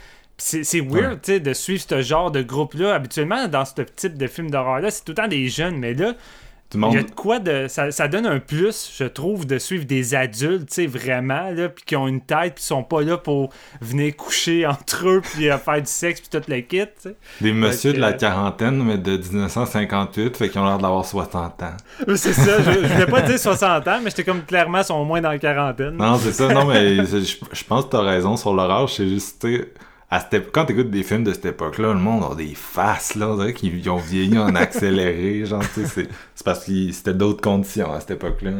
[0.62, 2.94] C'est weird, tu sais, de suivre ce genre de groupe-là.
[2.96, 6.14] Habituellement, dans ce type de film d'horreur-là, c'est tout le temps des jeunes, mais là,
[6.70, 7.66] Tout le il y a monde, de quoi de.
[7.68, 11.68] Ça, ça donne un plus, je trouve, de suivre des adultes, tu sais, vraiment, là,
[11.70, 13.50] puis qui ont une tête, puis qui sont pas là pour
[13.82, 17.16] venir coucher entre eux, puis euh, faire du sexe, puis tout le kit, tu sais.
[17.42, 21.64] des messieurs de la que- quarantaine, mais de 1958, fait qu'ils ont l'air d'avoir 60
[21.64, 21.78] ans.
[22.08, 24.84] Euh, C'est ça, je, je voulais pas dire 60 ans, mais j'étais comme clairement, ils
[24.84, 25.98] sont au moins dans la quarantaine.
[25.98, 27.18] Non, c'est ça, non, mais je,
[27.52, 29.74] je pense que t'as raison sur l'horreur, c'est juste, tu sais,
[30.12, 33.30] à cette quand t'écoutes des films de cette époque-là, le monde a des faces, là,
[33.30, 33.54] on dirait
[33.90, 36.10] ont vieilli en accéléré, genre, c'est
[36.44, 38.52] parce que c'était d'autres conditions à cette époque-là.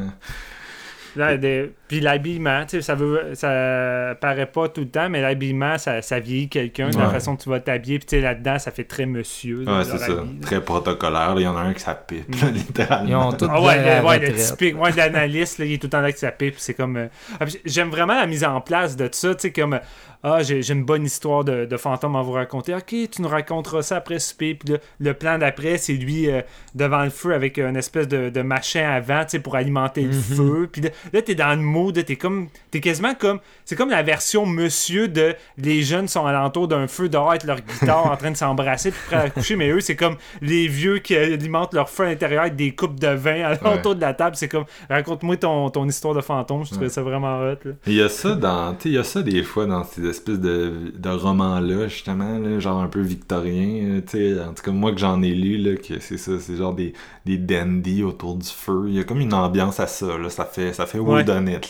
[1.16, 5.22] Là, des- Puis l'habillement, tu sais, ça veut, ça paraît pas tout le temps, mais
[5.22, 8.22] l'habillement, ça, ça vieillit quelqu'un, de la façon que tu vas t'habiller, puis tu sais,
[8.22, 9.64] là-dedans, ça fait très monsieur.
[9.64, 12.50] là, Ouais, c'est ça, très protocolaire, là, il y en a un qui s'apipe, là,
[12.52, 13.10] littéralement.
[13.10, 16.02] Ils ont Ah ouais, le, ouais, typique, ouais, l'analyste, là, il est tout le temps
[16.02, 16.96] là sa pipe, c'est comme...
[16.96, 17.08] euh,
[17.40, 19.80] ah, J'aime vraiment la mise en place de ça, tu sais, comme...
[20.22, 22.76] Ah, j'ai une bonne histoire de, de fantôme à vous raconter.
[22.76, 24.54] Ok, tu nous raconteras ça après souper.
[24.54, 26.42] Puis le, le plan d'après, c'est lui euh,
[26.76, 30.12] devant le feu avec une espèce de, de machin avant, tu sais, pour alimenter le
[30.12, 30.68] feu.
[30.70, 32.48] Puis là, là, t'es dans le mood, t'es comme...
[32.72, 33.40] T'es quasiment comme...
[33.66, 35.36] C'est comme la version monsieur de...
[35.58, 39.00] Les jeunes sont alentour d'un feu dehors avec leur guitare en train de s'embrasser puis
[39.08, 39.56] prêts à coucher.
[39.56, 43.00] Mais eux, c'est comme les vieux qui alimentent leur feu à l'intérieur avec des coupes
[43.00, 44.36] de vin alentour de la table.
[44.36, 44.66] C'est comme...
[44.90, 46.66] Raconte-moi ton, ton histoire de fantôme.
[46.66, 47.72] Je trouvais ça vraiment hot, là.
[47.88, 50.92] Il y a ça dans, il y a ça des fois dans ces espèces de,
[50.96, 55.22] de romans-là, justement, là, genre un peu victorien, sais, en tout cas, moi que j'en
[55.22, 56.94] ai lu, là, que c'est ça, c'est genre des,
[57.26, 60.46] des dandies autour du feu, il y a comme une ambiance à ça, là, ça
[60.46, 61.24] fait, ça fait Ouais.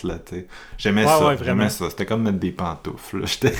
[0.03, 0.47] Whodunit, là, tu sais.
[0.77, 3.57] J'aimais Ouais, ça, ouais, j'aimais ça, c'était comme mettre des pantoufles, là, j'étais, tu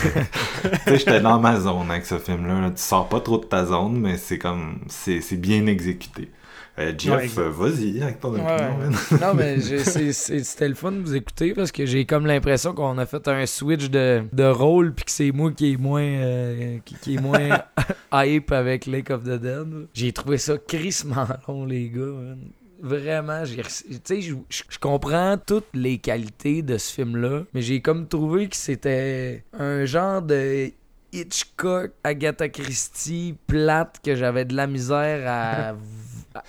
[0.86, 2.70] sais, j'étais dans ma zone avec ce film-là, là.
[2.72, 6.30] tu sors pas trop de ta zone, mais c'est comme, c'est c'est bien exécuté.
[6.78, 9.18] Euh, Jeff, euh, vas-y avec ton opinion, Ouais.
[9.20, 12.26] non, mais je- c'est- c'est- c'était le fun de vous écouter parce que j'ai comme
[12.26, 15.78] l'impression qu'on a fait un switch de, de rôle puis que c'est moi qui est
[15.78, 17.50] moins, euh, qui, qui est moins
[18.14, 19.68] hype avec Lake of the Dead.
[19.94, 22.00] J'ai trouvé ça crissement long, les gars.
[22.00, 22.38] man.
[22.82, 24.36] Vraiment, tu sais, je,
[24.80, 30.22] comprends toutes les qualités de ce film-là, mais j'ai comme trouvé que c'était un genre
[30.22, 30.72] de
[31.12, 35.74] Hitchcock, Agatha Christie, plate que j'avais de la misère à,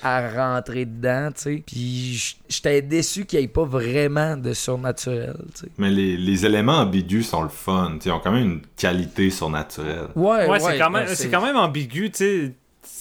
[0.02, 1.62] à rentrer dedans, tu sais.
[1.66, 5.69] Puis j'étais déçu qu'il n'y ait pas vraiment de surnaturel, tu sais.
[5.78, 7.93] Mais les, les éléments ambigus sont le fun.
[7.94, 10.09] tu sais, Ils ont quand même une qualité surnaturelle.
[10.15, 12.52] Ouais, Ouais, c'est quand, même- ben, c'est quand même ambigu, tu sais.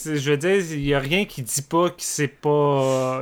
[0.06, 2.50] Je veux dire, il n'y a rien qui dit pas que c'est pas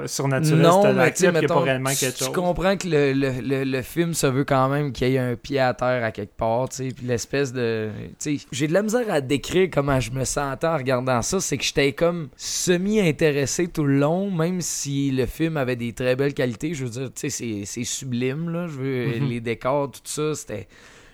[0.02, 1.90] euh, surnaturel, Non, mais tu sais, pas réellement
[2.32, 5.36] comprends que le, le, le, le film se veut quand même qu'il y ait un
[5.36, 7.90] pied à terre à quelque part, tu sais, puis l'espèce de...
[8.20, 11.40] Tu sais, j'ai de la misère à décrire comment je me sentais en regardant ça,
[11.40, 16.16] c'est que j'étais comme semi-intéressé tout le long, même si le film avait des très
[16.16, 19.30] belles qualités, je veux dire, tu sais, c'est- sublime, là, je veux, Mhm.
[19.30, 20.68] les décors, tout ça, c'était...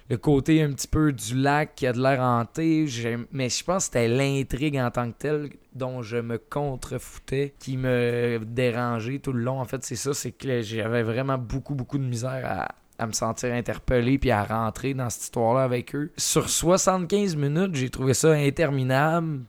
[0.09, 2.85] Le côté un petit peu du lac qui a de l'air hanté,
[3.31, 7.77] mais je pense que c'était l'intrigue en tant que telle dont je me contrefoutais qui
[7.77, 9.59] me dérangeait tout le long.
[9.59, 13.11] En fait, c'est ça, c'est que j'avais vraiment beaucoup, beaucoup de misère à, à me
[13.11, 16.11] sentir interpellé puis à rentrer dans cette histoire-là avec eux.
[16.17, 19.41] Sur 75 minutes, j'ai trouvé ça interminable.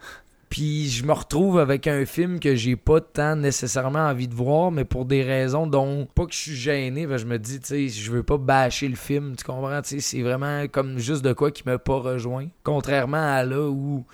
[0.50, 4.70] Puis je me retrouve avec un film que j'ai pas tant nécessairement envie de voir,
[4.70, 7.66] mais pour des raisons dont pas que je suis gêné, ben je me dis, tu
[7.66, 9.82] sais, je veux pas bâcher le film, tu comprends?
[9.82, 12.46] Tu sais, c'est vraiment comme juste de quoi qui m'a pas rejoint.
[12.62, 14.04] Contrairement à là où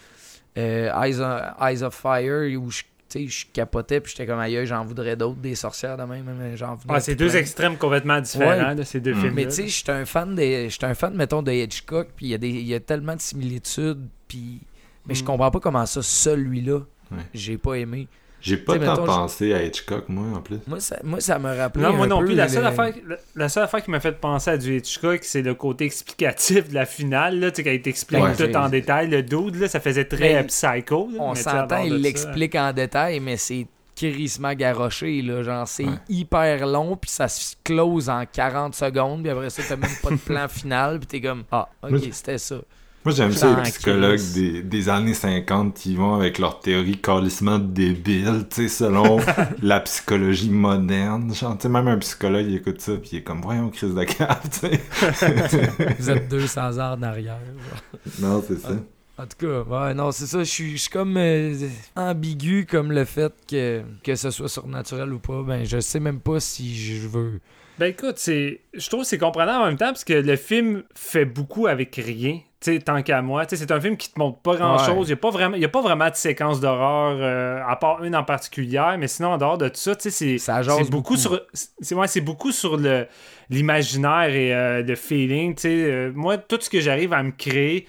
[0.57, 4.39] euh, Eyes, on- Eyes of Fire, où je, tu sais, je capotais, puis j'étais comme
[4.39, 7.39] ailleurs, j'en voudrais d'autres, des sorcières de même, mais j'en voudrais Ouais, c'est deux plein.
[7.41, 8.75] extrêmes complètement différents, Ouais.
[8.77, 9.21] de ces deux Mm.
[9.21, 9.35] films.
[9.35, 12.29] Mais tu sais, j'étais un fan de j'étais un fan mettons de Hitchcock, puis il
[12.31, 14.61] y a des il y a tellement de similitudes, puis
[15.07, 15.27] mais je Mm.
[15.27, 16.81] comprends pas comment ça celui-là
[17.13, 17.19] Ouais.
[17.35, 18.07] j'ai pas aimé.
[18.43, 20.61] J'ai pas tant mettons, pensé à Hitchcock, moi, en plus.
[20.67, 22.35] Moi ça moi ça me rappelait Non, moi un non peu plus.
[22.37, 25.19] La le- seule, affaire, la, la seule affaire qui m'a fait penser à du Hitchcock,
[25.25, 28.57] c'est le côté explicatif de la finale, là, tu sais, il t'explique Ouais, tout c'est-
[28.57, 29.09] en détail.
[29.11, 31.11] Le dude, là, ça faisait très Mais euh, psycho.
[31.13, 35.43] là, on s'entend, il ça- l'explique en détail, mais c'est crissement garoché, là.
[35.43, 35.99] Genre, c'est Ouais.
[36.09, 40.11] hyper long, puis ça se close en 40 secondes, puis après ça, t'as même pas
[40.11, 42.57] de plan final, puis t'es comme, ah, ok, c'était ça.
[43.05, 47.59] Moi, j'aime ça, les psychologues des, des années 50 qui vont avec leur théorie calissement
[47.59, 49.19] débile, tu sais, selon
[49.63, 51.35] la psychologie moderne.
[51.35, 54.43] Genre, même un psychologue, il écoute ça, puis il est comme, voyons, crise de cap,
[54.51, 54.69] tu
[55.15, 55.41] sais.
[55.99, 57.39] Vous êtes 200 heures en arrière.
[57.39, 58.01] genre.
[58.21, 58.73] non, c'est ça.
[59.21, 60.39] En tout cas, ouais, non, c'est ça.
[60.39, 61.55] Je suis je suis comme euh,
[61.95, 65.43] ambigu comme le fait que, que ce soit surnaturel ou pas.
[65.43, 67.41] Ben, je sais même pas si je veux.
[67.79, 70.85] Ben écoute, c'est, je trouve que c'est comprenant en même temps parce que le film
[70.95, 72.41] fait beaucoup avec rien.
[72.63, 75.09] Sais, tant qu'à moi, c'est un film qui te montre pas grand chose.
[75.09, 78.97] Il n'y a, a pas vraiment de séquence d'horreur, euh, à part une en particulier,
[78.99, 81.17] mais sinon, en dehors de tout ça, c'est, beaucoup, beaucoup.
[81.17, 81.41] sur.
[81.55, 83.07] C'est, ouais, beaucoup sur le,
[83.49, 85.57] l'imaginaire et euh, le feeling.
[85.65, 87.87] Euh, moi, tout ce que j'arrive à me créer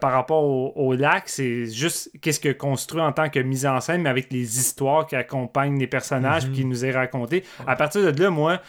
[0.00, 3.80] par rapport au, au lac, c'est juste qu'est-ce que construit en tant que mise en
[3.80, 7.42] scène, mais avec les histoires qui accompagnent les personnages puis qui nous est raconté.
[7.66, 8.60] À partir de là, moi,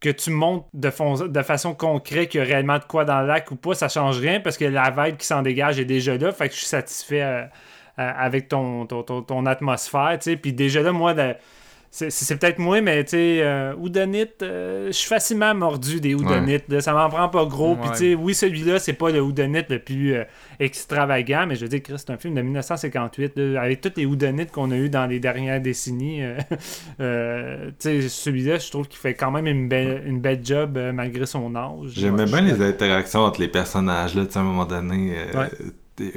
[0.00, 3.50] que tu montres de, façon concrète qu'il y a réellement de quoi dans le lac
[3.50, 6.30] ou pas, ça change rien parce que la vibe qui s'en dégage est déjà là.
[6.32, 7.46] Fait que je suis satisfait euh, euh,
[8.16, 10.18] avec ton, ton, ton- ton atmosphère.
[10.42, 11.34] Puis déjà là, moi, de-
[11.94, 13.72] c'est, peut-être moi, mais tu sais, euh,
[14.42, 16.80] euh, je suis facilement mordu des Houdonites.
[16.80, 17.76] Ça m'en prend pas gros.
[17.76, 20.24] Puis tu sais, oui, celui-là, c'est pas le Houdonite le plus euh,
[20.58, 23.32] extravagant, mais je veux dire, Chris, c'est un film de 1958.
[23.36, 26.20] là, avec toutes les Houdonites qu'on a eu dans les dernières décennies.
[27.00, 30.76] euh, tu sais, celui-là, je trouve qu'il fait quand même une belle, une belle job
[30.92, 31.92] malgré son âge.
[31.94, 35.12] J'aimais bien les interactions entre les personnages, là, tu sais, à un moment donné.
[35.32, 35.48] Ouais.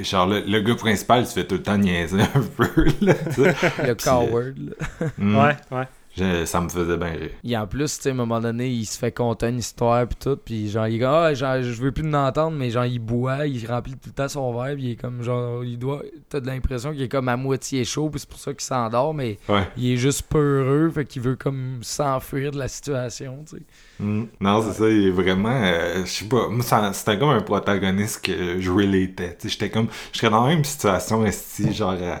[0.00, 3.32] Genre, le, le gars principal, se fait tout le temps niaiser un peu, là, tu
[3.44, 3.54] sais.
[3.86, 4.54] Le Puis, coward.
[4.58, 5.06] là.
[5.18, 5.36] Mm.
[5.36, 5.84] Ouais, ouais.
[6.18, 7.30] Je- ça me faisait bien rire.
[7.44, 10.06] Et en plus, tu sais, à un moment donné, il se fait conter une histoire
[10.06, 12.84] puis tout, puis genre, il est comme, ah, genre, je veux plus l'entendre, mais genre,
[12.86, 15.78] il boit, il remplit tout le temps son verre, puis il est comme, genre, il
[15.78, 18.62] doit, t'as de l'impression qu'il est comme à moitié chaud, puis c'est pour ça qu'il
[18.62, 19.68] s'endort, mais Ouais.
[19.76, 23.62] il est juste peureux, fait qu'il veut comme s'enfuir de la situation, tu sais.
[24.00, 24.24] Mm.
[24.40, 25.50] Non, c'est ça, il est vraiment.
[25.62, 29.36] euh, je sais pas, moi, c'était comme un protagoniste que je relatais.
[29.38, 29.88] tu sais, J'étais comme.
[30.12, 31.96] Je serais dans la même situation, esti, genre.
[32.00, 32.16] euh,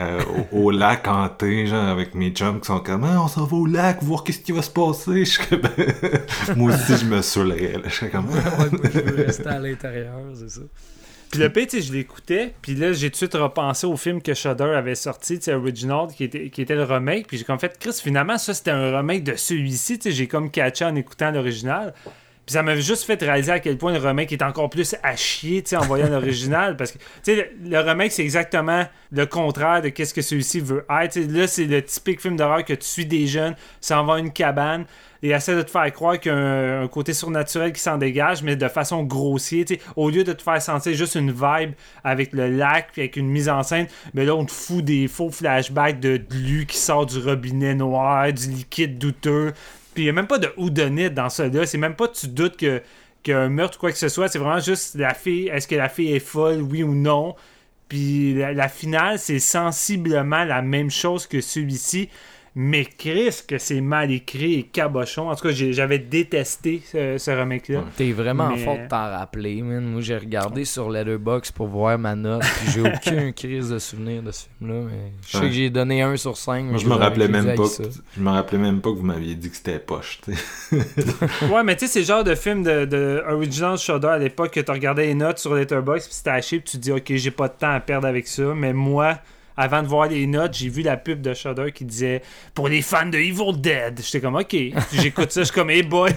[0.00, 0.20] euh,
[0.52, 3.56] au, au lac hanté, genre avec mes chums qui sont comme Ah, on s'en va
[3.56, 5.24] au lac, voir qu'est-ce qui va se passer.
[5.24, 7.74] Je comme- Moi aussi, je me saoulerais.
[7.84, 8.26] Je serais comme.
[8.28, 8.40] Ouais,
[8.72, 10.60] moi, je veux rester à l'intérieur, c'est ça.
[11.30, 14.32] Puis le pire, je l'écoutais, puis là, j'ai tout de suite repensé au film que
[14.32, 17.76] Shudder avait sorti, tu Original, qui était, qui était le remake, puis j'ai comme fait,
[17.80, 21.32] Chris, finalement, ça, c'était un remake de celui-ci, tu sais, j'ai comme catché en écoutant
[21.32, 21.94] l'original.
[22.46, 25.16] Puis ça m'a juste fait réaliser à quel point le remake est encore plus à
[25.16, 28.86] chier, tu sais, en voyant l'original, parce que, tu sais, le, le remake, c'est exactement
[29.10, 31.12] le contraire de qu'est-ce que celui-ci veut être.
[31.12, 34.14] Tu sais, là, c'est le typique film d'horreur que tu suis des jeunes, s'en va
[34.14, 34.84] à une cabane,
[35.24, 37.98] et essaie de te faire croire qu'il y a un, un côté surnaturel qui s'en
[37.98, 39.64] dégage, mais de façon grossière.
[39.64, 39.80] tu sais.
[39.96, 41.72] Au lieu de te faire sentir juste une vibe
[42.04, 45.08] avec le lac, puis avec une mise en scène, mais là, on te fout des
[45.08, 49.52] faux flashbacks de glu qui sort du robinet noir, du liquide douteux.
[49.96, 51.64] Puis il n'y a même pas de houdonite dans ça là.
[51.64, 52.82] C'est même pas tu doutes que
[53.22, 54.28] qu'il y a un meurtre ou quoi que ce soit.
[54.28, 57.34] C'est vraiment juste la fille, est-ce que la fille est folle, oui ou non.
[57.88, 62.10] Puis la finale, c'est sensiblement la même chose que celui-ci.
[62.58, 65.28] Mais Chris, que c'est mal écrit et cabochon.
[65.28, 67.84] En tout cas, j'avais détesté ce, ce remake-là.
[67.98, 69.84] T'es vraiment Mais- fort de t'en rappeler, man.
[69.84, 72.80] Moi, j'ai regardé sur Letterboxd pour voir ma note, puis j'ai
[73.20, 75.48] aucun crise de souvenir de ce film-là, mais je sais Ouais.
[75.48, 76.64] que j'ai donné 1 sur 5.
[76.64, 77.64] Moi, je me rappelais même pas.
[77.64, 80.20] que- je me rappelais même pas que vous m'aviez dit que c'était poche.
[81.52, 84.52] Ouais, mais tu sais, c'est le genre de film de, de Original Shudder à l'époque
[84.52, 87.04] que tu regardais les notes sur Letterboxd puis c'était haché puis tu te dis, ok,
[87.16, 88.54] j'ai pas de temps à perdre avec ça.
[88.54, 89.18] Mais moi,
[89.56, 92.22] avant de voir les notes, j'ai vu la pub de Shudder qui disait
[92.54, 94.00] pour les fans de Evil Dead.
[94.02, 94.56] J'étais comme, ok.
[94.92, 96.10] J'écoute ça, je suis comme, hey boy.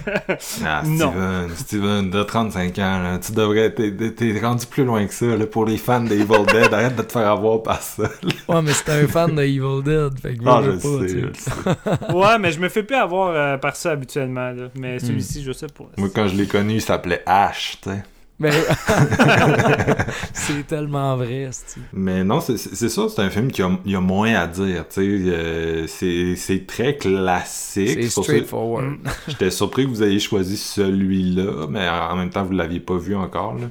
[0.64, 1.10] Ah, Non.
[1.12, 3.72] Steven, Steven, de 35 ans, là, tu devrais.
[3.74, 6.72] T'es, t'es rendu plus loin que ça, là, pour les fans d'Evil Dead.
[6.72, 8.02] Arrête de te faire avoir par ça.
[8.02, 8.08] là.
[8.48, 12.14] Ouais, mais c'était un fan de Evil Dead, fait que Ah, je pas, sais, tu
[12.14, 14.50] ouais, mais je me fais plus avoir euh, par ça habituellement.
[14.50, 14.68] là.
[14.74, 15.84] Mais celui-ci, je sais pas.
[15.96, 18.02] Moi, quand je l'ai connu, il s'appelait Ash, tu sais.
[18.40, 18.50] Mais
[20.32, 23.94] c'est tellement vrai, c'est Mais non, c'est c'est ça, c'est un film qui a, il
[23.94, 25.30] a moins à dire, tu sais.
[25.30, 27.98] euh, c'est c'est très classique.
[28.02, 28.84] C'est straightforward.
[28.86, 28.98] Mm.
[29.28, 33.14] J'étais surpris que vous ayez choisi celui-là, mais en même temps, vous l'aviez pas vu
[33.14, 33.66] encore, là.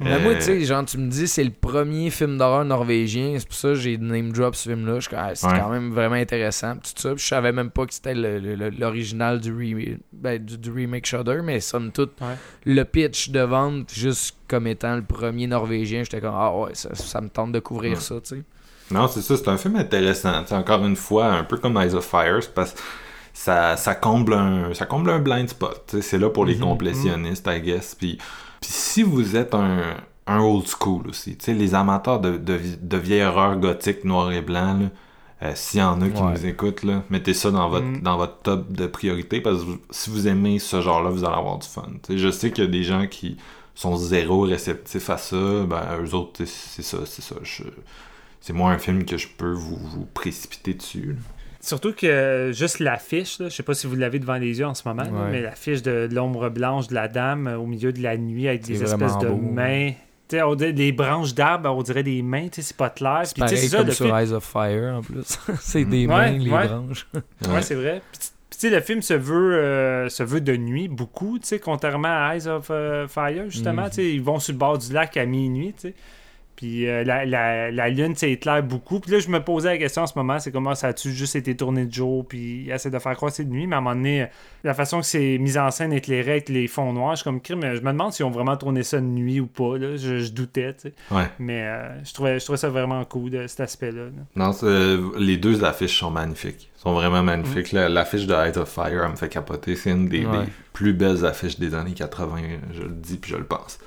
[0.00, 3.34] Mais Euh, moi, tu sais, genre, tu me dis, c'est le premier film d'horreur norvégien.
[3.38, 4.98] C'est pour ça que j'ai name drop ce film-là.
[5.16, 5.58] Ah, c'est Ouais.
[5.58, 6.74] quand même vraiment intéressant.
[6.76, 7.10] Tout ça.
[7.14, 10.56] Puis je savais même pas que c'était le- le- le- l'original du, re- ben, du,
[10.56, 12.36] du remake Shudder, mais somme toute, Ouais.
[12.64, 16.94] le pitch de vente, juste comme étant le premier norvégien, j'étais comme, ah ouais, ça,
[16.94, 18.00] ça me tente de couvrir Ouais.
[18.00, 18.42] ça, tu sais.
[18.90, 20.42] Non, c'est ça, c'est un film intéressant.
[20.50, 22.80] Encore une fois, un peu comme Eyes of Fire, parce que
[23.34, 25.96] ça, ça, comble un, ça comble un blind spot.
[26.00, 27.94] C'est là pour les Mhm, complétionnistes, I guess.
[27.94, 29.96] Puis, puis si vous êtes un,
[30.26, 34.78] un old school aussi, les amateurs de, de, de vieille horreur gothique noir et blanc,
[34.78, 34.86] là,
[35.42, 36.32] euh, s'il y en a qui Ouais.
[36.32, 38.00] nous écoutent, là, mettez ça dans votre, Mhm.
[38.00, 41.58] dans votre top de priorité parce que si vous aimez ce genre-là, vous allez avoir
[41.58, 41.86] du fun.
[42.08, 43.36] Je sais qu'il y a des gens qui
[43.80, 45.36] sont zéro réceptifs à ça,
[45.66, 47.36] ben eux autres, c'est ça, c'est ça.
[47.42, 47.62] Je-
[48.40, 51.06] C'est moi un film que je peux vous, vous précipiter dessus.
[51.08, 51.14] là.
[51.60, 54.74] Surtout que juste l'affiche, là, je sais pas si vous l'avez devant les yeux en
[54.74, 58.00] ce moment, là, mais l'affiche de l'ombre blanche de la dame euh, au milieu de
[58.00, 59.36] la nuit avec des espèces de beau.
[59.36, 59.90] mains.
[60.28, 62.90] Tu sais, on dirait des branches d'arbres, on dirait des mains, tu sais, c'est pas
[62.90, 63.22] clair.
[63.24, 65.38] C'est pareil c'est ça, comme le sur film- Eyes of Fire en plus.
[65.60, 67.06] c'est des Ouais, mains, les branches.
[67.48, 68.02] Ouais, c'est vrai.
[68.12, 68.20] Puis,
[68.58, 72.08] tu- sais, le film se veut, euh, se veut de nuit beaucoup, tu sais, contrairement
[72.08, 73.82] à Eyes of euh, Fire, justement.
[73.82, 73.88] Mhm.
[73.90, 75.94] Tu sais, ils vont sur le bord du lac à minuit, tu sais.
[76.58, 78.98] Puis euh, la, la, la lune, tu sais, éclaire beaucoup.
[78.98, 81.36] Puis là, je me posais la question en ce moment, c'est comment ça a-tu juste
[81.36, 83.68] été tourné de jour, puis il essaie de faire croire que c'est de nuit.
[83.68, 84.26] Mais à un moment donné, euh,
[84.64, 87.40] la façon que c'est mis en scène éclairé avec les fonds noirs, je suis comme
[87.40, 87.60] crime.
[87.62, 89.78] Je me demande s'ils ont vraiment tourné ça de nuit ou pas.
[89.78, 89.96] Là.
[89.96, 90.94] Je, je doutais, tu sais.
[91.12, 91.28] Ouais.
[91.38, 94.06] Mais euh, je, trouvais, je trouvais ça vraiment cool, de cet aspect-là.
[94.06, 94.10] là.
[94.34, 96.72] Non, c'est- les deux affiches sont magnifiques.
[96.74, 97.70] Sont vraiment magnifiques.
[97.70, 99.76] La- L'affiche de Height of Fire, elle me fait capoter.
[99.76, 100.38] C'est une des, Ouais.
[100.46, 102.36] des plus belles affiches des années 80,
[102.74, 103.78] je le dis puis je le pense.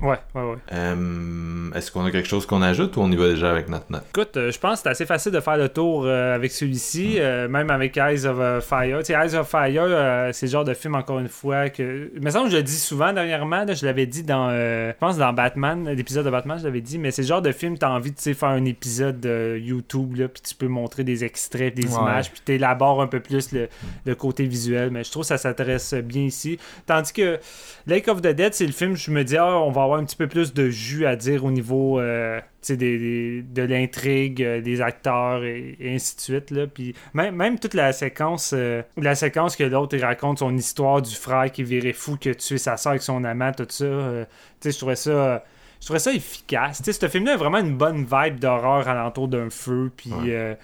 [0.00, 0.56] Ouais, ouais, ouais.
[0.72, 3.90] Euh, Est-ce qu'on a quelque chose qu'on ajoute ou on y va déjà avec notre
[3.90, 4.04] note?
[4.10, 7.16] Écoute, euh, je pense que c'est assez facile de faire le tour euh, avec celui-ci,
[7.18, 8.98] euh, même avec Eyes of Fire.
[8.98, 12.10] Tu sais, Eyes of Fire, euh, c'est le genre de film, encore une fois, que.
[12.14, 14.48] Il me semble que je le dis souvent dernièrement, là, je l'avais dit dans.
[14.50, 17.42] euh, je pense dans Batman, l'épisode de Batman, je l'avais dit, mais c'est le genre
[17.42, 20.54] de film, t'as envie de tu sais, faire un épisode de YouTube, là, puis tu
[20.54, 22.00] peux montrer des extraits, des Ouais.
[22.00, 23.68] images, puis t'élabores un peu plus le,
[24.04, 24.90] le côté visuel.
[24.90, 26.58] Mais je trouve que ça s'intéresse bien ici.
[26.86, 27.38] Tandis que
[27.86, 30.04] Lake of the Dead, c'est le film, je me dis, ah, on va avoir un
[30.04, 34.60] petit peu plus de jus à dire au niveau euh, des, des- de l'intrigue, euh,
[34.60, 36.50] des acteurs et, et ainsi de suite.
[36.50, 36.66] Là.
[36.66, 41.14] Puis même, même toute la séquence, euh, la séquence que l'autre raconte son histoire du
[41.14, 43.84] frère qui virait fou, qui a tué sa soeur avec son amant, tout ça.
[44.64, 45.44] je trouvais ça.
[45.80, 46.82] je trouvais ça efficace.
[46.84, 49.90] Ce film-là a vraiment une bonne vibe d'horreur alentour d'un feu.
[49.96, 50.56] Puis Ouais.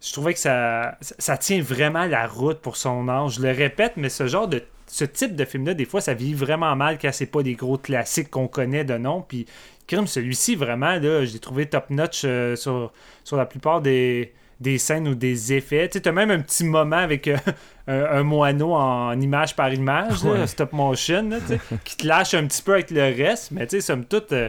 [0.00, 3.34] Je trouvais que ça, ça, tient vraiment la route pour son âge.
[3.34, 6.34] Je le répète, mais ce genre de ce type de film-là, des fois, ça vieillit
[6.34, 9.22] vraiment mal quand c'est pas des gros classiques qu'on connaît de nom.
[9.22, 9.46] Puis,
[9.86, 14.78] crime, celui-ci, vraiment, là, je l'ai trouvé top-notch euh, sur, sur la plupart des, des
[14.78, 15.88] scènes ou des effets.
[15.88, 17.36] Tu sais, t'as même un petit moment avec euh,
[17.86, 21.38] un, un moineau en image par image, là, stop motion, là,
[21.84, 23.52] qui te lâche un petit peu avec le reste.
[23.52, 24.48] Mais, tu sais, somme toute, euh,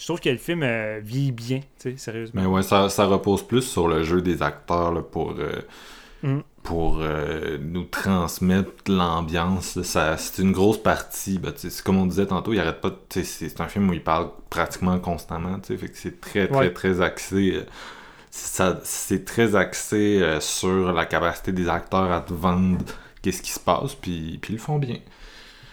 [0.00, 2.40] je trouve que le film euh, vieillit bien, tu sais, sérieusement.
[2.40, 5.60] Mais ouais, ça, ça repose plus sur le jeu des acteurs là, pour, euh,
[6.22, 6.40] Mm.
[6.62, 9.78] pour euh, nous transmettre l'ambiance.
[9.82, 11.38] C'est une grosse partie.
[11.38, 11.52] Ben,
[11.84, 12.90] comme on disait tantôt, il arrête pas.
[12.90, 15.58] de- C'est un film où il parle pratiquement constamment.
[15.60, 16.72] tu sais, Fait que c'est très, très, Ouais.
[16.74, 17.54] très axé.
[17.54, 17.64] euh,
[18.30, 22.84] C'est très axé sur la capacité des acteurs à te vendre
[23.22, 24.96] qu'est-ce qui se passe, puis, puis ils le font bien.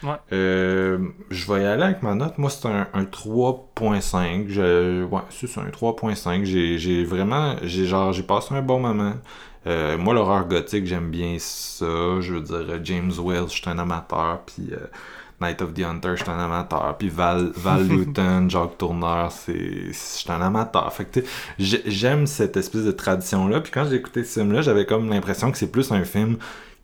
[0.03, 0.15] Ouais.
[0.32, 0.99] Euh,
[1.30, 2.38] je vais y aller avec ma note.
[2.38, 4.49] Moi, c'est un, un 3.5.
[4.49, 5.03] Je...
[5.06, 6.44] Ouais, c'est un 3.5.
[6.45, 7.56] J'ai, j'ai vraiment...
[7.64, 8.14] J'ai genre...
[8.14, 9.14] J'ai passé un bon moment.
[9.68, 11.86] Euh, moi, l'horreur gothique, j'aime bien ça.
[12.22, 14.41] Je veux dire, euh, James Wells, je suis un amateur.
[14.45, 14.88] Puis euh,
[15.41, 16.95] Night of the Hunter, je suis un amateur.
[16.98, 19.88] Puis Val, Val Luton, Jacques Tourneur, c'est...
[19.88, 20.91] Je suis un amateur.
[20.94, 21.19] Fait que,
[21.57, 23.60] j'aime cette espèce de tradition-là.
[23.60, 26.38] Puis quand j'ai écouté ce film-là, j'avais comme l'impression que c'est plus un film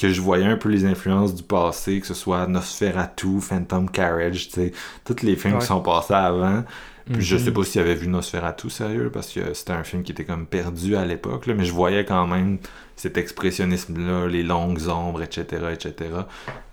[0.08, 4.48] que je voyais un peu les influences du passé, que ce soit Nosferatu, Phantom Carriage,
[4.50, 4.72] tu sais,
[5.06, 5.60] tous les films Ouais.
[5.60, 6.64] qui sont passés avant.
[7.12, 7.42] Puis je Mhm.
[7.44, 10.46] sais pas s'il avait vu Nosferatu, sérieux, parce que c'était un film qui était comme
[10.46, 12.60] perdu à l'époque, là, mais je voyais quand même
[12.96, 16.10] cet expressionnisme-là, les longues ombres, etc., etc.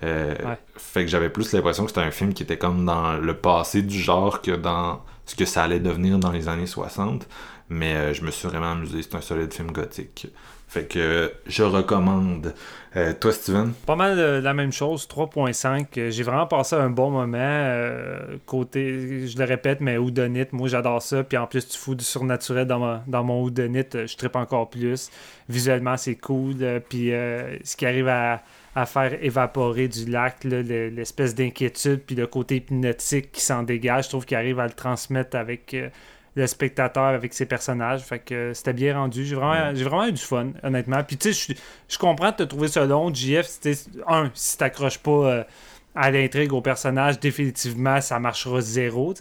[0.04, 0.58] Euh, Ouais.
[0.76, 3.82] Fait que j'avais plus l'impression que c'était un film qui était comme dans le passé
[3.82, 7.26] du genre que dans ce que ça allait devenir dans les années 60.
[7.68, 10.28] Mais euh, je me suis vraiment amusé, c'est un solide film gothique.
[10.68, 12.54] Fait que euh, je recommande.
[12.96, 13.72] Euh, toi, Steven?
[13.86, 15.86] Pas mal la même chose, 3.5.
[15.96, 17.36] Euh, J'ai vraiment passé un bon moment.
[17.38, 21.22] euh, côté, je le répète, mais Houdonite, moi j'adore ça.
[21.22, 25.08] Puis en plus, tu fous du surnaturel dans, dans mon Houdonite, je trippe encore plus.
[25.48, 26.56] Visuellement, c'est cool.
[26.88, 28.42] Puis ce qui arrive à,
[28.74, 34.08] à faire évaporer du lac, l'espèce d'inquiétude, puis le côté hypnotique qui s'en dégage, je
[34.10, 35.76] trouve qu'il arrive à le transmettre avec.
[36.36, 38.02] Le spectateur avec ses personnages.
[38.02, 39.24] Fait que c'était bien rendu.
[39.24, 41.02] J'ai vraiment, j'ai vraiment eu du fun, honnêtement.
[41.04, 41.54] Puis tu sais,
[41.88, 43.46] je- comprends de te trouver ça long, JF.
[43.46, 45.44] c'était- Un, si t'accroches pas euh,
[45.94, 49.12] à l'intrigue, au personnage, définitivement, ça marchera zéro.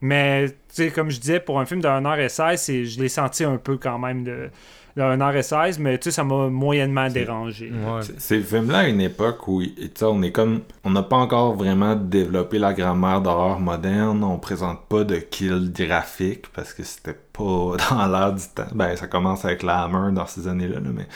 [0.00, 3.44] Mais tu sais, comme je disais, pour un film de 1h16, c'est- je l'ai senti
[3.44, 4.50] un peu quand même de,
[4.98, 7.70] de 1h16, mais tu sais, ça m'a moyennement dérangé.
[7.70, 8.00] Ouais.
[8.18, 10.60] C'est- le film-là à une époque où tu sais, on est comme.
[10.84, 14.22] On n'a pas encore vraiment développé la grammaire d'horreur moderne.
[14.24, 18.66] On présente pas de kill graphique parce que c'était pas dans l'air du temps.
[18.74, 21.06] Ben, ça commence avec la Hammer dans ces années-là, là, mais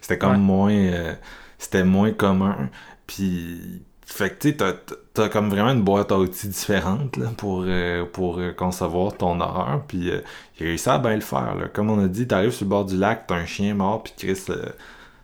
[0.00, 0.38] c'était comme Ouais.
[0.38, 0.72] moins.
[0.72, 1.12] euh,
[1.58, 2.70] c'était moins commun.
[3.06, 3.82] Puis.
[4.08, 4.56] Fait que tu sais,
[5.14, 9.40] t'as- comme vraiment une boîte à outils différente là, pour, euh, pour euh, concevoir ton
[9.40, 9.82] horreur.
[9.88, 10.20] Puis euh,
[10.60, 11.54] il a réussi à bien le faire.
[11.56, 11.68] Là.
[11.68, 14.14] Comme on a dit, t'arrives sur le bord du lac, t'as un chien mort, puis
[14.16, 14.38] Chris.
[14.50, 14.66] euh,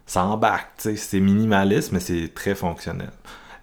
[0.07, 3.11] ça embarque, tu sais, c'est minimaliste, mais c'est très fonctionnel.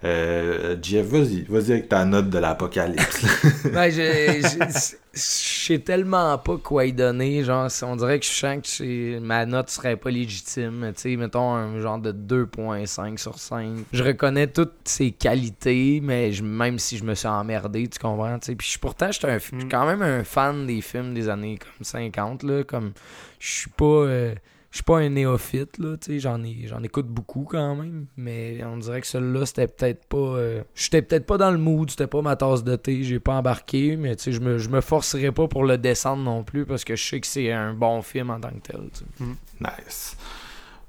[0.06, 3.26] Euh, Jeff, vas-y, vas-y avec ta note de l'apocalypse.
[3.74, 7.44] Ben, je, sais tellement pas quoi y donner.
[7.44, 10.92] Genre, si on dirait que je sens que ma note serait pas légitime.
[10.96, 13.80] Tu sais, mettons un genre de 2.5 sur 5.
[13.92, 18.40] Je reconnais toutes ses qualités, mais je- même si je me suis emmerdé, tu comprends?
[18.40, 18.56] tu sais.
[18.56, 19.70] Puis je- pourtant, j'étais un- je suis Mm.
[19.70, 22.44] quand même un fan des films des années comme 50.
[22.44, 22.94] Là, comme,
[23.40, 23.84] je suis pas.
[23.86, 24.34] euh,
[24.72, 29.02] je suis pas un néophyte, là, j'en j'en écoute beaucoup quand même, mais on dirait
[29.02, 30.18] que celui-là, c'était peut-être pas...
[30.18, 33.34] euh, j'étais peut-être pas dans le mood, c'était pas ma tasse de thé, j'ai pas
[33.34, 36.66] embarqué, mais tu sais, je me, je me forcerai pas pour le descendre non plus,
[36.66, 39.26] parce que je sais que c'est un bon film en tant que tel, sais.
[39.60, 40.16] Nice.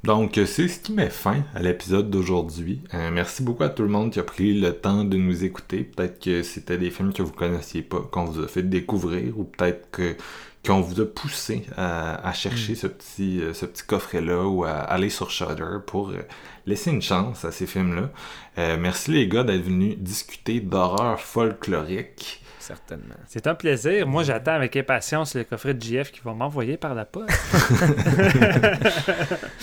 [0.03, 2.81] Donc, euh, c'est ce qui met fin à l'épisode d'aujourd'hui.
[2.95, 5.85] Euh, merci beaucoup à tout le monde qui a pris le temps de nous écouter.
[5.85, 9.45] Peut-être que c'était des films que vous connaissiez pas, qu'on vous a fait découvrir, ou
[9.45, 10.17] peut-être que
[10.65, 14.73] qu'on vous a poussé à, à chercher ce petit, euh, ce petit coffret-là ou à
[14.73, 16.19] aller sur Shudder pour euh,
[16.67, 18.11] laisser une chance à ces films-là.
[18.59, 22.43] Euh, merci les gars d'être venus discuter d'horreur folklorique.
[22.59, 23.15] Certainement.
[23.27, 24.07] C'est un plaisir.
[24.07, 27.31] Moi, j'attends avec impatience le coffret de JF qui va m'envoyer par la poste.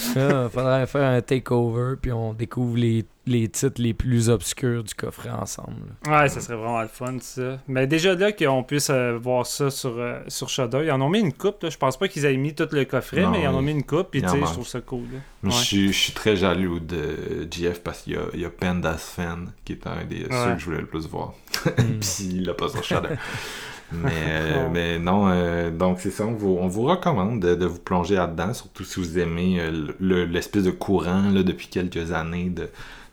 [0.15, 4.94] Ah, faudrait faire un takeover, puis on découvre les, les titres les plus obscurs du
[4.94, 5.76] coffret ensemble.
[6.08, 6.22] là.
[6.22, 7.60] Ouais, ça serait vraiment le fun, ça.
[7.68, 11.10] Mais déjà là qu'on puisse euh, voir ça sur, euh, sur Shudder, ils en ont
[11.10, 11.62] mis une coupe.
[11.64, 11.70] là.
[11.70, 13.72] Je pense pas qu'ils aient mis tout le coffret, Non, mais ils en ont mis
[13.72, 14.12] une coupe.
[14.12, 15.02] Puis tu sais, je trouve ça cool.
[15.14, 15.20] là.
[15.44, 15.60] Mais Ouais.
[15.60, 18.49] Je, suis, je suis très jaloux de GF parce qu'il y a, il y a
[18.49, 21.34] Pandas Fan qui est un des ceux que je voulais le plus voir.
[21.66, 21.70] Mm.
[21.99, 23.10] Puis il l'a pas sur Shudder.
[23.91, 27.66] mais, euh, mais non, euh, donc c'est ça, on vous, on vous recommande de, de
[27.66, 32.12] vous plonger là-dedans, surtout si vous aimez euh, le- l'espèce de courant là, depuis quelques
[32.12, 32.68] années de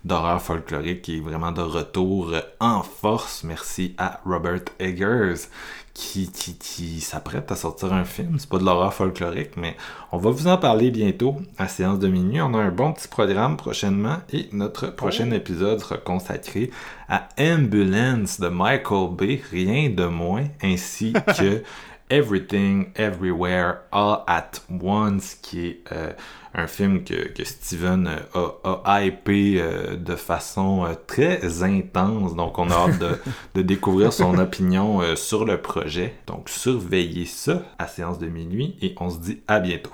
[0.05, 3.45] d'horreur folklorique qui est vraiment de retour en force.
[3.45, 5.49] Merci à Robert Eggers
[5.95, 8.37] qui, qui, qui s'apprête à sortir un film.
[8.39, 9.77] C'est pas de l'horreur folklorique, mais
[10.13, 12.41] on va vous en parler bientôt à séance de minuit.
[12.43, 16.71] On a un bon petit programme prochainement et notre prochain épisode sera consacré
[17.09, 21.63] à Ambulance de Michael Bay, rien de moins, ainsi que
[22.11, 26.13] Everything, Everywhere, All at Once, qui est euh,
[26.55, 32.37] un film que, que Steven euh, a, a hypé euh, de façon euh, très intense.
[32.37, 33.19] Donc, on a hâte de,
[33.55, 36.15] de découvrir son opinion euh, sur le projet.
[36.27, 39.91] Donc, surveillez ça à séance de minuit et on se dit à bientôt.